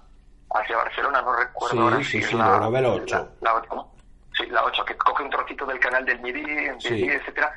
hacia 0.54 0.78
Barcelona, 0.78 1.22
no 1.22 1.36
recuerdo 1.36 1.76
Sí, 1.76 1.82
ahora 1.82 1.98
sí, 1.98 2.04
si 2.04 2.18
es 2.20 2.28
sí, 2.28 2.36
la, 2.36 2.50
la 2.50 2.60
novela 2.60 2.90
8. 2.90 3.30
La, 3.42 3.52
la 3.52 3.58
8, 3.58 3.76
¿no? 3.76 3.92
Sí, 4.38 4.46
la 4.48 4.64
8, 4.66 4.86
que 4.86 4.98
coge 4.98 5.24
un 5.24 5.30
trocito 5.30 5.66
del 5.66 5.80
canal 5.80 6.06
del 6.06 6.20
Midi, 6.20 6.44
del 6.44 6.80
Sí. 6.80 6.92
Midi, 6.92 7.10
etcétera. 7.10 7.54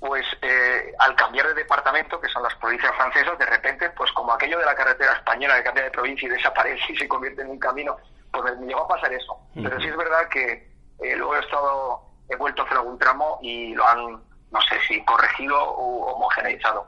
Pues 0.00 0.26
eh, 0.42 0.92
al 0.98 1.14
cambiar 1.14 1.46
de 1.48 1.54
departamento, 1.54 2.20
que 2.20 2.28
son 2.28 2.42
las 2.42 2.54
provincias 2.56 2.94
francesas, 2.96 3.38
de 3.38 3.46
repente, 3.46 3.88
pues 3.90 4.10
como 4.12 4.32
aquello 4.32 4.58
de 4.58 4.66
la 4.66 4.74
carretera 4.74 5.12
española 5.12 5.56
que 5.56 5.64
cambia 5.64 5.84
de 5.84 5.90
provincia 5.90 6.26
y 6.26 6.32
desaparece 6.32 6.92
y 6.92 6.96
se 6.96 7.08
convierte 7.08 7.42
en 7.42 7.50
un 7.50 7.58
camino, 7.58 7.96
pues 8.32 8.58
me, 8.58 8.66
llegó 8.66 8.82
a 8.82 8.88
pasar 8.88 9.12
eso. 9.12 9.38
Pero 9.54 9.80
sí 9.80 9.88
es 9.88 9.96
verdad 9.96 10.28
que 10.28 10.73
eh, 11.02 11.16
luego 11.16 11.36
he 11.36 11.40
estado, 11.40 12.00
he 12.28 12.36
vuelto 12.36 12.62
a 12.62 12.64
hacer 12.64 12.78
algún 12.78 12.98
tramo 12.98 13.38
y 13.42 13.74
lo 13.74 13.86
han, 13.86 14.12
no 14.50 14.60
sé 14.68 14.76
si 14.86 15.04
corregido 15.04 15.56
o 15.56 16.12
homogeneizado. 16.14 16.86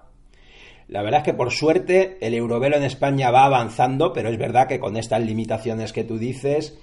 La 0.88 1.02
verdad 1.02 1.20
es 1.20 1.24
que 1.24 1.34
por 1.34 1.50
suerte 1.50 2.16
el 2.20 2.34
Eurovelo 2.34 2.76
en 2.76 2.84
España 2.84 3.30
va 3.30 3.44
avanzando, 3.44 4.12
pero 4.12 4.28
es 4.28 4.38
verdad 4.38 4.68
que 4.68 4.78
con 4.78 4.96
estas 4.96 5.20
limitaciones 5.20 5.92
que 5.92 6.04
tú 6.04 6.16
dices, 6.16 6.78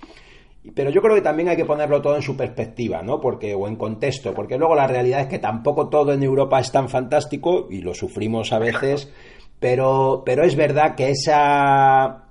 pero 0.76 0.89
yo 0.89 1.01
creo 1.01 1.15
que 1.15 1.21
también 1.21 1.49
hay 1.49 1.55
que 1.55 1.65
ponerlo 1.65 2.01
todo 2.01 2.15
en 2.15 2.21
su 2.21 2.36
perspectiva, 2.36 3.01
¿no? 3.01 3.21
Porque 3.21 3.53
o 3.53 3.67
en 3.67 3.78
contexto, 3.78 4.34
porque 4.34 4.57
luego 4.57 4.76
la 4.76 4.88
realidad 4.88 5.21
es 5.21 5.28
que 5.28 5.39
tampoco 5.39 5.88
todo 5.89 6.11
en 6.11 6.24
Europa 6.24 6.59
es 6.59 6.71
tan 6.71 6.89
fantástico 6.89 7.67
y 7.69 7.82
lo 7.82 7.93
sufrimos 7.93 8.51
a 8.51 8.59
veces, 8.59 9.11
pero 9.59 10.24
pero 10.26 10.43
es 10.43 10.55
verdad 10.55 10.95
que 10.95 11.09
esa 11.09 12.26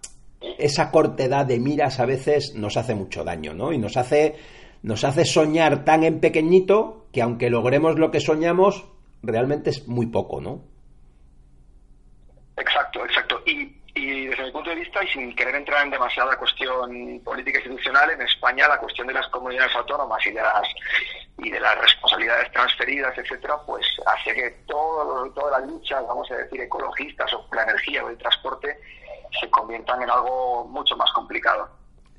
esa 0.59 0.91
cortedad 0.91 1.47
de 1.47 1.59
miras 1.59 2.01
a 2.01 2.07
veces 2.07 2.55
nos 2.55 2.77
hace 2.77 2.95
mucho 2.95 3.25
daño, 3.25 3.55
¿no? 3.55 3.73
Y 3.73 3.79
nos 3.79 3.97
hace 3.97 4.35
nos 4.83 5.05
hace 5.05 5.25
soñar 5.25 5.85
tan 5.85 6.05
en 6.05 6.21
pequeñito 6.21 7.07
que 7.13 7.23
aunque 7.23 7.51
logremos 7.51 7.99
lo 7.99 8.11
que 8.11 8.21
soñamos, 8.21 8.85
realmente 9.23 9.71
es 9.71 9.87
muy 9.87 10.07
poco, 10.07 10.41
¿no? 10.41 10.63
Exacto, 12.57 13.05
exacto. 13.05 13.43
Y, 13.47 13.81
desde 13.95 14.45
mi 14.45 14.51
punto 14.51 14.71
de 14.71 14.77
vista, 14.77 15.05
y 15.05 15.09
sin 15.09 15.37
querer 15.37 15.55
entrar 15.55 15.85
en 15.85 15.91
demasiada 15.91 16.37
cuestión 16.37 17.21
política 17.21 17.59
institucional, 17.59 18.11
en 18.11 18.23
España 18.23 18.67
la 18.67 18.79
cuestión 18.79 19.07
de 19.07 19.13
las 19.13 19.29
comunidades 19.29 19.75
autónomas 19.77 20.27
y 20.27 20.31
de 20.31 20.43
las 20.43 20.69
y 21.39 21.51
de 21.51 21.61
las 21.61 21.79
responsabilidades 21.79 22.51
transferidas, 22.53 23.17
etcétera, 23.17 23.57
pues 23.67 23.87
hace 24.07 24.35
que 24.35 24.51
todo, 24.67 25.31
todas 25.33 25.61
las 25.61 25.71
luchas, 25.71 26.07
vamos 26.07 26.31
a 26.31 26.37
decir, 26.37 26.61
ecologistas 26.61 27.33
o 27.35 27.47
la 27.53 27.65
energía 27.65 28.05
o 28.05 28.09
el 28.09 28.19
transporte 28.19 28.79
se 29.41 29.49
conviertan 29.51 30.03
en 30.03 30.11
algo 30.11 30.65
mucho 30.67 30.97
más 30.97 31.11
complicado. 31.13 31.69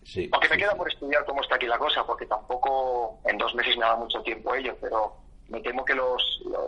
Sí, 0.06 0.30
Aunque 0.32 0.49
me 0.49 0.58
queda 0.58 0.76
por 0.76 0.91
estudiar 0.91 1.24
cómo 1.26 1.41
está 1.41 1.56
aquí 1.56 1.66
la 1.66 1.78
cosa, 1.78 2.06
porque 2.06 2.26
tampoco 2.26 3.20
en 3.26 3.38
dos 3.38 3.54
meses 3.56 3.78
me 3.78 3.86
da 3.86 3.95
mucho 3.95 4.22
tiempo 4.22 4.54
ello, 4.54 4.76
pero 4.82 5.16
me 5.49 5.62
temo 5.62 5.86
que 5.86 5.95
los, 5.95 6.22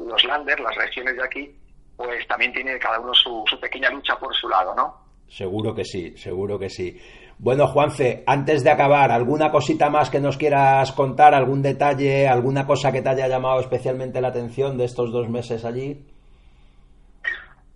los 0.07 0.23
landers, 0.23 0.61
las 0.61 0.75
regiones 0.75 1.15
de 1.15 1.23
aquí, 1.23 1.55
pues 1.97 2.27
también 2.27 2.53
tiene 2.53 2.77
cada 2.79 2.99
uno 2.99 3.13
su, 3.13 3.43
su 3.47 3.59
pequeña 3.59 3.89
lucha 3.89 4.17
por 4.17 4.33
su 4.35 4.47
lado, 4.47 4.73
¿no? 4.75 5.05
Seguro 5.27 5.73
que 5.73 5.83
sí, 5.83 6.15
seguro 6.17 6.59
que 6.59 6.69
sí. 6.69 6.99
Bueno, 7.37 7.67
Juanfe, 7.67 8.23
antes 8.25 8.63
de 8.63 8.71
acabar, 8.71 9.11
¿alguna 9.11 9.51
cosita 9.51 9.89
más 9.89 10.09
que 10.09 10.21
nos 10.21 10.37
quieras 10.37 10.93
contar? 10.93 11.33
¿Algún 11.33 11.61
detalle, 11.61 12.27
alguna 12.27 12.65
cosa 12.65 12.91
que 12.91 13.01
te 13.01 13.09
haya 13.09 13.27
llamado 13.27 13.59
especialmente 13.59 14.21
la 14.21 14.29
atención 14.29 14.77
de 14.77 14.85
estos 14.85 15.11
dos 15.11 15.27
meses 15.29 15.65
allí? 15.65 16.05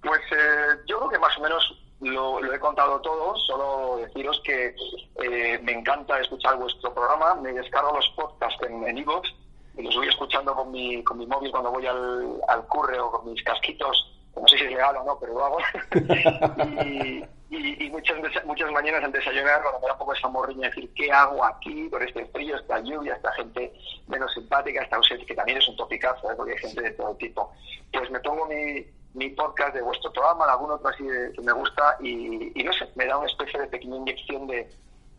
Pues 0.02 0.22
eh, 0.32 0.78
yo 0.88 0.98
creo 1.00 1.10
que 1.10 1.20
más 1.20 1.38
o 1.38 1.42
menos 1.42 1.78
lo, 2.02 2.42
lo 2.42 2.54
he 2.54 2.60
contado 2.60 3.02
todo, 3.02 3.36
solo 3.38 3.98
deciros 3.98 4.42
que 4.44 4.76
eh, 5.24 5.60
me 5.64 5.74
encanta 5.74 6.20
escuchar 6.20 6.58
vuestro 6.58 6.94
programa, 6.94 7.36
me 7.36 7.52
descargo 7.52 7.94
los 7.94 8.08
podcasts 8.16 8.62
en 8.64 8.98
iVoox 8.98 9.30
y 9.78 9.84
los 9.84 9.96
voy 9.96 10.08
escuchando 10.08 10.56
con 10.56 10.72
mi, 10.72 11.04
con 11.04 11.18
mi 11.18 11.26
móvil 11.26 11.52
cuando 11.52 11.72
voy 11.72 11.86
al, 11.86 12.40
al 12.48 12.66
curre 12.68 13.00
o 13.00 13.12
con 13.12 13.32
mis 13.32 13.44
casquitos, 13.44 14.14
no 14.36 14.48
sé 14.48 14.58
si 14.58 14.64
es 14.66 14.72
legal 14.72 14.96
o 14.98 15.04
no, 15.04 15.20
pero 15.20 15.34
lo 15.34 15.46
hago. 15.46 15.58
y, 16.86 17.24
y, 17.50 17.86
y 17.86 17.90
muchas, 17.90 18.18
muchas 18.46 18.72
mañanas 18.72 19.04
al 19.04 19.12
desayunar, 19.12 19.62
cuando 19.62 19.80
me 19.82 19.88
da 19.88 19.94
un 19.94 20.00
poco 20.00 20.14
esa 20.14 20.28
morriña, 20.30 20.70
decir, 20.70 20.90
¿qué 20.96 21.12
hago 21.12 21.44
aquí 21.44 21.90
con 21.90 22.02
este 22.02 22.26
frío, 22.28 22.56
esta 22.56 22.80
lluvia, 22.80 23.16
esta 23.16 23.32
gente 23.34 23.74
menos 24.08 24.34
simpática, 24.34 24.84
esta 24.84 24.98
ausencia, 24.98 25.26
que 25.26 25.36
también 25.36 25.58
es 25.58 25.68
un 25.68 25.76
topicazo, 25.76 26.32
¿eh? 26.32 26.36
porque 26.38 26.54
hay 26.54 26.60
gente 26.60 26.82
de 26.82 26.92
todo 26.92 27.16
tipo? 27.16 27.52
Pues 27.92 28.10
me 28.12 28.20
pongo 28.20 28.46
mi, 28.46 28.86
mi 29.14 29.30
podcast 29.30 29.74
de 29.74 29.82
vuestro 29.82 30.12
programa, 30.14 30.46
algún 30.46 30.72
otro 30.72 30.90
así 30.90 31.04
de- 31.04 31.32
que 31.34 31.42
me 31.42 31.52
gusta, 31.54 31.98
y, 32.02 32.52
y 32.60 32.64
no 32.64 32.72
sé, 32.74 32.86
me 32.96 33.06
da 33.06 33.18
una 33.18 33.28
especie 33.28 33.60
de 33.60 33.68
pequeña 33.68 33.98
inyección 33.98 34.48
de, 34.48 34.70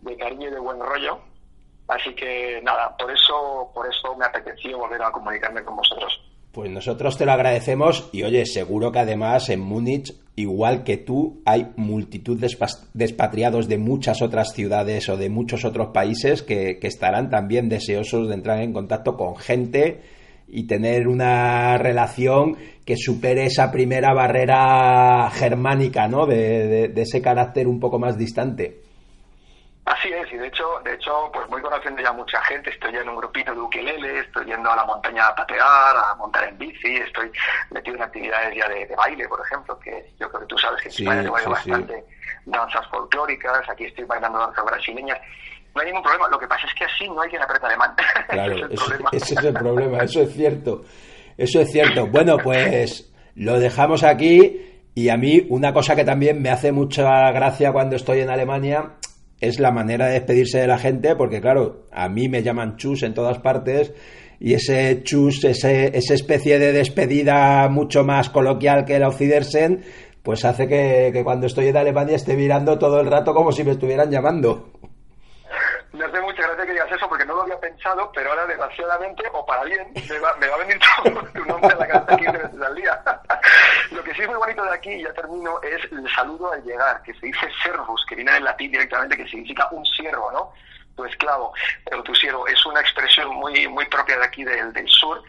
de 0.02 0.16
cariño 0.16 0.48
y 0.48 0.52
de 0.52 0.60
buen 0.60 0.78
rollo. 0.80 1.18
Así 1.88 2.14
que 2.14 2.60
nada, 2.62 2.96
por 2.96 3.10
eso, 3.10 3.70
por 3.74 3.86
eso 3.88 4.14
me 4.16 4.24
apeteció 4.24 4.78
volver 4.78 5.02
a 5.02 5.10
comunicarme 5.10 5.64
con 5.64 5.76
vosotros. 5.76 6.20
Pues 6.52 6.70
nosotros 6.70 7.16
te 7.18 7.26
lo 7.26 7.32
agradecemos 7.32 8.08
y 8.12 8.22
oye, 8.24 8.44
seguro 8.46 8.90
que 8.92 8.98
además 9.00 9.48
en 9.50 9.60
Múnich, 9.60 10.12
igual 10.36 10.82
que 10.84 10.96
tú, 10.96 11.42
hay 11.44 11.72
multitud 11.76 12.38
de 12.38 12.48
de 12.94 13.04
expatriados 13.04 13.68
de 13.68 13.78
muchas 13.78 14.20
otras 14.22 14.52
ciudades 14.52 15.08
o 15.08 15.16
de 15.16 15.30
muchos 15.30 15.64
otros 15.64 15.88
países 15.88 16.42
que, 16.42 16.78
que 16.80 16.86
estarán 16.88 17.30
también 17.30 17.68
deseosos 17.68 18.28
de 18.28 18.34
entrar 18.34 18.60
en 18.62 18.72
contacto 18.72 19.16
con 19.16 19.36
gente 19.36 20.02
y 20.52 20.66
tener 20.66 21.08
una 21.08 21.78
relación 21.78 22.56
que 22.84 22.96
supere 22.96 23.44
esa 23.46 23.70
primera 23.70 24.12
barrera 24.14 25.30
germánica, 25.32 26.08
¿no? 26.08 26.26
De, 26.26 26.66
de- 26.68 26.88
de 26.88 27.02
ese 27.02 27.22
carácter 27.22 27.66
un 27.68 27.78
poco 27.80 27.98
más 27.98 28.18
distante. 28.18 28.80
Así 29.86 30.08
es, 30.12 30.30
y 30.32 30.36
de 30.36 30.46
hecho, 30.46 30.78
de 30.84 30.94
hecho, 30.94 31.30
pues 31.32 31.48
voy 31.48 31.60
conociendo 31.62 32.00
ya 32.00 32.12
mucha 32.12 32.40
gente, 32.44 32.70
estoy 32.70 32.92
ya 32.92 33.00
en 33.00 33.08
un 33.08 33.16
grupito 33.16 33.52
de 33.52 33.60
ukelele, 33.60 34.20
estoy 34.20 34.44
yendo 34.46 34.70
a 34.70 34.76
la 34.76 34.84
montaña 34.84 35.26
a 35.26 35.34
patear, 35.34 35.96
a 35.96 36.14
montar 36.16 36.44
en 36.48 36.58
bici, 36.58 36.96
estoy 36.96 37.30
metido 37.70 37.96
en 37.96 38.02
actividades 38.02 38.56
ya 38.56 38.68
de, 38.68 38.86
de 38.86 38.94
baile, 38.94 39.26
por 39.26 39.40
ejemplo, 39.44 39.78
que 39.80 40.12
yo 40.20 40.28
creo 40.28 40.40
que 40.42 40.46
tú 40.46 40.58
sabes 40.58 40.80
que 40.82 40.88
en 40.88 40.92
Sí, 40.92 41.02
España 41.04 41.22
se 41.22 41.30
baila 41.30 41.56
sí. 41.56 41.70
bastante 41.70 42.04
danzas 42.44 42.86
folclóricas, 42.88 43.68
aquí 43.68 43.86
estoy 43.86 44.04
bailando 44.04 44.38
danzas 44.38 44.64
brasileñas, 44.64 45.18
no 45.74 45.80
hay 45.80 45.86
ningún 45.86 46.02
problema, 46.02 46.28
lo 46.28 46.38
que 46.38 46.46
pasa 46.46 46.66
es 46.66 46.74
que 46.74 46.84
así 46.84 47.06
no 47.08 47.20
hay 47.20 47.28
quien 47.30 47.42
apreta 47.42 47.66
alemán. 47.66 47.90
Claro, 48.28 48.54
Ese 48.54 48.64
es 48.64 48.70
el 48.70 48.74
ese, 48.74 48.84
problema. 48.86 49.10
ese 49.12 49.34
es 49.34 49.44
el 49.44 49.52
problema, 49.54 49.98
eso 50.04 50.22
es 50.22 50.32
cierto. 50.34 50.82
Eso 51.36 51.60
es 51.60 51.70
cierto. 51.72 52.06
Bueno, 52.06 52.36
pues 52.42 53.12
lo 53.34 53.58
dejamos 53.58 54.02
aquí 54.04 54.60
y 54.94 55.08
a 55.08 55.16
mí 55.16 55.46
una 55.48 55.72
cosa 55.72 55.96
que 55.96 56.04
también 56.04 56.42
me 56.42 56.50
hace 56.50 56.72
mucha 56.72 57.30
gracia 57.32 57.72
cuando 57.72 57.96
estoy 57.96 58.20
en 58.20 58.30
Alemania 58.30 58.92
es 59.40 59.58
la 59.58 59.70
manera 59.70 60.06
de 60.06 60.14
despedirse 60.14 60.58
de 60.58 60.66
la 60.66 60.78
gente, 60.78 61.16
porque 61.16 61.40
claro, 61.40 61.86
a 61.92 62.08
mí 62.08 62.28
me 62.28 62.42
llaman 62.42 62.76
chus 62.76 63.02
en 63.02 63.14
todas 63.14 63.38
partes 63.38 63.94
y 64.38 64.52
ese 64.54 65.02
chus, 65.02 65.42
ese, 65.44 65.96
esa 65.96 66.14
especie 66.14 66.58
de 66.58 66.72
despedida 66.72 67.66
mucho 67.68 68.04
más 68.04 68.28
coloquial 68.30 68.84
que 68.84 68.96
el 68.96 69.04
Occidersen, 69.04 69.82
pues 70.22 70.44
hace 70.44 70.68
que, 70.68 71.10
que 71.12 71.24
cuando 71.24 71.46
estoy 71.46 71.68
en 71.68 71.76
Alemania 71.78 72.16
esté 72.16 72.36
mirando 72.36 72.78
todo 72.78 73.00
el 73.00 73.06
rato 73.06 73.32
como 73.32 73.50
si 73.52 73.64
me 73.64 73.70
estuvieran 73.72 74.10
llamando. 74.10 74.70
Me 75.92 76.04
hace 76.04 76.20
mucha 76.20 76.42
gracia 76.42 76.66
que 76.66 76.72
digas 76.72 76.92
eso 76.92 77.08
porque 77.08 77.24
no 77.24 77.34
lo 77.34 77.42
había 77.42 77.58
pensado, 77.58 78.12
pero 78.12 78.30
ahora 78.30 78.46
desgraciadamente, 78.46 79.24
o 79.32 79.44
para 79.44 79.64
bien, 79.64 79.92
me 80.08 80.18
va, 80.20 80.36
me 80.36 80.46
va 80.46 80.54
a 80.54 80.58
venir 80.58 80.78
todo 81.02 81.22
tu 81.32 81.44
nombre 81.46 81.72
a 81.72 81.76
la 81.76 81.88
cabeza 81.88 82.16
15 82.16 82.38
veces 82.38 82.62
al 82.62 82.74
día. 82.76 83.02
lo 83.90 84.04
que 84.04 84.14
sí 84.14 84.22
es 84.22 84.28
muy 84.28 84.36
bonito 84.36 84.64
de 84.64 84.72
aquí, 84.72 84.90
y 84.90 85.02
ya 85.02 85.12
termino, 85.12 85.60
es 85.62 85.90
el 85.90 86.08
saludo 86.14 86.52
al 86.52 86.62
llegar, 86.62 87.02
que 87.02 87.12
se 87.14 87.26
dice 87.26 87.48
servus, 87.64 88.04
que 88.08 88.14
viene 88.14 88.32
del 88.32 88.44
latín 88.44 88.70
directamente, 88.70 89.16
que 89.16 89.26
significa 89.26 89.68
un 89.72 89.84
siervo, 89.84 90.30
¿no? 90.30 90.52
Tu 90.94 91.04
esclavo, 91.04 91.52
pero 91.84 92.02
tu 92.04 92.14
siervo. 92.14 92.46
Es 92.46 92.64
una 92.66 92.80
expresión 92.80 93.34
muy, 93.34 93.66
muy 93.66 93.86
propia 93.86 94.16
de 94.18 94.24
aquí 94.24 94.44
del, 94.44 94.72
del 94.72 94.88
sur 94.88 95.20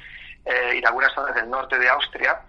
eh, 0.45 0.73
y 0.75 0.81
de 0.81 0.87
algunas 0.87 1.11
zonas 1.13 1.33
del 1.33 1.49
norte 1.49 1.79
de 1.79 1.89
Austria. 1.89 2.39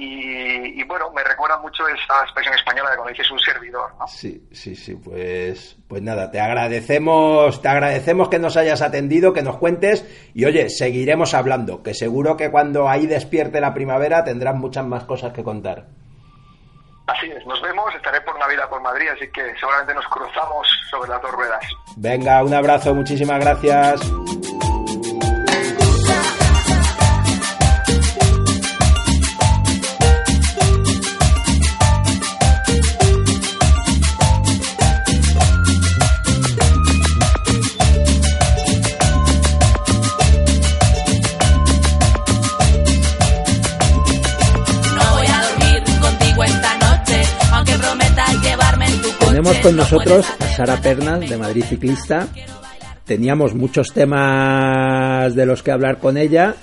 Y, 0.00 0.84
bueno, 0.84 1.10
me 1.10 1.24
recuerda 1.24 1.58
mucho 1.58 1.86
esa 1.88 2.22
expresión 2.22 2.54
española 2.54 2.90
de 2.90 2.96
cuando 2.96 3.10
dices 3.10 3.30
un 3.32 3.38
servidor, 3.40 3.90
¿no? 3.98 4.06
Sí, 4.06 4.46
sí, 4.52 4.76
sí, 4.76 4.94
pues, 4.94 5.76
pues 5.88 6.02
nada, 6.02 6.30
te 6.30 6.40
agradecemos, 6.40 7.60
te 7.60 7.68
agradecemos 7.68 8.28
que 8.28 8.38
nos 8.38 8.56
hayas 8.56 8.80
atendido, 8.80 9.32
que 9.32 9.42
nos 9.42 9.56
cuentes 9.56 10.06
y 10.34 10.44
oye, 10.44 10.70
seguiremos 10.70 11.34
hablando, 11.34 11.82
que 11.82 11.94
seguro 11.94 12.36
que 12.36 12.50
cuando 12.50 12.88
ahí 12.88 13.06
despierte 13.06 13.60
la 13.60 13.74
primavera 13.74 14.22
tendrás 14.22 14.54
muchas 14.54 14.84
más 14.84 15.04
cosas 15.04 15.32
que 15.32 15.42
contar. 15.42 15.86
Así 17.08 17.26
es, 17.30 17.44
nos 17.46 17.60
vemos, 17.60 17.92
estaré 17.96 18.20
por 18.20 18.38
Navidad 18.38 18.68
por 18.68 18.80
Madrid, 18.82 19.08
así 19.08 19.26
que 19.32 19.42
seguramente 19.58 19.94
nos 19.94 20.06
cruzamos 20.06 20.68
sobre 20.90 21.10
las 21.10 21.22
dos 21.22 21.32
ruedas. 21.32 21.64
Venga, 21.96 22.44
un 22.44 22.54
abrazo, 22.54 22.94
muchísimas 22.94 23.40
gracias. 23.40 24.00
Tenemos 49.38 49.58
con 49.58 49.76
nosotros 49.76 50.26
a 50.40 50.46
Sara 50.48 50.80
Pernas 50.80 51.30
de 51.30 51.36
Madrid 51.36 51.62
Ciclista. 51.62 52.26
Teníamos 53.04 53.54
muchos 53.54 53.92
temas 53.92 55.32
de 55.36 55.46
los 55.46 55.62
que 55.62 55.70
hablar 55.70 55.98
con 55.98 56.16
ella, 56.16 56.56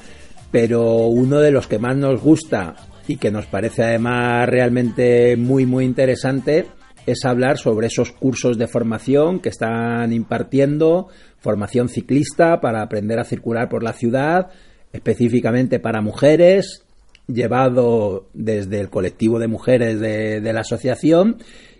pero 0.51 1.07
uno 1.07 1.39
de 1.39 1.51
los 1.51 1.67
que 1.67 1.80
más 1.80 1.95
nos 1.95 2.19
gusta 2.19 2.76
y 3.07 3.15
que 3.15 3.32
nos 3.32 3.45
parece 3.45 3.82
además 3.82 4.49
realmente 4.49 5.38
muy 5.38 5.65
muy 5.65 5.86
interesante 5.86 6.65
es 7.05 7.23
hablar 7.23 7.59
sobre 7.59 7.88
esos 7.88 8.11
cursos 8.11 8.57
de 8.57 8.67
formación 8.67 9.39
que 9.39 9.47
están 9.47 10.11
impartiendo, 10.11 11.07
formación 11.39 11.88
ciclista 11.88 12.59
para 12.59 12.82
aprender 12.82 13.19
a 13.19 13.23
circular 13.23 13.69
por 13.69 13.84
la 13.84 13.93
ciudad, 13.93 14.49
específicamente 14.91 15.80
para 15.80 16.01
mujeres, 16.01 16.84
llevado 17.28 18.28
desde 18.34 18.82
el 18.82 18.89
colectivo 18.89 19.39
de 19.39 19.47
mujeres 19.47 20.01
de, 20.01 20.41
de 20.41 20.53
la 20.53 20.59
asociación 20.59 21.38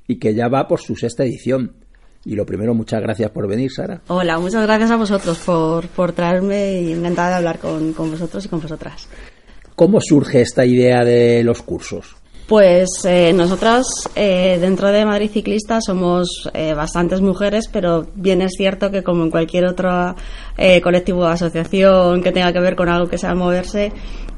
y 0.08 0.18
que 0.18 0.34
ya 0.34 0.48
va 0.48 0.68
por 0.68 0.80
su 0.80 0.96
sexta 0.96 1.24
edición. 1.24 1.74
Y 2.24 2.36
lo 2.36 2.46
primero, 2.46 2.74
muchas 2.74 3.02
gracias 3.02 3.30
por 3.32 3.48
venir, 3.48 3.72
Sara. 3.72 4.02
Hola, 4.08 4.40
muchas 4.40 4.64
gracias 4.64 4.90
a 4.92 4.96
vosotros 4.96 5.38
por, 5.40 5.88
por 5.90 6.12
traerme 6.12 6.82
y 6.82 6.92
encantada 6.94 7.30
de 7.30 7.36
hablar 7.36 7.60
con, 7.60 7.94
con 7.94 8.10
vosotros 8.10 8.46
y 8.46 8.50
con 8.50 8.62
vosotras. 8.62 9.08
¿Cómo 9.76 10.00
surge 10.02 10.42
esta 10.42 10.66
idea 10.66 11.04
de 11.04 11.44
los 11.44 11.62
cursos? 11.62 12.16
Pues 12.48 12.88
eh, 13.06 13.34
nosotras 13.34 13.86
eh, 14.16 14.60
dentro 14.62 14.92
de 14.92 15.04
Madrid 15.04 15.32
Ciclista 15.32 15.82
somos 15.82 16.48
eh, 16.54 16.76
bastantes 16.76 17.20
mujeres, 17.20 17.68
pero 17.72 18.06
bien 18.14 18.44
es 18.44 18.52
cierto 18.56 18.92
que 18.92 19.02
como 19.02 19.24
en 19.24 19.32
cualquier 19.32 19.66
otro 19.66 20.16
eh, 20.58 20.82
colectivo 20.82 21.22
o 21.22 21.26
asociación 21.26 22.22
que 22.22 22.32
tenga 22.32 22.52
que 22.54 22.60
ver 22.60 22.76
con 22.76 22.90
algo 22.90 23.08
que 23.10 23.18
sea 23.18 23.36
moverse, 23.36 23.92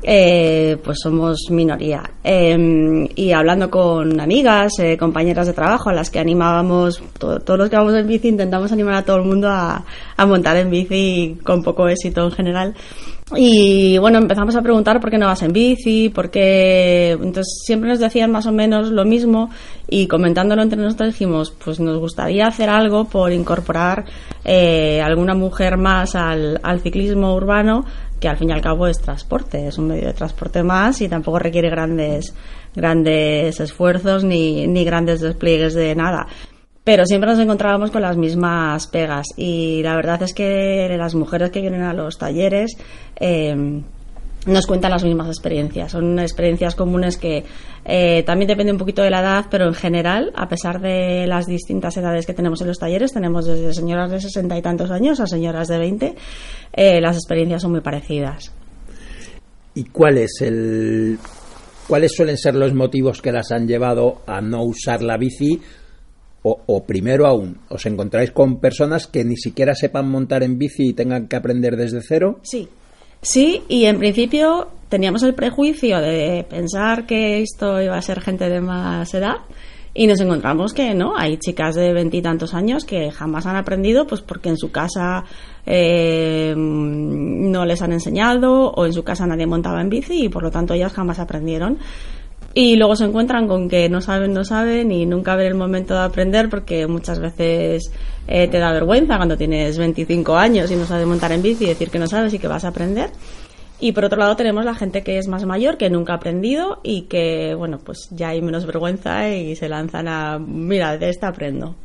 eh, 0.04 0.78
pues 0.84 1.00
somos 1.02 1.50
minoría. 1.50 2.04
Em, 2.24 3.08
y 3.16 3.32
hablando 3.32 3.70
con 3.70 4.20
amigas, 4.20 4.74
eh, 4.80 4.96
compañeras 4.98 5.48
de 5.48 5.54
trabajo 5.54 5.90
a 5.90 5.94
las 5.94 6.10
que 6.10 6.20
animábamos, 6.20 7.02
to- 7.20 7.40
todos 7.40 7.60
los 7.60 7.70
que 7.70 7.76
vamos 7.78 7.94
en 7.96 8.08
bici, 8.08 8.28
intentamos 8.30 8.72
animar 8.72 8.96
a 8.96 9.04
todo 9.06 9.18
el 9.18 9.24
mundo 9.24 9.50
a, 9.50 9.84
a 10.16 10.26
montar 10.26 10.56
en 10.58 10.70
bici 10.70 11.38
con 11.44 11.64
poco 11.64 11.88
éxito 11.88 12.24
en 12.26 12.32
general. 12.32 12.76
Y 13.36 13.98
bueno, 13.98 14.20
empezamos 14.20 14.56
a 14.56 14.62
preguntar 14.62 15.02
por 15.02 15.10
qué 15.12 15.18
no 15.18 15.26
vas 15.26 15.42
en 15.44 15.52
bici, 15.52 16.08
por 16.08 16.30
qué. 16.30 17.12
Entonces 17.12 17.62
siempre 17.66 17.90
nos 17.90 18.00
decían 18.00 18.32
más 18.32 18.46
o 18.46 18.54
menos 18.54 18.90
lo 18.90 19.04
mismo 19.04 19.50
y 19.90 20.08
comentándolo 20.08 20.62
entre 20.62 20.80
nosotros 20.82 21.10
dijimos, 21.10 21.54
pues 21.64 21.82
nos 21.82 22.00
gustaría 22.00 22.48
hacer 22.48 22.70
algo 22.70 23.04
por 23.06 23.34
incorporar 23.34 24.06
eh, 24.46 25.02
alguna 25.04 25.34
mujer 25.34 25.76
más 25.78 26.07
al, 26.16 26.60
ciclismo 26.82 27.36
urbano, 27.36 27.86
que 28.20 28.28
al 28.28 28.38
fin 28.38 28.50
y 28.50 28.54
al 28.54 28.62
cabo 28.62 28.88
es 28.88 29.00
transporte, 29.00 29.68
es 29.68 29.78
un 29.78 29.88
medio 29.88 30.08
de 30.08 30.14
transporte 30.14 30.64
más 30.64 31.02
y 31.02 31.10
tampoco 31.10 31.40
requiere 31.40 31.70
grandes, 31.70 32.34
grandes 32.76 33.60
esfuerzos 33.60 34.24
ni, 34.24 34.68
ni 34.68 34.84
grandes 34.86 35.22
despliegues 35.22 35.74
de 35.74 35.96
nada. 35.96 36.28
Pero 36.84 37.06
siempre 37.06 37.30
nos 37.30 37.40
encontrábamos 37.40 37.92
con 37.92 38.02
las 38.02 38.16
mismas 38.16 38.88
pegas 38.88 39.28
y 39.36 39.82
la 39.84 39.96
verdad 39.96 40.24
es 40.24 40.34
que 40.34 40.88
las 40.98 41.16
mujeres 41.16 41.52
que 41.52 41.60
vienen 41.60 41.82
a 41.82 41.94
los 41.94 42.18
talleres 42.18 42.78
eh, 43.20 43.82
nos 44.48 44.66
cuentan 44.66 44.92
las 44.92 45.04
mismas 45.04 45.28
experiencias. 45.28 45.92
Son 45.92 46.20
experiencias 46.20 46.76
comunes 46.76 47.18
que 47.18 47.44
eh, 47.86 48.24
también 48.24 48.48
depende 48.48 48.72
un 48.72 48.78
poquito 48.78 49.02
de 49.04 49.10
la 49.10 49.20
edad, 49.20 49.46
pero 49.52 49.66
en 49.66 49.74
general, 49.74 50.32
a 50.36 50.48
pesar 50.48 50.82
de 50.82 51.28
las 51.28 51.46
distintas 51.46 51.98
edades 51.98 52.26
que 52.26 52.34
tenemos 52.34 52.62
en 52.62 52.68
los 52.68 52.80
talleres, 52.80 53.14
tenemos 53.14 53.46
desde 53.46 53.74
señoras 53.74 54.10
de 54.12 54.22
sesenta 54.22 54.58
y 54.58 54.62
tantos 54.62 54.90
años 54.90 55.20
a 55.20 55.28
señoras 55.28 55.68
de 55.68 55.78
20, 55.78 56.16
eh, 56.74 57.02
las 57.02 57.18
experiencias 57.18 57.62
son 57.62 57.72
muy 57.72 57.82
parecidas. 57.82 58.52
¿Y 59.76 59.84
cuál 59.86 60.18
es 60.18 60.42
el 60.42 61.20
cuáles 61.88 62.14
suelen 62.14 62.38
ser 62.38 62.56
los 62.56 62.74
motivos 62.74 63.22
que 63.22 63.32
las 63.32 63.52
han 63.52 63.68
llevado 63.68 64.22
a 64.26 64.42
no 64.42 64.64
usar 64.64 65.02
la 65.04 65.18
bici? 65.18 65.62
O, 66.44 66.62
o 66.66 66.86
primero 66.86 67.28
aún, 67.28 67.58
¿os 67.70 67.86
encontráis 67.86 68.32
con 68.32 68.60
personas 68.60 69.08
que 69.08 69.26
ni 69.26 69.36
siquiera 69.36 69.76
sepan 69.76 70.10
montar 70.10 70.44
en 70.44 70.58
bici 70.58 70.90
y 70.90 70.94
tengan 70.94 71.28
que 71.28 71.36
aprender 71.36 71.76
desde 71.76 72.02
cero? 72.02 72.40
Sí. 72.44 72.70
Sí, 73.22 73.64
y 73.68 73.86
en 73.86 73.98
principio 73.98 74.68
teníamos 74.90 75.24
el 75.24 75.34
prejuicio 75.34 76.00
de 76.00 76.46
pensar 76.50 77.06
que 77.06 77.42
esto 77.42 77.82
iba 77.82 77.98
a 77.98 78.02
ser 78.02 78.22
gente 78.22 78.50
de 78.50 78.62
más 78.62 79.14
edad 79.14 79.38
y 80.00 80.06
nos 80.06 80.22
encontramos 80.22 80.76
que 80.76 80.94
no, 80.94 81.18
hay 81.18 81.38
chicas 81.38 81.74
de 81.74 81.92
veintitantos 81.92 82.54
años 82.54 82.86
que 82.86 83.10
jamás 83.10 83.48
han 83.48 83.56
aprendido 83.56 84.06
pues 84.06 84.22
porque 84.22 84.50
en 84.50 84.58
su 84.58 84.72
casa 84.72 85.24
eh, 85.66 86.54
no 86.56 87.66
les 87.66 87.82
han 87.82 87.94
enseñado 87.94 88.70
o 88.70 88.86
en 88.86 88.94
su 88.94 89.04
casa 89.04 89.26
nadie 89.26 89.48
montaba 89.48 89.82
en 89.82 89.90
bici 89.90 90.26
y 90.26 90.30
por 90.30 90.44
lo 90.44 90.52
tanto 90.52 90.76
ellas 90.76 90.94
jamás 90.94 91.18
aprendieron. 91.18 91.80
Y 92.54 92.76
luego 92.76 92.96
se 92.96 93.06
encuentran 93.06 93.48
con 93.48 93.68
que 93.70 93.90
no 93.90 94.00
saben, 94.00 94.34
no 94.34 94.44
saben 94.44 94.92
y 94.92 95.08
nunca 95.08 95.36
ven 95.36 95.48
el 95.48 95.56
momento 95.56 95.96
de 95.96 96.02
aprender 96.02 96.48
porque 96.50 96.86
muchas 96.86 97.20
veces 97.20 97.92
eh, 98.28 98.48
te 98.48 98.60
da 98.60 98.72
vergüenza 98.74 99.18
cuando 99.18 99.38
tienes 99.38 99.78
25 99.78 100.36
años 100.36 100.70
y 100.72 100.76
no 100.76 100.86
sabes 100.86 101.08
montar 101.08 101.32
en 101.32 101.42
bici 101.42 101.66
y 101.66 101.68
decir 101.70 101.90
que 101.90 102.00
no 102.00 102.08
sabes 102.08 102.34
y 102.34 102.40
que 102.40 102.48
vas 102.48 102.66
a 102.66 102.70
aprender. 102.70 103.10
Y 103.80 103.92
por 103.92 104.06
otro 104.06 104.18
lado 104.18 104.36
tenemos 104.36 104.66
la 104.66 104.74
gente 104.74 105.04
que 105.04 105.18
es 105.20 105.28
más 105.28 105.46
mayor, 105.46 105.78
que 105.78 105.90
nunca 105.90 106.14
ha 106.14 106.16
aprendido 106.16 106.80
y 106.84 107.04
que, 107.04 107.54
bueno, 107.56 107.78
pues 107.78 108.08
ya 108.12 108.30
hay 108.30 108.42
menos 108.42 108.66
vergüenza 108.66 109.30
y 109.30 109.56
se 109.56 109.70
lanzan 109.70 110.08
a, 110.08 110.40
mira, 110.40 110.98
de 110.98 111.10
esta 111.10 111.28
aprendo. 111.28 111.76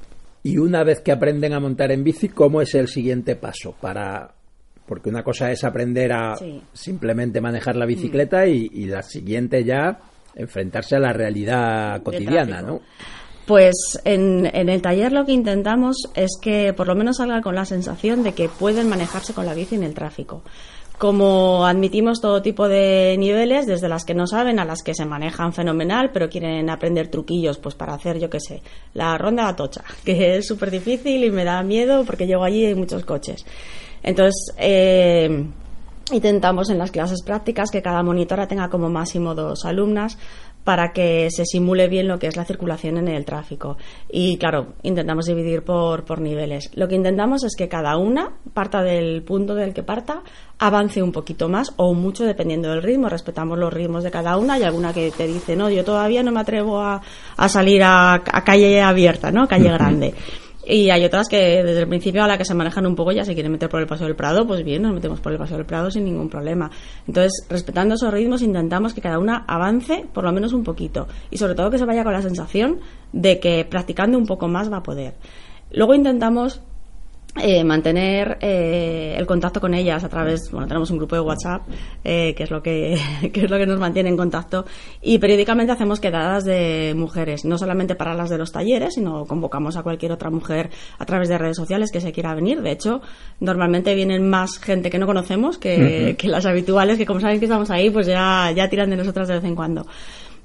Y 0.43 0.59
una 0.59 0.83
vez 0.85 1.01
que 1.01 1.13
aprenden 1.13 1.53
a 1.53 1.61
montar 1.61 1.93
en 1.93 2.03
bici, 2.03 2.29
¿cómo 2.29 2.63
es 2.63 2.75
el 2.75 2.89
siguiente 2.89 3.37
paso 3.37 3.75
para 3.81 4.35
porque 4.87 5.09
una 5.09 5.23
cosa 5.23 5.51
es 5.51 5.65
aprender 5.65 6.13
a 6.13 6.35
Sí. 6.37 6.61
simplemente 6.73 7.41
manejar 7.41 7.77
la 7.77 7.87
bicicleta 7.87 8.47
y, 8.47 8.69
y 8.73 8.87
la 8.87 9.03
siguiente 9.03 9.63
ya 9.65 9.99
enfrentarse 10.35 10.97
a 10.97 10.99
la 10.99 11.13
realidad 11.13 12.03
cotidiana. 12.03 12.63
¿no? 12.63 12.81
Pues 13.47 14.01
en, 14.05 14.49
en 14.53 14.69
el 14.69 14.83
taller 14.83 15.13
lo 15.13 15.25
que 15.25 15.33
intentamos 15.33 15.97
es 16.15 16.39
que 16.41 16.73
por 16.73 16.87
lo 16.87 16.95
menos 16.95 17.17
salgan 17.17 17.43
con 17.43 17.55
la 17.55 17.65
sensación 17.65 18.23
de 18.23 18.33
que 18.35 18.49
pueden 18.49 18.89
manejarse 18.89 19.35
con 19.35 19.47
la 19.47 19.55
bici 19.55 19.75
en 19.75 19.83
el 19.83 19.95
tráfico. 19.95 20.43
Como 21.03 21.67
admitimos 21.67 22.21
todo 22.21 22.43
tipo 22.43 22.69
de 22.69 23.17
niveles, 23.19 23.67
desde 23.67 23.89
las 23.89 24.05
que 24.05 24.15
no 24.15 24.29
saben 24.29 24.61
a 24.61 24.65
las 24.65 24.83
que 24.85 24.95
se 24.95 25.05
manejan 25.05 25.53
fenomenal, 25.53 26.11
pero 26.13 26.29
quieren 26.31 26.71
aprender 26.71 27.09
truquillos, 27.09 27.59
pues 27.59 27.75
para 27.75 27.95
hacer, 27.95 28.21
yo 28.21 28.31
qué 28.31 28.39
sé, 28.39 28.63
la 28.95 29.19
ronda 29.19 29.49
Atocha, 29.49 29.83
que 30.05 30.37
es 30.37 30.47
súper 30.47 30.71
difícil 30.71 31.25
y 31.25 31.31
me 31.33 31.43
da 31.43 31.61
miedo 31.65 32.05
porque 32.05 32.29
llego 32.29 32.45
allí 32.45 32.61
y 32.61 32.67
hay 32.67 32.75
muchos 32.77 33.05
coches. 33.05 33.45
Entonces, 34.05 34.55
eh, 34.59 35.45
intentamos 36.13 36.71
en 36.71 36.79
las 36.79 36.93
clases 36.93 37.23
prácticas 37.23 37.71
que 37.73 37.83
cada 37.83 38.05
monitora 38.05 38.47
tenga 38.47 38.69
como 38.69 38.89
máximo 38.89 39.35
dos 39.35 39.65
alumnas 39.65 40.19
para 40.65 40.93
que 40.93 41.29
se 41.31 41.45
simule 41.45 41.89
bien 41.89 42.09
lo 42.09 42.19
que 42.19 42.27
es 42.27 42.37
la 42.37 42.45
circulación 42.45 42.99
en 42.99 43.09
el 43.09 43.25
tráfico. 43.25 43.77
Y 44.11 44.37
claro, 44.37 44.75
intentamos 44.83 45.27
dividir 45.27 45.63
por, 45.63 46.05
por 46.05 46.21
niveles. 46.21 46.71
Lo 46.75 46.89
que 46.89 46.95
intentamos 46.95 47.45
es 47.45 47.57
que 47.57 47.69
cada 47.69 47.97
una 47.97 48.37
parta 48.55 48.83
del 48.83 49.23
punto 49.23 49.55
del 49.55 49.75
que 49.75 49.83
parta, 49.83 50.23
avance 50.59 51.03
un 51.03 51.13
poquito 51.13 51.49
más 51.49 51.73
o 51.77 51.95
mucho 51.95 52.25
dependiendo 52.25 52.71
del 52.71 52.83
ritmo. 52.83 53.09
Respetamos 53.09 53.59
los 53.59 53.73
ritmos 53.73 54.05
de 54.05 54.11
cada 54.11 54.37
una. 54.37 54.55
Hay 54.55 54.63
alguna 54.63 54.93
que 54.93 55.11
te 55.11 55.27
dice, 55.27 55.57
no, 55.57 55.71
yo 55.71 55.85
todavía 55.85 56.23
no 56.23 56.33
me 56.33 56.41
atrevo 56.41 56.81
a, 56.81 57.03
a 57.37 57.49
salir 57.49 57.83
a, 57.83 58.15
a 58.15 58.45
calle 58.45 58.81
abierta, 58.81 59.31
¿no? 59.31 59.49
Calle 59.49 59.71
grande. 59.71 60.15
Y 60.65 60.91
hay 60.91 61.05
otras 61.05 61.29
que 61.29 61.63
desde 61.65 61.81
el 61.81 61.89
principio 61.89 62.23
a 62.23 62.29
la 62.29 62.39
que 62.39 62.45
se 62.45 62.55
manejan 62.55 62.87
un 62.87 62.95
poco 62.95 63.11
ya 63.11 63.25
se 63.25 63.35
quieren 63.35 63.51
meter 63.51 63.69
por 63.69 63.81
el 63.81 63.87
Paseo 63.87 64.07
del 64.07 64.15
Prado, 64.15 64.47
pues 64.47 64.65
bien, 64.65 64.83
nos 64.83 64.95
metemos 64.95 65.21
por 65.21 65.33
el 65.33 65.39
Paseo 65.39 65.57
del 65.57 65.67
Prado 65.67 65.91
sin 65.91 66.05
ningún 66.05 66.29
problema. 66.29 66.71
Entonces, 67.07 67.47
respetando 67.49 67.97
esos 67.97 68.13
ritmos, 68.13 68.43
intentamos 68.43 68.95
que 68.95 69.01
cada 69.01 69.19
una 69.19 69.45
avance 69.49 70.07
por 70.13 70.23
lo 70.25 70.33
menos 70.33 70.53
un 70.53 70.63
poquito. 70.63 71.09
Y 71.31 71.39
sobre 71.39 71.55
todo 71.55 71.71
que 71.71 71.79
se 71.79 71.85
vaya 71.85 72.05
con 72.05 72.13
la 72.13 72.23
sensación 72.23 72.81
de 73.13 73.41
que 73.41 73.65
practicando 73.65 74.17
un 74.17 74.27
poco 74.27 74.47
más 74.47 74.73
va 74.73 74.79
a 74.79 74.83
poder. 74.83 75.15
Luego 75.73 75.95
intentamos 75.95 76.61
eh, 77.35 77.65
mantener 77.65 78.37
eh, 78.43 79.15
el 79.17 79.25
contacto 79.25 79.59
con 79.59 79.73
ellas 79.73 80.05
a 80.05 80.09
través, 80.11 80.51
bueno, 80.51 80.67
tenemos 80.67 80.91
un 80.91 80.99
grupo 80.99 81.17
de 81.17 81.23
WhatsApp 81.23 81.63
eh, 82.05 82.35
que 82.37 82.43
es 82.43 82.51
lo 82.51 82.63
que, 82.63 82.99
que 83.33 83.45
es 83.45 83.51
lo 83.51 83.57
que 83.57 83.67
nos 83.67 83.81
mantiene 83.81 84.11
en 84.11 84.19
contacto 84.19 84.67
y 85.01 85.19
periódicamente 85.19 85.73
hacemos 85.73 85.99
quedadas 85.99 86.45
de 86.45 86.93
mujeres, 86.95 87.47
no 87.47 87.57
solamente 87.57 87.95
para 87.95 88.13
las 88.13 88.29
de 88.29 88.37
los 88.37 88.53
talleres, 88.53 88.95
sino 88.95 89.25
convocamos 89.25 89.79
a 89.79 89.83
cualquier 89.83 90.13
otra 90.13 90.29
mujer 90.29 90.69
a 90.99 91.07
través 91.07 91.31
de 91.31 91.39
redes 91.39 91.57
sociales 91.57 91.91
que 91.91 92.03
se 92.03 92.13
quiera 92.13 92.35
venir. 92.35 92.61
De 92.61 92.73
hecho, 92.73 93.01
normalmente 93.41 93.95
vienen 93.95 94.29
más 94.29 94.59
gente 94.59 94.91
que 94.91 94.99
no 94.99 95.07
conocemos 95.07 95.57
que, 95.57 96.17
que 96.19 96.29
las 96.29 96.45
habituales, 96.45 96.99
que 96.99 97.07
como 97.07 97.21
saben 97.21 97.39
que 97.39 97.47
estamos 97.47 97.71
ahí, 97.71 97.89
pues 97.89 98.07
ya, 98.07 98.53
ya 98.55 98.69
tiran 98.69 98.91
de 98.91 98.97
nosotras 98.97 99.29
de 99.29 99.35
vez 99.35 99.45
en 99.45 99.57
cuando. 99.57 99.87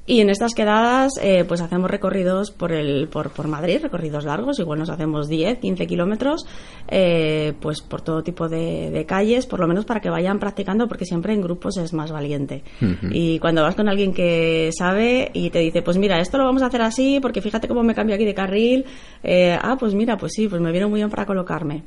Y 0.10 0.22
en 0.22 0.30
estas 0.30 0.54
quedadas, 0.54 1.12
eh, 1.22 1.44
pues 1.46 1.60
hacemos 1.60 1.92
recorridos 1.92 2.50
por, 2.52 2.72
el, 2.72 3.10
por, 3.10 3.30
por 3.32 3.50
Madrid, 3.50 3.80
recorridos 3.82 4.24
largos, 4.24 4.58
igual 4.58 4.80
nos 4.80 4.90
hacemos 4.90 5.28
10, 5.28 5.60
15 5.60 5.86
kilómetros, 5.86 6.46
eh, 6.88 7.52
pues 7.60 7.82
por 7.82 8.00
todo 8.00 8.24
tipo 8.24 8.48
de, 8.48 8.90
de 8.90 9.06
calles, 9.06 9.46
por 9.46 9.60
lo 9.60 9.68
menos 9.68 9.84
para 9.84 10.00
que 10.00 10.10
vayan 10.10 10.40
practicando, 10.40 10.88
porque 10.88 11.04
siempre 11.04 11.34
en 11.34 11.42
grupos 11.42 11.76
es 11.76 11.94
más 11.94 12.14
valiente. 12.14 12.64
Y 13.12 13.38
cuando 13.40 13.64
vas 13.64 13.76
con 13.76 13.90
alguien 13.90 14.14
que 14.14 14.70
sabe 14.72 15.30
y 15.34 15.50
te 15.50 15.60
dice, 15.60 15.82
pues 15.82 15.98
mira, 15.98 16.22
esto 16.22 16.38
lo 16.38 16.46
vamos 16.46 16.62
a 16.62 16.68
hacer 16.68 16.84
así, 16.84 17.20
porque 17.22 17.42
fíjate 17.42 17.68
cómo 17.68 17.84
me 17.84 17.94
cambio 17.94 18.16
aquí 18.16 18.24
de 18.24 18.34
carril, 18.34 18.86
eh, 19.24 19.60
ah, 19.62 19.76
pues 19.78 19.94
mira, 19.94 20.16
pues 20.16 20.32
sí, 20.34 20.48
pues 20.48 20.62
me 20.62 20.72
viene 20.72 20.88
muy 20.88 21.02
bien 21.02 21.10
para 21.10 21.26
colocarme. 21.26 21.84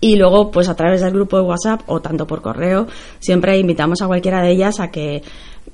Y 0.00 0.16
luego, 0.16 0.50
pues 0.50 0.68
a 0.68 0.76
través 0.76 1.00
del 1.00 1.12
grupo 1.12 1.38
de 1.38 1.44
WhatsApp 1.44 1.80
o 1.86 2.00
tanto 2.00 2.26
por 2.26 2.42
correo, 2.42 2.86
siempre 3.20 3.58
invitamos 3.58 4.02
a 4.02 4.06
cualquiera 4.06 4.42
de 4.42 4.50
ellas 4.50 4.78
a 4.78 4.90
que 4.90 5.22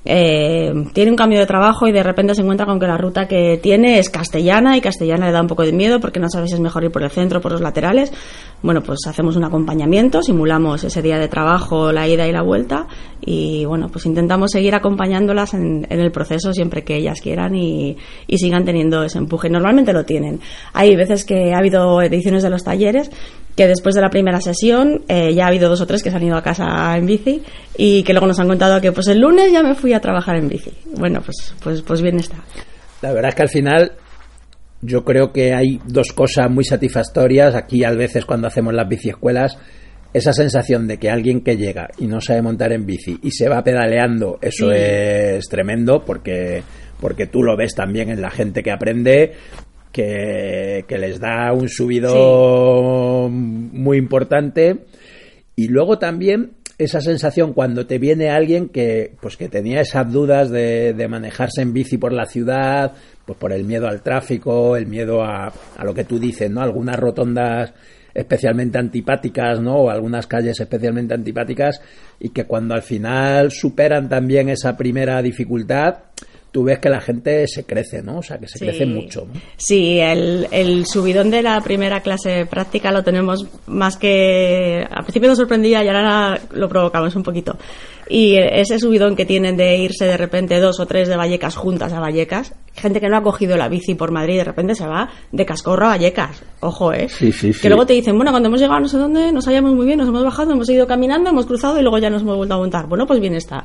eh, 0.03 0.73
tiene 0.93 1.11
un 1.11 1.17
cambio 1.17 1.39
de 1.39 1.45
trabajo 1.45 1.87
y 1.87 1.91
de 1.91 2.01
repente 2.01 2.33
se 2.33 2.41
encuentra 2.41 2.65
con 2.65 2.79
que 2.79 2.87
la 2.87 2.97
ruta 2.97 3.27
que 3.27 3.59
tiene 3.61 3.99
es 3.99 4.09
castellana 4.09 4.75
y 4.75 4.81
castellana 4.81 5.27
le 5.27 5.31
da 5.31 5.41
un 5.41 5.47
poco 5.47 5.63
de 5.63 5.73
miedo 5.73 5.99
porque 5.99 6.19
no 6.19 6.27
sabe 6.27 6.47
si 6.47 6.55
es 6.55 6.59
mejor 6.59 6.83
ir 6.83 6.91
por 6.91 7.03
el 7.03 7.11
centro 7.11 7.37
o 7.37 7.41
por 7.41 7.51
los 7.51 7.61
laterales. 7.61 8.11
Bueno, 8.63 8.81
pues 8.81 8.99
hacemos 9.07 9.35
un 9.35 9.43
acompañamiento, 9.43 10.23
simulamos 10.23 10.83
ese 10.83 11.01
día 11.01 11.19
de 11.19 11.27
trabajo, 11.27 11.91
la 11.91 12.07
ida 12.07 12.27
y 12.27 12.31
la 12.31 12.41
vuelta 12.41 12.87
y 13.19 13.65
bueno, 13.65 13.89
pues 13.89 14.07
intentamos 14.07 14.51
seguir 14.51 14.73
acompañándolas 14.73 15.53
en, 15.53 15.85
el 15.89 16.11
proceso 16.11 16.53
siempre 16.53 16.83
que 16.83 16.95
ellas 16.95 17.21
quieran 17.21 17.55
y 17.55 17.97
sigan 18.37 18.65
teniendo 18.65 19.03
ese 19.03 19.19
empuje. 19.19 19.49
Normalmente 19.49 19.93
lo 19.93 20.03
tienen. 20.03 20.39
Hay 20.73 20.95
veces 20.95 21.25
que 21.25 21.53
ha 21.53 21.59
habido 21.59 22.01
ediciones 22.01 22.41
de 22.41 22.49
los 22.49 22.63
talleres 22.63 23.11
que 23.55 23.67
después 23.67 23.95
de 23.95 24.01
la 24.01 24.09
primera 24.09 24.39
sesión 24.41 25.03
eh, 25.07 25.33
ya 25.33 25.45
ha 25.45 25.47
habido 25.47 25.69
dos 25.69 25.81
o 25.81 25.85
tres 25.87 26.01
que 26.03 26.09
se 26.09 26.15
han 26.17 26.23
ido 26.23 26.37
a 26.37 26.41
casa 26.43 26.95
en 26.97 27.05
bici 27.05 27.41
y 27.77 28.03
que 28.03 28.13
luego 28.13 28.27
nos 28.27 28.39
han 28.39 28.47
contado 28.47 28.79
que 28.81 28.91
pues 28.91 29.07
el 29.07 29.19
lunes 29.19 29.51
ya 29.51 29.61
me 29.63 29.75
fui 29.75 29.93
a 29.93 29.99
trabajar 29.99 30.35
en 30.37 30.47
bici. 30.47 30.71
Bueno, 30.97 31.21
pues, 31.23 31.53
pues, 31.63 31.81
pues 31.81 32.01
bien 32.01 32.17
está. 32.19 32.37
La 33.01 33.11
verdad 33.11 33.29
es 33.29 33.35
que 33.35 33.41
al 33.43 33.49
final 33.49 33.91
yo 34.81 35.03
creo 35.03 35.31
que 35.31 35.53
hay 35.53 35.79
dos 35.85 36.11
cosas 36.13 36.49
muy 36.49 36.63
satisfactorias 36.63 37.53
aquí 37.55 37.83
a 37.83 37.91
veces 37.91 38.25
cuando 38.25 38.47
hacemos 38.47 38.73
las 38.73 38.87
biciescuelas. 38.87 39.57
Esa 40.13 40.33
sensación 40.33 40.87
de 40.87 40.97
que 40.97 41.09
alguien 41.09 41.39
que 41.41 41.55
llega 41.55 41.87
y 41.97 42.05
no 42.05 42.19
sabe 42.19 42.41
montar 42.41 42.73
en 42.73 42.85
bici 42.85 43.17
y 43.23 43.31
se 43.31 43.47
va 43.47 43.63
pedaleando, 43.63 44.39
eso 44.41 44.67
Sí. 44.69 44.75
es 44.75 45.47
tremendo 45.47 46.03
porque, 46.05 46.63
porque 46.99 47.27
tú 47.27 47.43
lo 47.43 47.55
ves 47.55 47.75
también 47.75 48.09
en 48.09 48.21
la 48.21 48.29
gente 48.29 48.61
que 48.61 48.71
aprende, 48.71 49.31
que, 49.93 50.83
que 50.85 50.97
les 50.97 51.17
da 51.19 51.53
un 51.53 51.69
subido 51.69 52.11
muy 53.29 53.97
importante. 53.97 54.85
Y 55.55 55.67
luego 55.67 55.99
también 55.99 56.51
esa 56.77 57.01
sensación 57.01 57.53
cuando 57.53 57.85
te 57.85 57.99
viene 57.99 58.29
alguien 58.29 58.69
que 58.69 59.13
pues 59.21 59.37
que 59.37 59.49
tenía 59.49 59.81
esas 59.81 60.11
dudas 60.11 60.49
de, 60.49 60.93
de 60.93 61.07
manejarse 61.07 61.61
en 61.61 61.73
bici 61.73 61.97
por 61.97 62.11
la 62.11 62.25
ciudad, 62.25 62.93
pues 63.25 63.37
por 63.37 63.53
el 63.53 63.65
miedo 63.65 63.87
al 63.87 64.01
tráfico, 64.01 64.75
el 64.75 64.87
miedo 64.87 65.23
a, 65.23 65.53
a 65.77 65.85
lo 65.85 65.93
que 65.93 66.05
tú 66.05 66.17
dices, 66.17 66.49
¿no? 66.49 66.61
Algunas 66.61 66.97
rotondas 66.97 67.73
especialmente 68.13 68.77
antipáticas, 68.77 69.61
¿no? 69.61 69.75
O 69.75 69.89
algunas 69.89 70.27
calles 70.27 70.59
especialmente 70.59 71.13
antipáticas 71.13 71.81
y 72.19 72.29
que 72.29 72.45
cuando 72.45 72.73
al 72.73 72.81
final 72.81 73.51
superan 73.51 74.09
también 74.09 74.49
esa 74.49 74.75
primera 74.75 75.21
dificultad, 75.21 75.99
tú 76.51 76.63
ves 76.65 76.79
que 76.79 76.89
la 76.89 76.99
gente 77.01 77.47
se 77.47 77.63
crece, 77.63 78.01
¿no? 78.03 78.17
O 78.17 78.21
sea, 78.23 78.37
que 78.37 78.47
se 78.47 78.59
Sí. 78.59 78.65
crece 78.65 78.85
mucho. 78.85 79.25
¿no? 79.25 79.39
Sí, 79.57 79.99
el, 79.99 80.47
el 80.51 80.85
subidón 80.85 81.29
de 81.31 81.41
la 81.41 81.61
primera 81.61 82.01
clase 82.01 82.45
práctica 82.45 82.91
lo 82.91 83.03
tenemos 83.03 83.45
más 83.67 83.95
que... 83.97 84.85
Al 84.89 85.03
principio 85.03 85.29
nos 85.29 85.37
sorprendía 85.37 85.83
y 85.83 85.87
ahora 85.87 86.39
lo 86.51 86.67
provocamos 86.67 87.15
un 87.15 87.23
poquito. 87.23 87.57
Y 88.09 88.35
ese 88.35 88.77
subidón 88.79 89.15
que 89.15 89.25
tienen 89.25 89.55
de 89.55 89.77
irse 89.77 90.03
de 90.03 90.17
repente 90.17 90.59
dos 90.59 90.81
o 90.81 90.85
tres 90.85 91.07
de 91.07 91.15
Vallecas 91.15 91.55
juntas 91.55 91.93
a 91.93 92.01
Vallecas, 92.01 92.53
gente 92.73 92.99
que 92.99 93.07
no 93.07 93.15
ha 93.15 93.23
cogido 93.23 93.55
la 93.55 93.69
bici 93.69 93.95
por 93.95 94.11
Madrid 94.11 94.35
de 94.37 94.43
repente 94.43 94.75
se 94.75 94.85
va 94.85 95.09
de 95.31 95.45
Cascorro 95.45 95.85
a 95.85 95.89
Vallecas. 95.91 96.43
Ojo, 96.59 96.91
¿eh? 96.91 97.07
Sí, 97.07 97.31
sí, 97.31 97.53
sí. 97.53 97.61
Que 97.61 97.69
luego 97.69 97.85
te 97.85 97.93
dicen, 97.93 98.17
bueno, 98.17 98.31
cuando 98.31 98.49
hemos 98.49 98.59
llegado 98.59 98.81
no 98.81 98.89
sé 98.89 98.97
dónde, 98.97 99.31
nos 99.31 99.45
hallamos 99.47 99.73
muy 99.73 99.85
bien, 99.85 99.97
nos 99.99 100.09
hemos 100.09 100.25
bajado, 100.25 100.51
hemos 100.51 100.69
ido 100.69 100.85
caminando, 100.85 101.29
hemos 101.29 101.45
cruzado 101.45 101.79
y 101.79 101.83
luego 101.83 101.99
ya 101.99 102.09
nos 102.09 102.23
hemos 102.23 102.35
vuelto 102.35 102.55
a 102.55 102.57
montar. 102.57 102.87
Bueno, 102.87 103.07
pues 103.07 103.21
bien 103.21 103.35
está. 103.35 103.63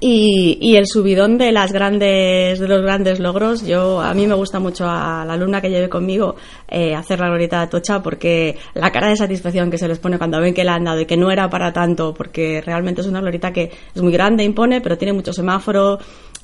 Y, 0.00 0.58
y 0.60 0.76
el 0.76 0.86
subidón 0.86 1.38
de 1.38 1.50
las 1.50 1.72
grandes 1.72 2.58
de 2.58 2.68
los 2.68 2.82
grandes 2.82 3.18
logros. 3.18 3.66
Yo 3.66 4.00
a 4.00 4.14
mí 4.14 4.26
me 4.26 4.34
gusta 4.34 4.60
mucho 4.60 4.84
a 4.86 5.24
la 5.26 5.32
alumna 5.32 5.60
que 5.60 5.70
lleve 5.70 5.88
conmigo 5.88 6.36
eh, 6.68 6.94
hacer 6.94 7.18
la 7.20 7.28
glorieta 7.28 7.58
de 7.58 7.62
Atocha 7.64 8.02
porque 8.02 8.56
la 8.74 8.92
cara 8.92 9.08
de 9.08 9.16
satisfacción 9.16 9.70
que 9.70 9.78
se 9.78 9.88
les 9.88 9.98
pone 9.98 10.18
cuando 10.18 10.40
ven 10.40 10.54
que 10.54 10.64
la 10.64 10.74
han 10.74 10.84
dado 10.84 11.00
y 11.00 11.06
que 11.06 11.16
no 11.16 11.30
era 11.30 11.48
para 11.48 11.72
tanto 11.72 12.14
porque 12.14 12.60
realmente 12.60 13.00
es 13.00 13.06
una 13.06 13.20
glorieta 13.20 13.52
que 13.52 13.70
es 13.94 14.02
muy 14.02 14.12
grande 14.12 14.44
impone 14.44 14.80
pero 14.80 14.98
tiene 14.98 15.12
mucho 15.12 15.32
semáforo 15.32 15.98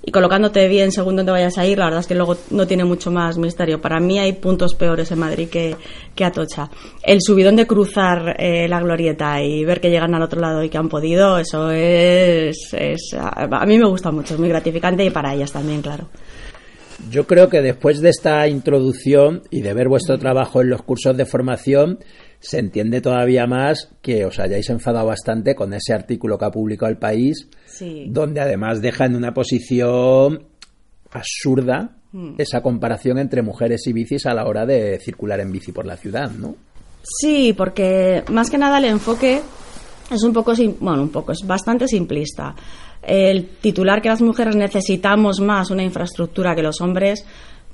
y 0.04 0.10
colocándote 0.10 0.68
bien 0.68 0.92
según 0.92 1.16
donde 1.16 1.32
vayas 1.32 1.58
a 1.58 1.66
ir 1.66 1.78
la 1.78 1.86
verdad 1.86 2.00
es 2.00 2.06
que 2.06 2.14
luego 2.14 2.36
no 2.50 2.66
tiene 2.66 2.84
mucho 2.84 3.10
más 3.10 3.38
misterio 3.38 3.80
para 3.80 4.00
mí 4.00 4.18
hay 4.18 4.32
puntos 4.34 4.74
peores 4.74 5.10
en 5.10 5.18
Madrid 5.18 5.48
que, 5.48 5.76
que 6.14 6.24
Atocha 6.24 6.70
el 7.02 7.20
subidón 7.20 7.56
de 7.56 7.66
cruzar 7.66 8.36
eh, 8.38 8.68
la 8.68 8.80
glorieta 8.80 9.42
y 9.42 9.64
ver 9.64 9.80
que 9.80 9.90
llegan 9.90 10.14
al 10.14 10.22
otro 10.22 10.40
lado 10.40 10.62
y 10.62 10.68
que 10.68 10.78
han 10.78 10.88
podido 10.88 11.38
eso 11.38 11.70
es, 11.70 12.72
es 12.72 13.14
a 13.18 13.66
mí 13.66 13.78
me 13.78 13.88
gusta 13.88 14.10
mucho, 14.10 14.34
es 14.34 14.40
muy 14.40 14.48
gratificante 14.48 15.04
y 15.04 15.10
para 15.10 15.34
ellas 15.34 15.52
también, 15.52 15.82
claro. 15.82 16.08
Yo 17.10 17.26
creo 17.26 17.48
que 17.48 17.60
después 17.60 18.00
de 18.00 18.10
esta 18.10 18.46
introducción 18.48 19.42
y 19.50 19.60
de 19.60 19.74
ver 19.74 19.88
vuestro 19.88 20.16
trabajo 20.18 20.62
en 20.62 20.70
los 20.70 20.82
cursos 20.82 21.16
de 21.16 21.26
formación, 21.26 21.98
se 22.38 22.58
entiende 22.58 23.00
todavía 23.00 23.46
más 23.46 23.90
que 24.00 24.24
os 24.24 24.38
hayáis 24.38 24.70
enfadado 24.70 25.06
bastante 25.06 25.54
con 25.54 25.74
ese 25.74 25.92
artículo 25.92 26.38
que 26.38 26.44
ha 26.44 26.50
publicado 26.50 26.90
el 26.90 26.98
país, 26.98 27.48
Sí. 27.76 28.06
donde 28.08 28.40
además 28.40 28.80
deja 28.80 29.06
en 29.06 29.16
una 29.16 29.34
posición 29.34 30.44
absurda 31.10 31.96
Mm. 32.14 32.34
esa 32.38 32.62
comparación 32.62 33.18
entre 33.18 33.42
mujeres 33.42 33.88
y 33.88 33.92
bicis 33.92 34.24
a 34.26 34.34
la 34.34 34.46
hora 34.46 34.64
de 34.64 35.00
circular 35.00 35.40
en 35.40 35.50
bici 35.50 35.72
por 35.72 35.84
la 35.84 35.96
ciudad, 35.96 36.30
¿no? 36.30 36.54
Sí, 37.02 37.52
porque 37.54 38.22
más 38.30 38.50
que 38.50 38.56
nada 38.56 38.78
el 38.78 38.84
enfoque 38.84 39.40
es 40.12 40.22
un 40.22 40.32
poco, 40.32 40.52
bueno, 40.78 41.02
un 41.02 41.08
poco, 41.08 41.32
es 41.32 41.44
bastante 41.44 41.88
simplista. 41.88 42.54
El 43.02 43.48
titular 43.60 44.00
que 44.00 44.10
las 44.10 44.22
mujeres 44.22 44.54
necesitamos 44.54 45.40
más 45.40 45.72
una 45.72 45.82
infraestructura 45.82 46.54
que 46.54 46.62
los 46.62 46.80
hombres, 46.80 47.26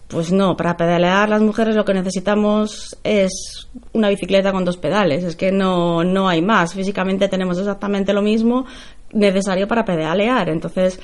pues 0.09 0.33
no, 0.33 0.57
para 0.57 0.75
pedalear 0.75 1.29
las 1.29 1.43
mujeres 1.43 1.77
lo 1.77 1.85
que 1.85 1.93
necesitamos 1.93 2.97
es 3.05 3.69
una 3.93 4.09
bicicleta 4.09 4.53
con 4.53 4.65
dos 4.65 4.79
pedales, 4.79 5.23
es 5.23 5.37
que 5.37 5.53
no, 5.53 6.03
no 6.03 6.31
hay 6.31 6.41
más. 6.41 6.73
Físicamente 6.73 7.29
tenemos 7.29 7.59
exactamente 7.59 8.15
lo 8.15 8.23
mismo 8.23 8.65
necesario 9.13 9.67
para 9.69 9.85
pedalear, 9.85 10.49
entonces 10.49 11.01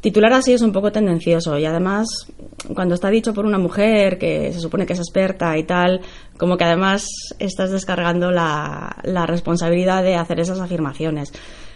titular 0.00 0.32
así 0.32 0.52
es 0.52 0.62
un 0.62 0.72
poco 0.72 0.90
tendencioso 0.90 1.56
y 1.58 1.64
además 1.64 2.08
cuando 2.74 2.94
está 2.94 3.08
dicho 3.08 3.32
por 3.32 3.46
una 3.46 3.58
mujer 3.58 4.18
que 4.18 4.52
se 4.52 4.60
supone 4.60 4.84
que 4.84 4.94
es 4.94 4.98
experta 4.98 5.56
y 5.56 5.64
tal, 5.64 6.00
como 6.36 6.56
que 6.56 6.64
además 6.64 7.06
estás 7.38 7.70
descargando 7.70 8.30
la, 8.30 8.96
la 9.04 9.26
responsabilidad 9.26 10.02
de 10.02 10.16
hacer 10.16 10.40
esas 10.40 10.58
afirmaciones. 10.60 11.32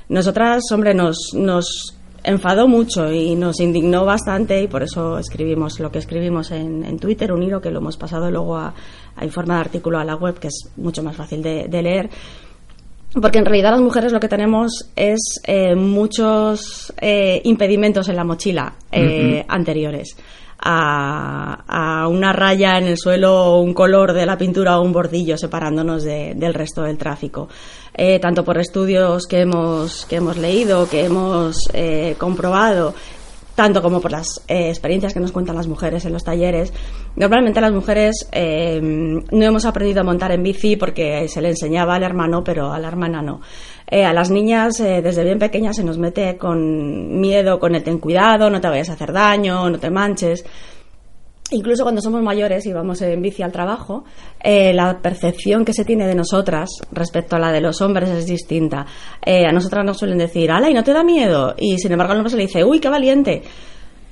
Nosotras, 0.09 0.65
hombre, 0.73 0.93
nos, 0.95 1.35
nos 1.35 1.97
enfadó 2.25 2.67
mucho 2.67 3.13
y 3.13 3.37
nos 3.37 3.61
indignó 3.61 4.05
bastante 4.05 4.61
y 4.61 4.67
por 4.67 4.83
eso 4.83 5.19
escribimos 5.19 5.79
lo 5.79 5.93
que 5.93 5.99
escribimos 5.99 6.51
en, 6.51 6.85
en 6.85 6.99
Twitter, 6.99 7.33
un 7.33 7.45
hilo 7.45 7.61
que 7.61 7.71
lo 7.71 7.79
hemos 7.79 7.97
pasado 7.97 8.29
luego 8.31 8.57
a, 8.57 8.75
a 9.15 9.25
en 9.25 9.31
de 9.31 9.55
artículo 9.55 9.99
a 9.99 10.05
la 10.05 10.17
web, 10.17 10.39
que 10.39 10.49
es 10.49 10.73
mucho 10.77 11.03
más 11.05 11.15
fácil 11.15 11.43
de 11.43 11.83
leer. 11.83 12.11
Porque 13.21 13.39
en 13.39 13.47
realidad 13.47 13.71
las 13.71 13.81
mujeres 13.81 14.13
lo 14.13 14.21
que 14.21 14.29
tenemos 14.29 14.91
es 14.95 15.41
eh, 15.45 15.75
muchos 15.75 16.93
eh, 17.01 17.41
impedimentos 17.45 18.09
en 18.09 18.17
la 18.17 18.25
mochila 18.25 18.75
eh, 18.93 19.45
anteriores. 19.49 20.17
A, 20.59 21.65
a 22.03 22.09
una 22.09 22.33
raya 22.33 22.79
en 22.79 22.85
el 22.87 22.97
suelo 22.99 23.35
o 23.45 23.61
un 23.61 23.75
color 23.75 24.13
de 24.15 24.25
la 24.27 24.39
pintura 24.39 24.79
o 24.79 24.83
un 24.83 24.93
bordillo 24.93 25.37
separándonos 25.37 26.03
de- 26.03 26.35
del 26.35 26.55
resto 26.55 26.83
del 26.83 26.97
tráfico. 26.97 27.49
Eh, 27.95 28.19
tanto 28.21 28.43
por 28.45 28.59
estudios 28.59 29.27
que 29.27 29.41
hemos, 29.41 30.07
que 30.07 30.17
hemos 30.17 30.37
leído, 30.39 30.89
que 30.89 31.05
hemos 31.05 31.57
eh, 31.73 32.15
comprobado, 32.19 32.95
tanto 33.57 33.83
como 33.83 34.01
por 34.01 34.13
las 34.13 34.45
eh, 34.47 34.69
experiencias 34.69 35.13
que 35.13 35.19
nos 35.19 35.33
cuentan 35.33 35.57
las 35.57 35.67
mujeres 35.67 36.05
en 36.05 36.13
los 36.13 36.23
talleres. 36.23 36.73
Normalmente 37.17 37.61
las 37.61 37.73
mujeres 37.73 38.29
eh, 38.31 38.81
no 38.81 39.45
hemos 39.45 39.65
aprendido 39.65 40.03
a 40.03 40.05
montar 40.05 40.31
en 40.31 40.43
bici 40.43 40.77
porque 40.77 41.27
se 41.29 41.41
le 41.41 41.49
enseñaba 41.49 41.97
al 41.97 42.05
hermano, 42.05 42.45
pero 42.45 42.73
a 42.73 42.79
la 42.79 42.87
hermana 42.87 43.23
no. 43.23 43.41
Eh, 43.89 44.05
a 44.05 44.13
las 44.13 44.31
niñas 44.31 44.79
desde 44.79 45.25
bien 45.25 45.39
pequeñas 45.39 45.77
se 45.77 45.85
nos 45.85 45.97
mete 45.97 46.37
con 46.37 47.19
miedo, 47.19 47.59
con 47.59 47.75
el 47.75 47.83
ten 47.83 47.99
cuidado, 47.99 48.51
no 48.51 48.61
te 48.61 48.69
vayas 48.69 48.91
a 48.91 48.93
hacer 48.93 49.13
daño, 49.13 49.69
no 49.71 49.79
te 49.79 49.91
manches. 49.91 50.45
Incluso 51.51 51.83
cuando 51.83 52.01
somos 52.01 52.23
mayores 52.23 52.67
y 52.67 52.73
vamos 52.73 53.01
en 53.03 53.23
bici 53.23 53.43
al 53.43 53.53
trabajo, 53.53 54.05
eh, 54.43 54.73
la 54.73 55.01
percepción 55.01 55.65
que 55.65 55.73
se 55.73 55.85
tiene 55.85 56.07
de 56.07 56.15
nosotras 56.15 56.69
respecto 56.93 57.37
a 57.37 57.39
la 57.39 57.53
de 57.53 57.61
los 57.61 57.81
hombres 57.81 58.09
es 58.11 58.27
distinta. 58.27 58.87
Eh, 59.25 59.47
a 59.47 59.53
nosotras 59.53 59.85
nos 59.85 59.99
suelen 59.99 60.19
decir, 60.19 60.51
ala, 60.51 60.71
y 60.71 60.75
no 60.75 60.83
te 60.83 60.93
da 60.93 61.05
miedo. 61.05 61.55
Y 61.59 61.79
sin 61.79 61.93
embargo 61.93 62.13
al 62.13 62.19
hombre 62.19 62.31
se 62.31 62.37
le 62.37 62.47
dice, 62.47 62.65
uy, 62.65 62.81
qué 62.81 62.89
valiente. 62.89 63.43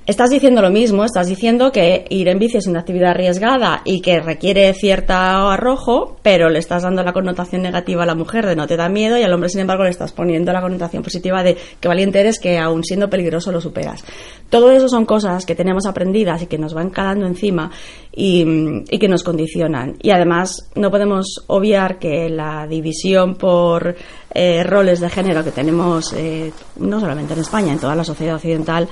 Estás 0.07 0.29
diciendo 0.29 0.61
lo 0.61 0.69
mismo, 0.69 1.03
estás 1.03 1.25
diciendo 1.25 1.71
que 1.71 2.05
ir 2.11 2.27
en 2.27 2.37
bici 2.37 2.57
es 2.57 2.67
una 2.67 2.81
actividad 2.81 3.09
arriesgada 3.09 3.81
y 3.85 4.01
que 4.01 4.19
requiere 4.19 4.71
cierto 4.75 5.13
arrojo, 5.13 6.17
pero 6.21 6.47
le 6.47 6.59
estás 6.59 6.83
dando 6.83 7.01
la 7.01 7.11
connotación 7.11 7.63
negativa 7.63 8.03
a 8.03 8.05
la 8.05 8.13
mujer 8.13 8.45
de 8.45 8.55
no 8.55 8.67
te 8.67 8.77
da 8.77 8.87
miedo 8.87 9.17
y 9.17 9.23
al 9.23 9.33
hombre, 9.33 9.49
sin 9.49 9.61
embargo, 9.61 9.83
le 9.83 9.89
estás 9.89 10.11
poniendo 10.11 10.53
la 10.53 10.61
connotación 10.61 11.01
positiva 11.01 11.41
de 11.41 11.57
que 11.79 11.87
valiente 11.87 12.19
eres 12.19 12.39
que 12.39 12.59
aún 12.59 12.83
siendo 12.83 13.09
peligroso 13.09 13.51
lo 13.51 13.59
superas. 13.59 14.05
Todo 14.51 14.69
eso 14.69 14.87
son 14.89 15.07
cosas 15.07 15.43
que 15.43 15.55
tenemos 15.55 15.87
aprendidas 15.87 16.43
y 16.43 16.45
que 16.45 16.59
nos 16.59 16.75
van 16.75 16.91
calando 16.91 17.25
encima 17.25 17.71
y, 18.15 18.83
que 18.99 19.07
nos 19.07 19.23
condicionan. 19.23 19.95
Y 20.03 20.11
además 20.11 20.69
no 20.75 20.91
podemos 20.91 21.43
obviar 21.47 21.97
que 21.97 22.29
la 22.29 22.67
división 22.67 23.37
por 23.37 23.95
eh, 24.35 24.63
roles 24.63 24.99
de 24.99 25.09
género 25.09 25.43
que 25.43 25.51
tenemos 25.51 26.13
eh, 26.13 26.51
no 26.75 26.99
solamente 26.99 27.33
en 27.33 27.39
España, 27.39 27.73
en 27.73 27.79
toda 27.79 27.95
la 27.95 28.03
sociedad 28.03 28.35
occidental, 28.35 28.87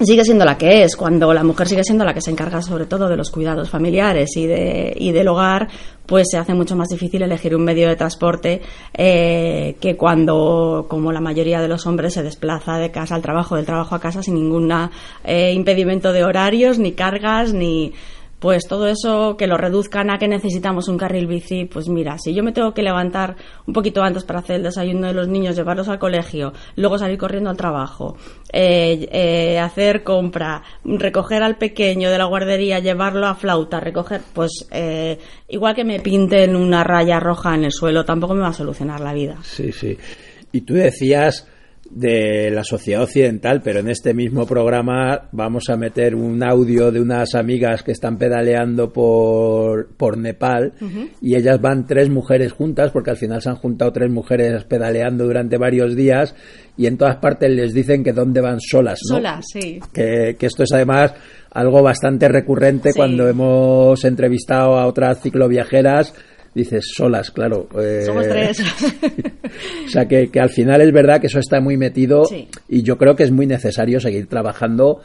sigue 0.00 0.24
siendo 0.24 0.44
la 0.44 0.58
que 0.58 0.82
es. 0.82 0.96
Cuando 0.96 1.32
la 1.32 1.44
mujer 1.44 1.68
sigue 1.68 1.84
siendo 1.84 2.04
la 2.04 2.14
que 2.14 2.20
se 2.20 2.30
encarga 2.30 2.62
sobre 2.62 2.86
todo 2.86 3.08
de 3.08 3.16
los 3.16 3.30
cuidados 3.30 3.70
familiares 3.70 4.36
y, 4.36 4.46
de, 4.46 4.94
y 4.96 5.12
del 5.12 5.28
hogar, 5.28 5.68
pues 6.06 6.26
se 6.30 6.38
hace 6.38 6.54
mucho 6.54 6.76
más 6.76 6.88
difícil 6.88 7.22
elegir 7.22 7.54
un 7.54 7.64
medio 7.64 7.88
de 7.88 7.96
transporte 7.96 8.60
eh, 8.92 9.76
que 9.80 9.96
cuando, 9.96 10.86
como 10.88 11.12
la 11.12 11.20
mayoría 11.20 11.60
de 11.60 11.68
los 11.68 11.86
hombres, 11.86 12.14
se 12.14 12.22
desplaza 12.22 12.78
de 12.78 12.90
casa 12.90 13.14
al 13.14 13.22
trabajo, 13.22 13.56
del 13.56 13.66
trabajo 13.66 13.94
a 13.94 14.00
casa 14.00 14.22
sin 14.22 14.34
ningún 14.34 14.70
eh, 15.24 15.52
impedimento 15.52 16.12
de 16.12 16.24
horarios, 16.24 16.78
ni 16.78 16.92
cargas, 16.92 17.52
ni 17.52 17.92
pues 18.44 18.68
todo 18.68 18.86
eso 18.88 19.38
que 19.38 19.46
lo 19.46 19.56
reduzcan 19.56 20.10
a 20.10 20.18
que 20.18 20.28
necesitamos 20.28 20.88
un 20.88 20.98
carril 20.98 21.26
bici, 21.26 21.64
pues 21.64 21.88
mira, 21.88 22.18
si 22.18 22.34
yo 22.34 22.42
me 22.42 22.52
tengo 22.52 22.74
que 22.74 22.82
levantar 22.82 23.36
un 23.66 23.72
poquito 23.72 24.02
antes 24.02 24.22
para 24.24 24.40
hacer 24.40 24.56
el 24.56 24.64
desayuno 24.64 25.06
de 25.06 25.14
los 25.14 25.28
niños, 25.28 25.56
llevarlos 25.56 25.88
al 25.88 25.98
colegio, 25.98 26.52
luego 26.76 26.98
salir 26.98 27.16
corriendo 27.16 27.48
al 27.48 27.56
trabajo, 27.56 28.18
eh, 28.52 29.08
eh, 29.10 29.58
hacer 29.58 30.02
compra, 30.04 30.62
recoger 30.84 31.42
al 31.42 31.56
pequeño 31.56 32.10
de 32.10 32.18
la 32.18 32.26
guardería, 32.26 32.80
llevarlo 32.80 33.26
a 33.28 33.34
flauta, 33.34 33.80
recoger, 33.80 34.20
pues 34.34 34.68
eh, 34.70 35.18
igual 35.48 35.74
que 35.74 35.84
me 35.84 36.00
pinten 36.00 36.54
una 36.54 36.84
raya 36.84 37.18
roja 37.20 37.54
en 37.54 37.64
el 37.64 37.72
suelo, 37.72 38.04
tampoco 38.04 38.34
me 38.34 38.42
va 38.42 38.48
a 38.48 38.52
solucionar 38.52 39.00
la 39.00 39.14
vida. 39.14 39.38
Sí, 39.42 39.72
sí. 39.72 39.96
Y 40.52 40.60
tú 40.60 40.74
decías 40.74 41.48
de 41.90 42.50
la 42.50 42.64
sociedad 42.64 43.02
occidental, 43.02 43.60
pero 43.62 43.80
en 43.80 43.88
este 43.88 44.14
mismo 44.14 44.46
programa 44.46 45.28
vamos 45.32 45.68
a 45.68 45.76
meter 45.76 46.14
un 46.14 46.42
audio 46.42 46.90
de 46.90 47.00
unas 47.00 47.34
amigas 47.34 47.82
que 47.82 47.92
están 47.92 48.16
pedaleando 48.16 48.92
por, 48.92 49.88
por 49.96 50.16
Nepal 50.16 50.72
y 51.20 51.36
ellas 51.36 51.60
van 51.60 51.86
tres 51.86 52.08
mujeres 52.08 52.52
juntas, 52.52 52.90
porque 52.90 53.10
al 53.10 53.16
final 53.16 53.42
se 53.42 53.50
han 53.50 53.56
juntado 53.56 53.92
tres 53.92 54.10
mujeres 54.10 54.64
pedaleando 54.64 55.24
durante 55.24 55.58
varios 55.58 55.94
días 55.94 56.34
y 56.76 56.86
en 56.86 56.96
todas 56.96 57.16
partes 57.16 57.50
les 57.50 57.72
dicen 57.72 58.02
que 58.02 58.12
dónde 58.12 58.40
van 58.40 58.60
solas, 58.60 59.00
¿no? 59.08 59.16
Solas, 59.16 59.44
sí. 59.52 59.78
Que, 59.92 60.36
que 60.38 60.46
esto 60.46 60.64
es 60.64 60.72
además 60.72 61.14
algo 61.50 61.82
bastante 61.82 62.28
recurrente 62.28 62.92
cuando 62.94 63.28
hemos 63.28 64.04
entrevistado 64.04 64.78
a 64.78 64.86
otras 64.86 65.20
cicloviajeras 65.20 66.14
dices 66.54 66.92
solas, 66.94 67.30
claro. 67.30 67.68
Eh, 67.78 68.02
Somos 68.06 68.28
tres. 68.28 68.60
o 69.86 69.88
sea 69.88 70.06
que, 70.06 70.30
que, 70.30 70.40
al 70.40 70.50
final 70.50 70.80
es 70.80 70.92
verdad 70.92 71.20
que 71.20 71.26
eso 71.26 71.38
está 71.38 71.60
muy 71.60 71.76
metido 71.76 72.24
y 72.68 72.82
yo 72.82 72.96
creo 72.96 73.16
que 73.16 73.24
es 73.24 73.30
muy 73.30 73.46
necesario 73.46 74.00
seguir 74.00 74.28
trabajando 74.28 75.00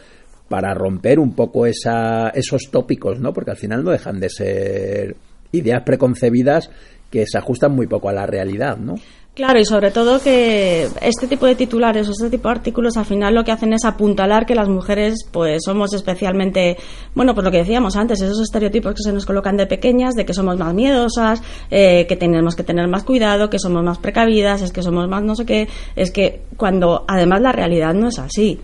para 0.48 0.74
romper 0.74 1.20
un 1.20 1.36
poco 1.36 1.66
esa, 1.66 2.30
esos 2.30 2.70
tópicos, 2.72 3.20
¿no? 3.20 3.34
Porque 3.34 3.52
al 3.52 3.58
final 3.58 3.84
no 3.84 3.92
dejan 3.92 4.20
de 4.20 4.30
ser 4.30 5.16
ideas 5.52 5.84
preconcebidas 5.86 6.70
que 7.10 7.26
se 7.26 7.38
ajustan 7.38 7.72
muy 7.72 7.88
poco 7.88 8.10
a 8.10 8.14
la 8.14 8.26
realidad, 8.26 8.78
¿no? 8.78 8.96
Claro, 9.36 9.58
y 9.58 9.64
sobre 9.64 9.92
todo 9.92 10.20
que 10.20 10.90
este 11.02 11.28
tipo 11.28 11.46
de 11.46 11.56
titulares 11.56 12.10
o 12.10 12.12
este 12.12 12.30
tipo 12.30 12.50
de 12.50 12.56
artículos 12.56 12.98
al 12.98 13.06
final 13.06 13.34
lo 13.34 13.46
que 13.46 13.54
hacen 13.54 13.72
es 13.72 13.86
apuntalar 13.86 14.46
que 14.46 14.54
las 14.54 14.68
mujeres 14.68 15.26
pues 15.32 15.62
somos 15.64 15.94
especialmente, 15.94 16.76
bueno, 17.16 17.34
pues 17.34 17.46
lo 17.46 17.52
que 17.52 17.60
decíamos 17.60 17.96
antes, 17.96 18.20
esos 18.20 18.42
estereotipos 18.42 18.94
que 18.96 19.04
se 19.04 19.14
nos 19.14 19.26
colocan 19.26 19.56
de 19.56 19.66
pequeñas, 19.66 20.16
de 20.16 20.26
que 20.26 20.34
somos 20.34 20.58
más 20.58 20.74
miedosas, 20.74 21.42
eh, 21.72 22.06
que 22.10 22.18
tenemos 22.18 22.56
que 22.56 22.64
tener 22.64 22.90
más 22.90 23.06
cuidado, 23.06 23.50
que 23.50 23.60
somos 23.60 23.82
más 23.82 23.98
precavidas, 24.00 24.62
es 24.62 24.74
que 24.74 24.84
somos 24.84 25.08
más 25.08 25.24
no 25.24 25.36
sé 25.36 25.46
qué, 25.46 25.70
es 25.96 26.12
que 26.12 26.42
cuando 26.58 27.06
además 27.08 27.40
la 27.42 27.54
realidad 27.54 27.94
no 27.94 28.10
es 28.10 28.20
así 28.20 28.60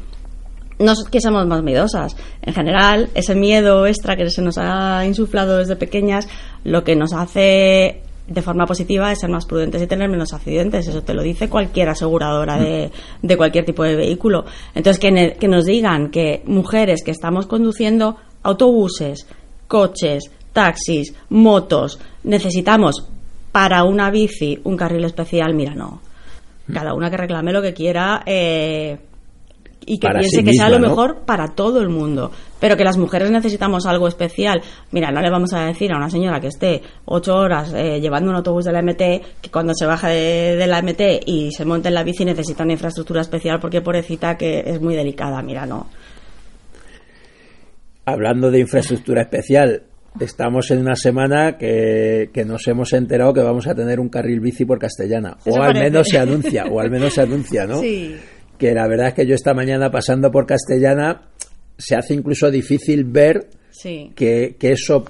no 0.78 0.92
es 0.92 1.06
que 1.10 1.22
somos 1.22 1.48
más 1.48 1.64
miedosas. 1.64 2.18
En 2.42 2.54
general, 2.54 3.10
ese 3.16 3.34
miedo 3.34 3.88
extra 3.88 4.18
que 4.18 4.30
se 4.30 4.42
nos 4.42 4.58
ha 4.58 5.06
insuflado 5.06 5.58
desde 5.58 5.78
pequeñas, 5.78 6.28
lo 6.66 6.84
que 6.84 6.98
nos 6.98 7.14
hace 7.14 8.02
de 8.28 8.42
forma 8.42 8.66
positiva 8.66 9.12
es 9.12 9.20
ser 9.20 9.30
más 9.30 9.46
prudentes 9.46 9.82
y 9.82 9.88
tener 9.88 10.10
menos 10.10 10.34
accidentes. 10.34 10.88
Eso 10.88 11.04
te 11.04 11.14
lo 11.14 11.22
dice 11.22 11.50
cualquier 11.50 11.90
aseguradora 11.90 12.58
de, 12.58 12.92
de 13.22 13.38
cualquier 13.38 13.66
tipo 13.66 13.84
de 13.84 13.96
vehículo. 13.96 14.46
Entonces, 14.74 15.00
que, 15.00 15.48
nos 15.48 15.66
digan 15.66 16.10
que 16.10 16.44
mujeres 16.46 17.04
que 17.04 17.12
estamos 17.12 17.46
conduciendo 17.46 18.18
autobuses, 18.44 19.28
coches, 19.68 20.32
taxis, 20.54 21.14
motos, 21.30 22.00
necesitamos 22.24 23.08
para 23.52 23.84
una 23.84 24.10
bici 24.10 24.60
un 24.64 24.76
carril 24.76 25.06
especial, 25.06 25.54
mira, 25.54 25.76
no. 25.76 26.02
Cada 26.74 26.96
una 26.96 27.12
que 27.12 27.18
reclame 27.18 27.54
lo 27.54 27.62
que 27.62 27.76
quiera. 27.76 28.24
Eh, 28.26 28.98
y 29.86 30.00
que 30.00 30.08
piense 30.10 30.44
que 30.44 30.54
sea 30.54 30.70
lo 30.70 30.80
mejor 30.80 31.22
para 31.26 31.50
todo 31.50 31.82
el 31.82 31.90
mundo. 31.90 32.32
Pero 32.60 32.76
que 32.76 32.84
las 32.84 32.98
mujeres 32.98 33.30
necesitamos 33.30 33.86
algo 33.86 34.08
especial. 34.08 34.62
Mira, 34.92 35.12
no 35.12 35.22
le 35.22 35.30
vamos 35.30 35.54
a 35.54 35.66
decir 35.66 35.92
a 35.92 35.98
una 35.98 36.10
señora 36.10 36.40
que 36.40 36.48
esté 36.48 36.82
ocho 37.06 37.36
horas 37.36 37.74
eh, 37.74 38.00
llevando 38.00 38.32
un 38.32 38.38
autobús 38.38 38.66
de 38.66 38.72
la 38.72 38.82
MT 38.82 39.42
que 39.42 39.52
cuando 39.52 39.74
se 39.76 39.86
baja 39.86 40.10
de, 40.10 40.66
la 40.68 40.82
MT 40.82 41.28
y 41.28 41.52
se 41.52 41.66
monte 41.66 41.90
en 41.90 41.94
la 41.94 42.04
bici 42.04 42.26
necesita 42.26 42.64
una 42.64 42.74
infraestructura 42.74 43.22
especial 43.22 43.60
porque 43.60 43.82
pobrecita 43.82 44.38
que 44.38 44.64
es 44.66 44.82
muy 44.82 44.96
delicada. 44.96 45.42
Mira, 45.42 45.66
no. 45.66 45.88
Hablando 48.06 48.50
de 48.50 48.60
infraestructura 48.60 49.24
especial, 49.24 49.84
estamos 50.20 50.70
en 50.72 50.80
una 50.80 50.96
semana 50.96 51.58
que, 51.58 52.30
que, 52.34 52.46
nos 52.46 52.68
hemos 52.68 52.94
enterado 52.94 53.34
que 53.34 53.42
vamos 53.42 53.68
a 53.68 53.76
tener 53.76 54.00
un 54.00 54.10
carril 54.10 54.40
bici 54.40 54.64
por 54.66 54.80
Castellana. 54.80 55.38
o 55.46 55.62
al 55.62 55.74
menos 55.74 56.08
se 56.08 56.20
anuncia, 56.20 56.66
o 56.66 56.80
al 56.80 56.90
menos 56.90 57.14
se 57.14 57.22
anuncia, 57.22 57.66
¿no? 57.66 57.80
Sí 57.82 58.16
que 58.58 58.74
la 58.74 58.88
verdad 58.88 59.10
es 59.10 59.14
que 59.14 59.26
yo 59.26 59.36
esta 59.36 59.54
mañana 59.54 59.92
pasando 59.92 60.32
por 60.32 60.46
Castellana 60.46 61.30
se 61.78 61.96
hace 61.96 62.14
incluso 62.14 62.50
difícil 62.50 63.04
ver 63.04 63.50
que, 64.16 64.56
eso 64.60 65.06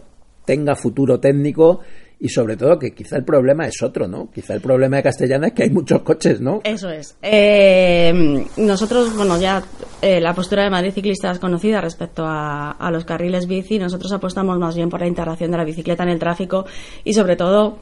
tenga 0.46 0.76
futuro 0.76 1.20
técnico 1.20 1.82
y 2.20 2.30
sobre 2.30 2.56
todo 2.56 2.80
que 2.80 2.92
quizá 2.94 3.18
el 3.18 3.24
problema 3.24 3.68
es 3.68 3.82
otro, 3.84 4.08
¿no? 4.08 4.32
Quizá 4.32 4.54
el 4.54 4.62
problema 4.62 4.98
de 4.98 5.04
Castellana 5.04 5.48
es 5.48 5.54
que 5.54 5.64
hay 5.64 5.70
muchos 5.70 6.02
coches, 6.02 6.40
¿no? 6.40 6.62
Eso 6.64 6.90
es. 6.90 7.18
Eh, 7.22 8.46
nosotros, 8.58 9.16
bueno, 9.16 9.40
ya 9.40 9.64
eh, 10.02 10.20
la 10.22 10.34
postura 10.34 10.64
de 10.64 10.70
Madrid 10.70 10.92
Ciclista 10.92 11.32
es 11.32 11.40
conocida 11.40 11.82
respecto 11.82 12.24
a, 12.26 12.72
a 12.72 12.92
los 12.92 13.06
carriles 13.06 13.48
bici. 13.48 13.78
Nosotros 13.80 14.12
apostamos 14.12 14.58
más 14.60 14.76
bien 14.76 14.90
por 14.90 15.02
la 15.02 15.08
integración 15.08 15.52
de 15.52 15.58
la 15.58 15.66
bicicleta 15.66 16.04
en 16.04 16.10
el 16.10 16.20
tráfico 16.20 16.66
y 17.04 17.14
sobre 17.14 17.36
todo 17.36 17.80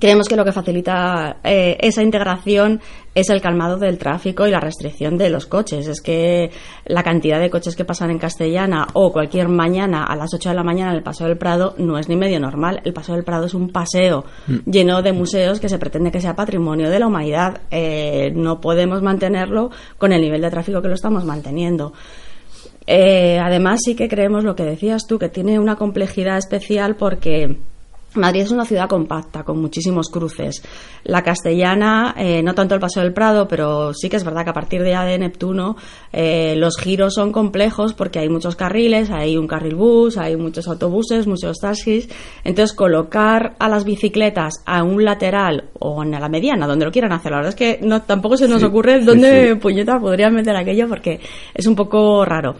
Creemos 0.00 0.28
que 0.28 0.34
lo 0.34 0.44
que 0.44 0.50
facilita 0.50 1.36
eh, 1.44 1.76
esa 1.80 2.02
integración 2.02 2.80
es 3.14 3.30
el 3.30 3.40
calmado 3.40 3.78
del 3.78 3.96
tráfico 3.96 4.44
y 4.44 4.50
la 4.50 4.58
restricción 4.58 5.16
de 5.16 5.30
los 5.30 5.46
coches. 5.46 5.86
Es 5.86 6.00
que 6.00 6.50
la 6.84 7.04
cantidad 7.04 7.38
de 7.38 7.48
coches 7.48 7.76
que 7.76 7.84
pasan 7.84 8.10
en 8.10 8.18
Castellana 8.18 8.88
o 8.94 9.12
cualquier 9.12 9.48
mañana 9.48 10.02
a 10.02 10.16
las 10.16 10.34
8 10.34 10.48
de 10.48 10.54
la 10.56 10.64
mañana 10.64 10.90
en 10.90 10.96
el 10.96 11.04
Paseo 11.04 11.28
del 11.28 11.38
Prado 11.38 11.74
no 11.78 11.96
es 11.96 12.08
ni 12.08 12.16
medio 12.16 12.40
normal. 12.40 12.80
El 12.84 12.92
Paseo 12.92 13.14
del 13.14 13.24
Prado 13.24 13.46
es 13.46 13.54
un 13.54 13.70
paseo 13.70 14.24
mm. 14.48 14.68
lleno 14.68 15.00
de 15.00 15.12
museos 15.12 15.60
que 15.60 15.68
se 15.68 15.78
pretende 15.78 16.10
que 16.10 16.20
sea 16.20 16.34
patrimonio 16.34 16.90
de 16.90 16.98
la 16.98 17.06
humanidad. 17.06 17.60
Eh, 17.70 18.32
no 18.34 18.60
podemos 18.60 19.00
mantenerlo 19.00 19.70
con 19.96 20.12
el 20.12 20.20
nivel 20.20 20.42
de 20.42 20.50
tráfico 20.50 20.82
que 20.82 20.88
lo 20.88 20.94
estamos 20.94 21.24
manteniendo. 21.24 21.92
Eh, 22.86 23.38
además, 23.38 23.80
sí 23.84 23.94
que 23.94 24.08
creemos 24.08 24.42
lo 24.42 24.56
que 24.56 24.64
decías 24.64 25.06
tú, 25.06 25.20
que 25.20 25.28
tiene 25.28 25.60
una 25.60 25.76
complejidad 25.76 26.36
especial 26.36 26.96
porque 26.96 27.58
Madrid 28.14 28.42
es 28.42 28.50
una 28.50 28.64
ciudad 28.64 28.88
compacta, 28.88 29.42
con 29.42 29.60
muchísimos 29.60 30.08
cruces. 30.08 30.62
La 31.04 31.22
castellana, 31.22 32.14
eh, 32.16 32.42
no 32.42 32.54
tanto 32.54 32.74
el 32.74 32.80
Paseo 32.80 33.02
del 33.02 33.12
Prado, 33.12 33.48
pero 33.48 33.92
sí 33.94 34.08
que 34.08 34.16
es 34.16 34.24
verdad 34.24 34.44
que 34.44 34.50
a 34.50 34.54
partir 34.54 34.82
de 34.82 34.90
ya 34.90 35.04
de 35.04 35.18
Neptuno 35.18 35.76
eh, 36.12 36.54
los 36.56 36.76
giros 36.78 37.14
son 37.14 37.32
complejos 37.32 37.92
porque 37.94 38.20
hay 38.20 38.28
muchos 38.28 38.56
carriles, 38.56 39.10
hay 39.10 39.36
un 39.36 39.46
carril 39.46 39.74
bus, 39.74 40.16
hay 40.16 40.36
muchos 40.36 40.68
autobuses, 40.68 41.26
muchos 41.26 41.58
taxis. 41.58 42.08
Entonces, 42.44 42.74
colocar 42.74 43.54
a 43.58 43.68
las 43.68 43.84
bicicletas 43.84 44.62
a 44.64 44.82
un 44.82 45.04
lateral 45.04 45.70
o 45.78 46.02
en 46.02 46.12
la 46.12 46.28
mediana, 46.28 46.66
donde 46.66 46.84
lo 46.84 46.92
quieran 46.92 47.12
hacer, 47.12 47.32
la 47.32 47.38
verdad 47.38 47.50
es 47.50 47.56
que 47.56 47.78
no, 47.84 48.02
tampoco 48.02 48.36
se 48.36 48.48
nos 48.48 48.62
ocurre 48.62 49.00
dónde 49.00 49.56
puñeta 49.56 49.98
podrían 49.98 50.34
meter 50.34 50.56
aquello 50.56 50.88
porque 50.88 51.20
es 51.54 51.66
un 51.66 51.74
poco 51.74 52.24
raro. 52.24 52.54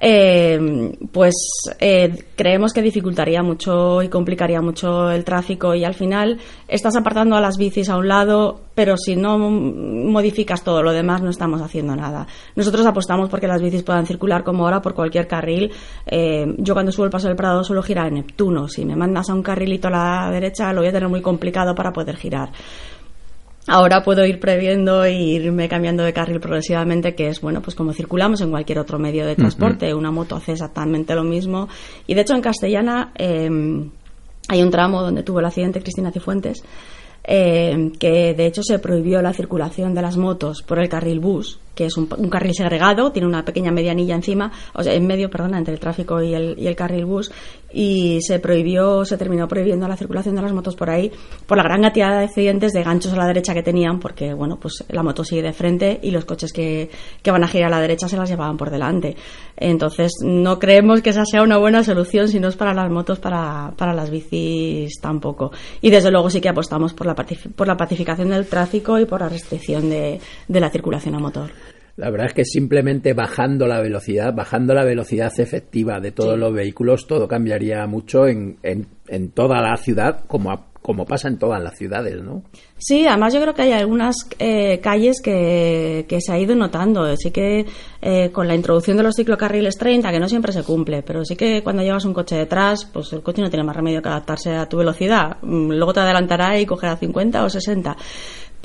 Eh, 0.00 0.92
pues 1.12 1.34
eh, 1.80 2.24
creemos 2.36 2.72
que 2.72 2.82
dificultaría 2.82 3.42
mucho 3.42 4.02
y 4.02 4.08
complicaría 4.08 4.60
mucho 4.60 5.10
el 5.10 5.24
tráfico 5.24 5.74
y 5.74 5.84
al 5.84 5.94
final 5.94 6.38
estás 6.68 6.96
apartando 6.96 7.36
a 7.36 7.40
las 7.40 7.56
bicis 7.56 7.88
a 7.88 7.96
un 7.96 8.08
lado, 8.08 8.60
pero 8.74 8.96
si 8.96 9.16
no 9.16 9.38
modificas 9.38 10.62
todo 10.62 10.82
lo 10.82 10.92
demás 10.92 11.22
no 11.22 11.30
estamos 11.30 11.62
haciendo 11.62 11.96
nada. 11.96 12.26
Nosotros 12.54 12.86
apostamos 12.86 13.30
porque 13.30 13.46
las 13.46 13.62
bicis 13.62 13.82
puedan 13.82 14.06
circular 14.06 14.44
como 14.44 14.64
ahora 14.64 14.82
por 14.82 14.94
cualquier 14.94 15.26
carril. 15.26 15.72
Eh, 16.06 16.54
yo 16.58 16.74
cuando 16.74 16.92
subo 16.92 17.06
el 17.06 17.10
paso 17.10 17.28
del 17.28 17.36
Prado 17.36 17.64
solo 17.64 17.82
girar 17.82 18.08
en 18.08 18.14
Neptuno. 18.14 18.68
Si 18.68 18.84
me 18.84 18.96
mandas 18.96 19.30
a 19.30 19.34
un 19.34 19.42
carrilito 19.42 19.88
a 19.88 19.90
la 19.90 20.30
derecha 20.30 20.72
lo 20.72 20.80
voy 20.80 20.88
a 20.88 20.92
tener 20.92 21.08
muy 21.08 21.22
complicado 21.22 21.74
para 21.74 21.92
poder 21.92 22.16
girar. 22.16 22.50
Ahora 23.68 24.02
puedo 24.02 24.24
ir 24.24 24.38
previendo 24.38 25.02
e 25.04 25.12
irme 25.12 25.68
cambiando 25.68 26.04
de 26.04 26.12
carril 26.12 26.38
progresivamente, 26.38 27.16
que 27.16 27.28
es, 27.28 27.40
bueno, 27.40 27.60
pues 27.60 27.74
como 27.74 27.92
circulamos 27.92 28.40
en 28.40 28.50
cualquier 28.50 28.78
otro 28.78 28.98
medio 28.98 29.26
de 29.26 29.34
transporte. 29.34 29.92
Una 29.92 30.12
moto 30.12 30.36
hace 30.36 30.52
exactamente 30.52 31.14
lo 31.14 31.24
mismo. 31.24 31.68
Y 32.06 32.14
de 32.14 32.20
hecho 32.20 32.34
en 32.34 32.42
Castellana 32.42 33.12
em, 33.16 33.90
hay 34.48 34.62
un 34.62 34.70
tramo 34.70 35.02
donde 35.02 35.24
tuvo 35.24 35.40
el 35.40 35.46
accidente 35.46 35.80
Cristina 35.80 36.12
Cifuentes, 36.12 36.62
eh, 37.24 37.90
que 37.98 38.34
de 38.34 38.46
hecho 38.46 38.62
se 38.62 38.78
prohibió 38.78 39.20
la 39.20 39.32
circulación 39.32 39.94
de 39.94 40.02
las 40.02 40.16
motos 40.16 40.62
por 40.62 40.78
el 40.78 40.88
carril 40.88 41.18
bus 41.18 41.58
que 41.76 41.84
es 41.84 41.96
un, 41.98 42.06
carril 42.06 42.54
segregado, 42.54 43.12
tiene 43.12 43.28
una 43.28 43.44
pequeña 43.44 43.70
medianilla 43.70 44.14
encima, 44.14 44.50
o 44.72 44.82
sea, 44.82 44.94
en 44.94 45.06
medio, 45.06 45.28
perdona, 45.28 45.58
entre 45.58 45.74
el 45.74 45.78
tráfico 45.78 46.22
y 46.22 46.34
el, 46.34 46.58
y 46.58 46.66
el 46.66 46.74
carril 46.74 47.04
bus, 47.04 47.30
y 47.76 48.22
se 48.22 48.38
prohibió, 48.38 49.04
se 49.04 49.18
terminó 49.18 49.46
prohibiendo 49.46 49.86
la 49.86 49.98
circulación 49.98 50.34
de 50.34 50.40
las 50.40 50.54
motos 50.54 50.74
por 50.74 50.88
ahí 50.88 51.12
por 51.44 51.58
la 51.58 51.62
gran 51.62 51.82
cantidad 51.82 52.18
de 52.18 52.24
accidentes 52.24 52.72
de 52.72 52.82
ganchos 52.82 53.12
a 53.12 53.16
la 53.16 53.26
derecha 53.26 53.52
que 53.52 53.62
tenían, 53.62 54.00
porque, 54.00 54.32
bueno, 54.32 54.58
pues 54.58 54.82
la 54.88 55.02
moto 55.02 55.22
sigue 55.24 55.42
de 55.42 55.52
frente 55.52 56.00
y 56.02 56.10
los 56.10 56.24
coches 56.24 56.54
que, 56.54 56.88
que 57.22 57.30
van 57.30 57.44
a 57.44 57.48
girar 57.48 57.66
a 57.66 57.76
la 57.76 57.82
derecha 57.82 58.08
se 58.08 58.16
las 58.16 58.30
llevaban 58.30 58.56
por 58.56 58.70
delante. 58.70 59.14
Entonces, 59.58 60.12
no 60.24 60.58
creemos 60.58 61.02
que 61.02 61.10
esa 61.10 61.26
sea 61.26 61.42
una 61.42 61.58
buena 61.58 61.84
solución, 61.84 62.28
si 62.28 62.40
no 62.40 62.48
es 62.48 62.56
para 62.56 62.72
las 62.72 62.90
motos, 62.90 63.18
para, 63.18 63.74
para 63.76 63.92
las 63.92 64.08
bicis 64.08 64.98
tampoco. 64.98 65.52
Y 65.82 65.90
desde 65.90 66.10
luego 66.10 66.30
sí 66.30 66.40
que 66.40 66.48
apostamos 66.48 66.94
por 66.94 67.06
la, 67.06 67.14
por 67.14 67.66
la 67.66 67.76
pacificación 67.76 68.30
del 68.30 68.46
tráfico 68.46 68.98
y 68.98 69.04
por 69.04 69.20
la 69.20 69.28
restricción 69.28 69.90
de, 69.90 70.18
de 70.48 70.60
la 70.60 70.70
circulación 70.70 71.14
a 71.14 71.18
motor. 71.18 71.50
La 71.96 72.10
verdad 72.10 72.26
es 72.26 72.34
que 72.34 72.44
simplemente 72.44 73.14
bajando 73.14 73.66
la 73.66 73.80
velocidad, 73.80 74.34
bajando 74.34 74.74
la 74.74 74.84
velocidad 74.84 75.32
efectiva 75.38 75.98
de 75.98 76.12
todos 76.12 76.38
los 76.38 76.52
vehículos, 76.52 77.06
todo 77.06 77.26
cambiaría 77.26 77.86
mucho 77.86 78.26
en, 78.26 78.58
en, 78.62 79.30
toda 79.30 79.62
la 79.62 79.74
ciudad, 79.78 80.24
como, 80.26 80.66
como 80.82 81.06
pasa 81.06 81.28
en 81.28 81.38
todas 81.38 81.62
las 81.62 81.74
ciudades, 81.78 82.22
¿no? 82.22 82.42
Sí, 82.76 83.06
además 83.06 83.32
yo 83.32 83.40
creo 83.40 83.54
que 83.54 83.62
hay 83.62 83.72
algunas 83.72 84.28
eh, 84.38 84.78
calles 84.82 85.22
que, 85.22 86.04
que, 86.06 86.20
se 86.20 86.32
ha 86.32 86.38
ido 86.38 86.54
notando. 86.54 87.16
Sí 87.16 87.30
que 87.30 87.64
eh, 88.02 88.30
con 88.30 88.46
la 88.46 88.54
introducción 88.54 88.98
de 88.98 89.02
los 89.02 89.16
ciclocarriles 89.16 89.78
30, 89.78 90.12
que 90.12 90.20
no 90.20 90.28
siempre 90.28 90.52
se 90.52 90.64
cumple, 90.64 91.02
pero 91.02 91.24
sí 91.24 91.34
que 91.34 91.62
cuando 91.62 91.82
llevas 91.82 92.04
un 92.04 92.12
coche 92.12 92.36
detrás, 92.36 92.84
pues 92.84 93.10
el 93.14 93.22
coche 93.22 93.40
no 93.40 93.48
tiene 93.48 93.64
más 93.64 93.74
remedio 93.74 94.02
que 94.02 94.10
adaptarse 94.10 94.54
a 94.54 94.68
tu 94.68 94.76
velocidad. 94.76 95.38
Mm, 95.40 95.70
luego 95.70 95.94
te 95.94 96.00
adelantará 96.00 96.60
y 96.60 96.66
cogerá 96.66 96.98
50 96.98 97.42
o 97.42 97.48
60 97.48 97.96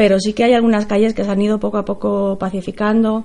pero 0.02 0.20
sí 0.20 0.34
que 0.34 0.44
hay 0.44 0.56
algunas 0.56 0.88
calles 0.88 1.14
que 1.14 1.24
se 1.24 1.30
han 1.30 1.40
ido 1.40 1.60
poco 1.60 1.78
a 1.78 1.86
poco 1.86 2.36
pacificando. 2.40 3.24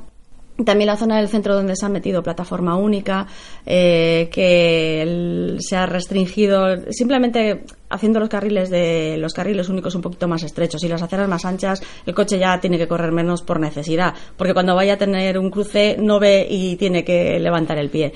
También 0.63 0.89
la 0.89 0.99
zona 0.99 1.17
del 1.17 1.29
centro 1.29 1.55
donde 1.55 1.75
se 1.75 1.87
ha 1.87 1.89
metido 1.89 2.23
plataforma 2.23 2.77
única, 2.77 3.27
eh, 3.65 4.29
que 4.31 5.57
se 5.59 5.75
ha 5.75 5.87
restringido 5.87 6.67
simplemente 6.91 7.65
haciendo 7.89 8.21
los 8.21 8.29
carriles 8.29 8.69
de 8.69 9.17
los 9.17 9.33
carriles 9.33 9.71
únicos 9.71 9.95
un 9.95 10.03
poquito 10.03 10.29
más 10.29 10.43
estrechos 10.43 10.85
y 10.85 10.89
las 10.89 11.01
aceras 11.01 11.31
más 11.31 11.47
anchas, 11.47 11.83
el 12.05 12.15
coche 12.15 12.39
ya 12.39 12.61
tiene 12.61 12.77
que 12.77 12.87
correr 12.87 13.11
menos 13.11 13.41
por 13.41 13.59
necesidad, 13.59 14.13
porque 14.37 14.53
cuando 14.53 14.75
vaya 14.75 14.95
a 14.95 14.99
tener 14.99 15.39
un 15.39 15.51
cruce 15.51 15.97
no 15.99 16.21
ve 16.21 16.47
y 16.47 16.77
tiene 16.77 17.05
que 17.05 17.41
levantar 17.41 17.79
el 17.79 17.89
pie. 17.89 18.13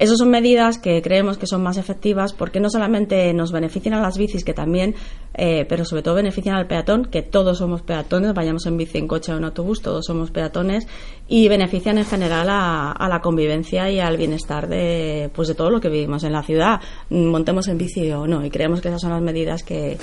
Esas 0.00 0.16
son 0.16 0.30
medidas 0.30 0.78
que 0.78 1.02
creemos 1.02 1.36
que 1.36 1.46
son 1.46 1.62
más 1.62 1.76
efectivas 1.76 2.32
porque 2.32 2.58
no 2.58 2.70
solamente 2.70 3.34
nos 3.34 3.52
benefician 3.52 3.92
a 3.92 4.00
las 4.00 4.16
bicis, 4.16 4.44
que 4.44 4.54
también, 4.54 4.94
eh, 5.34 5.66
pero 5.68 5.84
sobre 5.84 6.02
todo 6.02 6.14
benefician 6.14 6.54
al 6.54 6.66
peatón, 6.66 7.04
que 7.04 7.20
todos 7.20 7.58
somos 7.58 7.82
peatones, 7.82 8.32
vayamos 8.32 8.64
en 8.64 8.78
bici, 8.78 8.96
en 8.96 9.06
coche 9.06 9.30
o 9.34 9.36
en 9.36 9.44
autobús, 9.44 9.82
todos 9.82 10.06
somos 10.06 10.30
peatones, 10.30 10.88
y 11.28 11.48
benefician 11.48 11.98
en 11.98 12.06
general 12.06 12.48
a, 12.48 13.08
la 13.10 13.20
convivencia 13.20 13.90
y 13.90 14.00
al 14.00 14.16
bienestar 14.16 14.68
de, 14.68 15.30
pues 15.34 15.48
de 15.48 15.54
todo 15.54 15.68
lo 15.68 15.82
que 15.82 15.90
vivimos 15.90 16.24
en 16.24 16.32
la 16.32 16.42
ciudad, 16.44 16.80
montemos 17.10 17.68
en 17.68 17.76
bici 17.76 18.10
o 18.10 18.26
no, 18.26 18.42
y 18.42 18.48
creemos 18.48 18.80
que 18.80 18.88
esas 18.88 19.02
son 19.02 19.10
las 19.10 19.20
medidas 19.20 19.62
que 19.62 19.98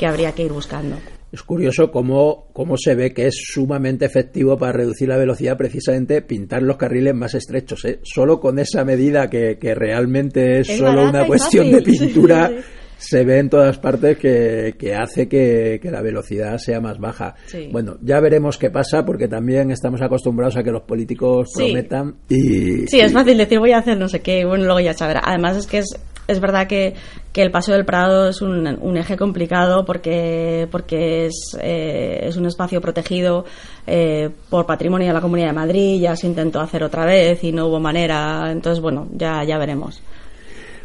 habría 0.00 0.32
que 0.32 0.44
ir 0.44 0.52
buscando. 0.52 0.96
Es 1.32 1.42
curioso 1.42 1.90
cómo, 1.90 2.48
cómo 2.52 2.76
se 2.76 2.94
ve 2.94 3.14
que 3.14 3.26
es 3.26 3.34
sumamente 3.34 4.04
efectivo 4.04 4.58
para 4.58 4.72
reducir 4.72 5.08
la 5.08 5.16
velocidad 5.16 5.56
precisamente 5.56 6.20
pintar 6.20 6.62
los 6.62 6.76
carriles 6.76 7.14
más 7.14 7.34
estrechos. 7.34 7.82
¿eh? 7.86 8.00
Solo 8.02 8.38
con 8.38 8.58
esa 8.58 8.84
medida 8.84 9.30
que, 9.30 9.56
que 9.58 9.74
realmente 9.74 10.60
es, 10.60 10.76
solo 10.76 11.08
una 11.08 11.26
cuestión 11.26 11.72
de 11.72 11.80
pintura. 11.82 12.50
se 12.98 13.24
ve 13.24 13.38
en 13.38 13.48
todas 13.48 13.78
partes 13.78 14.18
que, 14.18 14.74
que 14.78 14.94
hace 14.94 15.26
que, 15.26 15.80
que, 15.82 15.90
la 15.90 16.02
velocidad 16.02 16.58
sea 16.58 16.80
más 16.80 16.98
baja. 16.98 17.34
Bueno, 17.72 17.96
ya 18.02 18.20
veremos 18.20 18.58
qué 18.58 18.70
pasa 18.70 19.04
porque 19.04 19.26
también 19.26 19.70
estamos 19.70 20.02
acostumbrados 20.02 20.56
a 20.58 20.62
que 20.62 20.70
los 20.70 20.82
políticos 20.82 21.50
prometan 21.54 22.14
y... 22.28 22.86
Sí, 22.86 23.00
es 23.00 23.12
fácil 23.12 23.38
decir 23.38 23.58
voy 23.58 23.72
a 23.72 23.78
hacer 23.78 23.98
no 23.98 24.06
sé 24.06 24.20
qué, 24.20 24.44
bueno, 24.44 24.66
luego 24.66 24.80
ya 24.80 24.92
sabrá. 24.92 25.22
Además 25.24 25.56
es 25.56 25.66
que 25.66 25.78
es 25.78 25.98
es 26.28 26.40
verdad 26.40 26.66
que, 26.66 26.94
que, 27.32 27.42
el 27.42 27.50
Paseo 27.50 27.74
del 27.74 27.84
Prado 27.84 28.28
es 28.28 28.42
un, 28.42 28.96
eje 28.96 29.16
complicado 29.16 29.84
porque, 29.84 30.68
porque 30.70 31.26
es, 31.26 31.56
eh, 31.60 32.20
es 32.22 32.36
un 32.36 32.46
espacio 32.46 32.80
protegido 32.80 33.44
eh, 33.86 34.30
por 34.48 34.66
patrimonio 34.66 35.08
de 35.08 35.14
la 35.14 35.20
Comunidad 35.20 35.48
de 35.48 35.54
Madrid. 35.54 36.00
Ya 36.00 36.16
se 36.16 36.26
intentó 36.26 36.60
hacer 36.60 36.82
otra 36.84 37.04
vez 37.04 37.42
y 37.44 37.52
no 37.52 37.66
hubo 37.66 37.80
manera. 37.80 38.50
Entonces, 38.50 38.80
bueno, 38.80 39.08
ya, 39.12 39.44
ya 39.44 39.58
veremos. 39.58 40.02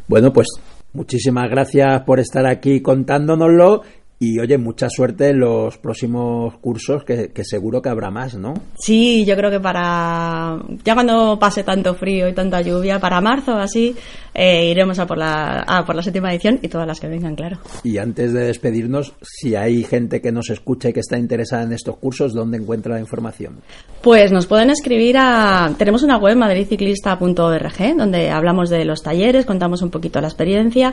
Bueno, 0.08 0.32
pues 0.32 0.48
muchísimas 0.94 1.50
gracias 1.50 2.02
por 2.04 2.20
estar 2.20 2.46
aquí 2.46 2.82
contándonoslo 2.82 3.84
y 4.20 4.40
oye, 4.40 4.58
mucha 4.58 4.90
suerte 4.90 5.30
en 5.30 5.40
los 5.42 5.78
próximos 5.78 6.58
cursos, 6.58 7.04
que, 7.04 7.32
seguro 7.44 7.84
que 7.84 7.90
habrá 7.90 8.10
más, 8.10 8.36
¿no? 8.36 8.56
Sí, 8.80 9.24
yo 9.26 9.36
creo 9.36 9.52
que 9.52 9.60
para. 9.60 10.60
Ya 10.84 10.96
cuando 10.96 11.38
pase 11.38 11.64
tanto 11.64 11.94
frío 11.94 12.28
y 12.28 12.34
tanta 12.34 12.62
lluvia, 12.62 13.00
para 13.00 13.22
marzo 13.22 13.54
así, 13.54 13.96
eh, 14.34 14.72
iremos 14.72 14.98
a 14.98 15.06
por, 15.06 15.20
la, 15.20 15.60
a 15.62 15.86
por 15.86 15.96
la 15.96 16.02
séptima 16.02 16.32
edición 16.32 16.58
y 16.64 16.68
todas 16.68 16.88
las 16.88 17.00
que 17.00 17.08
vengan, 17.08 17.36
claro. 17.36 17.60
Y 17.84 18.00
antes 18.00 18.34
de 18.34 18.46
despedirnos, 18.46 19.14
si 19.22 19.56
hay 19.56 19.84
gente 19.84 20.20
que 20.20 20.32
nos 20.32 20.50
escucha 20.50 20.90
y 20.90 20.94
que 20.94 21.02
está 21.02 21.20
interesada 21.20 21.62
en 21.62 21.74
estos 21.74 21.98
cursos, 21.98 22.34
¿dónde 22.34 22.58
encuentra 22.58 22.96
la 22.96 23.00
información? 23.00 23.60
Pues 24.02 24.32
nos 24.32 24.48
pueden 24.48 24.72
escribir 24.72 25.18
a. 25.20 25.72
Tenemos 25.78 26.02
una 26.02 26.18
web, 26.18 26.38
madridciclista.org, 26.38 27.96
donde 27.96 28.32
hablamos 28.32 28.72
de 28.72 28.84
los 28.84 29.04
talleres, 29.04 29.46
contamos 29.46 29.84
un 29.84 29.92
poquito 29.92 30.20
la 30.22 30.28
experiencia. 30.28 30.92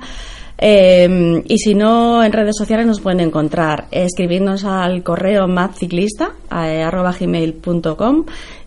Eh, 0.58 1.42
y 1.46 1.58
si 1.58 1.74
no, 1.74 2.22
en 2.22 2.32
redes 2.32 2.54
sociales 2.56 2.86
nos 2.86 3.00
pueden 3.00 3.13
encontrar. 3.20 3.86
Escribirnos 3.90 4.64
al 4.64 5.02
correo 5.02 5.48
matciclista.gmail.com 5.48 8.24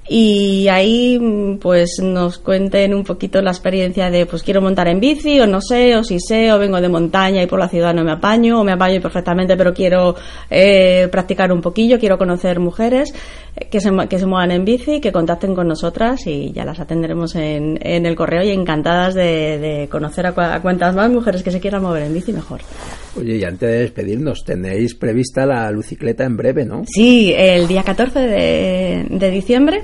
y 0.09 0.67
ahí 0.69 1.19
pues 1.61 1.99
nos 2.01 2.37
cuenten 2.37 2.93
un 2.93 3.03
poquito 3.03 3.41
la 3.41 3.51
experiencia 3.51 4.09
de 4.09 4.25
pues 4.25 4.41
quiero 4.41 4.61
montar 4.61 4.87
en 4.87 4.99
bici 4.99 5.39
o 5.39 5.47
no 5.47 5.59
sé 5.61 5.95
o 5.97 6.03
si 6.03 6.19
sé 6.19 6.51
o 6.53 6.59
vengo 6.59 6.79
de 6.79 6.87
montaña 6.87 7.43
y 7.43 7.47
por 7.47 7.59
la 7.59 7.67
ciudad 7.67 7.93
no 7.93 8.03
me 8.03 8.13
apaño 8.13 8.61
o 8.61 8.63
me 8.63 8.71
apaño 8.71 9.01
perfectamente 9.01 9.57
pero 9.57 9.73
quiero 9.73 10.15
eh, 10.49 11.09
practicar 11.11 11.51
un 11.51 11.61
poquillo 11.61 11.99
quiero 11.99 12.17
conocer 12.17 12.59
mujeres 12.59 13.13
eh, 13.55 13.67
que 13.69 13.81
se, 13.81 13.91
que 14.07 14.19
se 14.19 14.25
muevan 14.25 14.51
en 14.51 14.63
bici 14.63 15.01
que 15.01 15.11
contacten 15.11 15.53
con 15.53 15.67
nosotras 15.67 16.25
y 16.25 16.53
ya 16.53 16.63
las 16.63 16.79
atenderemos 16.79 17.35
en, 17.35 17.77
en 17.81 18.05
el 18.05 18.15
correo 18.15 18.43
y 18.43 18.51
encantadas 18.51 19.13
de, 19.13 19.57
de 19.59 19.89
conocer 19.89 20.27
a, 20.27 20.55
a 20.55 20.61
cuantas 20.61 20.95
más 20.95 21.11
mujeres 21.11 21.43
que 21.43 21.51
se 21.51 21.59
quieran 21.59 21.81
mover 21.81 22.03
en 22.03 22.13
bici 22.13 22.31
mejor 22.31 22.61
Oye, 23.17 23.37
y 23.37 23.43
antes 23.43 23.67
de 23.67 23.79
despedirnos, 23.79 24.43
tenéis 24.45 24.93
prevista 24.93 25.43
la 25.47 25.71
lucicleta 25.71 26.23
en 26.23 26.37
breve, 26.37 26.65
¿no? 26.65 26.83
Sí, 26.85 27.33
el 27.35 27.67
día 27.67 27.81
14 27.81 28.19
de, 28.19 29.05
de 29.09 29.31
diciembre 29.31 29.81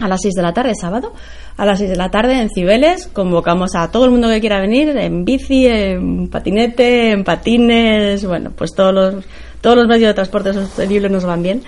a 0.00 0.08
las 0.08 0.20
6 0.22 0.34
de 0.34 0.42
la 0.42 0.52
tarde, 0.52 0.72
sábado, 0.80 1.12
a 1.56 1.64
las 1.64 1.78
6 1.78 1.90
de 1.90 1.96
la 1.96 2.10
tarde 2.10 2.40
en 2.40 2.50
Cibeles. 2.50 3.08
Convocamos 3.12 3.74
a 3.74 3.90
todo 3.90 4.04
el 4.04 4.10
mundo 4.10 4.28
que 4.28 4.40
quiera 4.40 4.60
venir, 4.60 4.96
en 4.96 5.24
bici, 5.24 5.66
en 5.66 6.28
patinete, 6.28 7.12
en 7.12 7.24
patines, 7.24 8.24
bueno, 8.24 8.50
pues 8.56 8.74
todos 8.74 8.94
los, 8.94 9.24
todos 9.60 9.76
los 9.76 9.86
medios 9.86 10.08
de 10.08 10.14
transporte 10.14 10.52
sostenible 10.52 11.08
nos 11.08 11.24
van 11.24 11.42
bien 11.42 11.62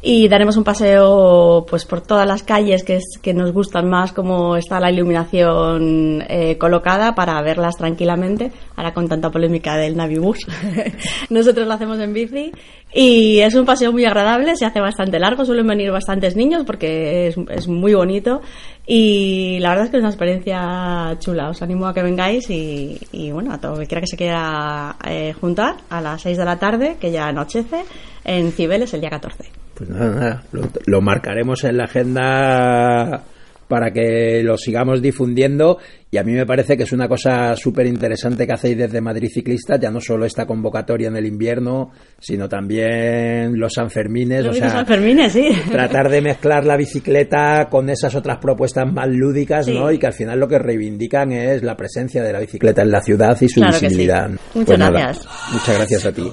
y 0.00 0.28
daremos 0.28 0.56
un 0.56 0.64
paseo 0.64 1.66
pues 1.68 1.84
por 1.84 2.00
todas 2.00 2.26
las 2.26 2.42
calles 2.42 2.84
que, 2.84 2.96
es, 2.96 3.18
que 3.20 3.34
nos 3.34 3.52
gustan 3.52 3.88
más 3.88 4.12
como 4.12 4.56
está 4.56 4.78
la 4.78 4.92
iluminación 4.92 6.22
eh, 6.28 6.56
colocada 6.56 7.14
para 7.14 7.40
verlas 7.42 7.76
tranquilamente 7.76 8.52
ahora 8.76 8.94
con 8.94 9.08
tanta 9.08 9.30
polémica 9.30 9.76
del 9.76 9.96
Navibus 9.96 10.46
nosotros 11.30 11.66
lo 11.66 11.72
hacemos 11.72 11.98
en 11.98 12.12
bici 12.12 12.52
y 12.94 13.40
es 13.40 13.54
un 13.54 13.66
paseo 13.66 13.90
muy 13.90 14.04
agradable 14.04 14.54
se 14.56 14.66
hace 14.66 14.80
bastante 14.80 15.18
largo 15.18 15.44
suelen 15.44 15.66
venir 15.66 15.90
bastantes 15.90 16.36
niños 16.36 16.62
porque 16.64 17.26
es, 17.26 17.36
es 17.50 17.66
muy 17.66 17.94
bonito 17.94 18.40
y 18.86 19.58
la 19.60 19.70
verdad 19.70 19.84
es 19.84 19.90
que 19.90 19.96
es 19.98 20.02
una 20.02 20.10
experiencia 20.10 21.14
chula. 21.18 21.50
Os 21.50 21.60
animo 21.60 21.86
a 21.86 21.92
que 21.92 22.02
vengáis 22.02 22.48
y, 22.48 22.98
y 23.12 23.30
bueno 23.30 23.52
a 23.52 23.60
todo 23.60 23.78
que 23.78 23.86
quiera 23.86 24.00
que 24.00 24.06
se 24.06 24.16
quiera 24.16 24.96
eh, 25.06 25.34
juntar 25.38 25.76
a 25.90 26.00
las 26.00 26.22
6 26.22 26.38
de 26.38 26.44
la 26.46 26.58
tarde 26.58 26.96
que 26.98 27.10
ya 27.10 27.26
anochece 27.26 27.84
en 28.24 28.50
Cibeles 28.50 28.94
el 28.94 29.02
día 29.02 29.10
14 29.10 29.67
pues 29.78 29.90
nada, 29.90 30.14
nada. 30.14 30.42
Lo, 30.86 31.00
marcaremos 31.00 31.62
en 31.64 31.76
la 31.76 31.84
agenda 31.84 33.22
para 33.68 33.90
que 33.92 34.42
lo 34.42 34.56
sigamos 34.56 35.02
difundiendo 35.02 35.76
y 36.10 36.16
a 36.16 36.24
mí 36.24 36.32
me 36.32 36.46
parece 36.46 36.74
que 36.74 36.84
es 36.84 36.92
una 36.92 37.06
cosa 37.06 37.54
súper 37.54 37.86
interesante 37.86 38.46
que 38.46 38.54
hacéis 38.54 38.78
desde 38.78 39.02
Madrid 39.02 39.28
Ciclista, 39.30 39.78
ya 39.78 39.90
no 39.90 40.00
solo 40.00 40.24
esta 40.24 40.46
convocatoria 40.46 41.08
en 41.08 41.16
el 41.16 41.26
invierno, 41.26 41.92
sino 42.18 42.48
también 42.48 43.58
los 43.60 43.74
Sanfermines, 43.74 44.42
Los 44.46 44.56
o 44.56 44.58
sea, 44.58 44.70
Sanfermines, 44.70 45.32
sí. 45.34 45.48
tratar 45.70 46.08
de 46.08 46.22
mezclar 46.22 46.64
la 46.64 46.78
bicicleta 46.78 47.68
con 47.70 47.90
esas 47.90 48.14
otras 48.14 48.38
propuestas 48.38 48.90
más 48.90 49.06
lúdicas, 49.08 49.66
Sí. 49.66 49.74
¿no? 49.74 49.92
Y 49.92 49.98
que 49.98 50.06
al 50.06 50.14
final 50.14 50.40
lo 50.40 50.48
que 50.48 50.58
reivindican 50.58 51.30
es 51.32 51.62
la 51.62 51.76
presencia 51.76 52.22
de 52.22 52.32
la 52.32 52.40
bicicleta 52.40 52.80
en 52.80 52.90
la 52.90 53.02
ciudad 53.02 53.36
y 53.40 53.48
su 53.50 53.60
Claro 53.60 53.74
sí. 53.76 53.84
visibilidad. 53.84 54.30
Muchas 54.30 54.64
Pues 54.64 54.78
nada, 54.78 54.98
gracias. 54.98 55.28
muchas 55.52 55.76
gracias 55.76 56.06
a 56.06 56.12
ti. 56.12 56.32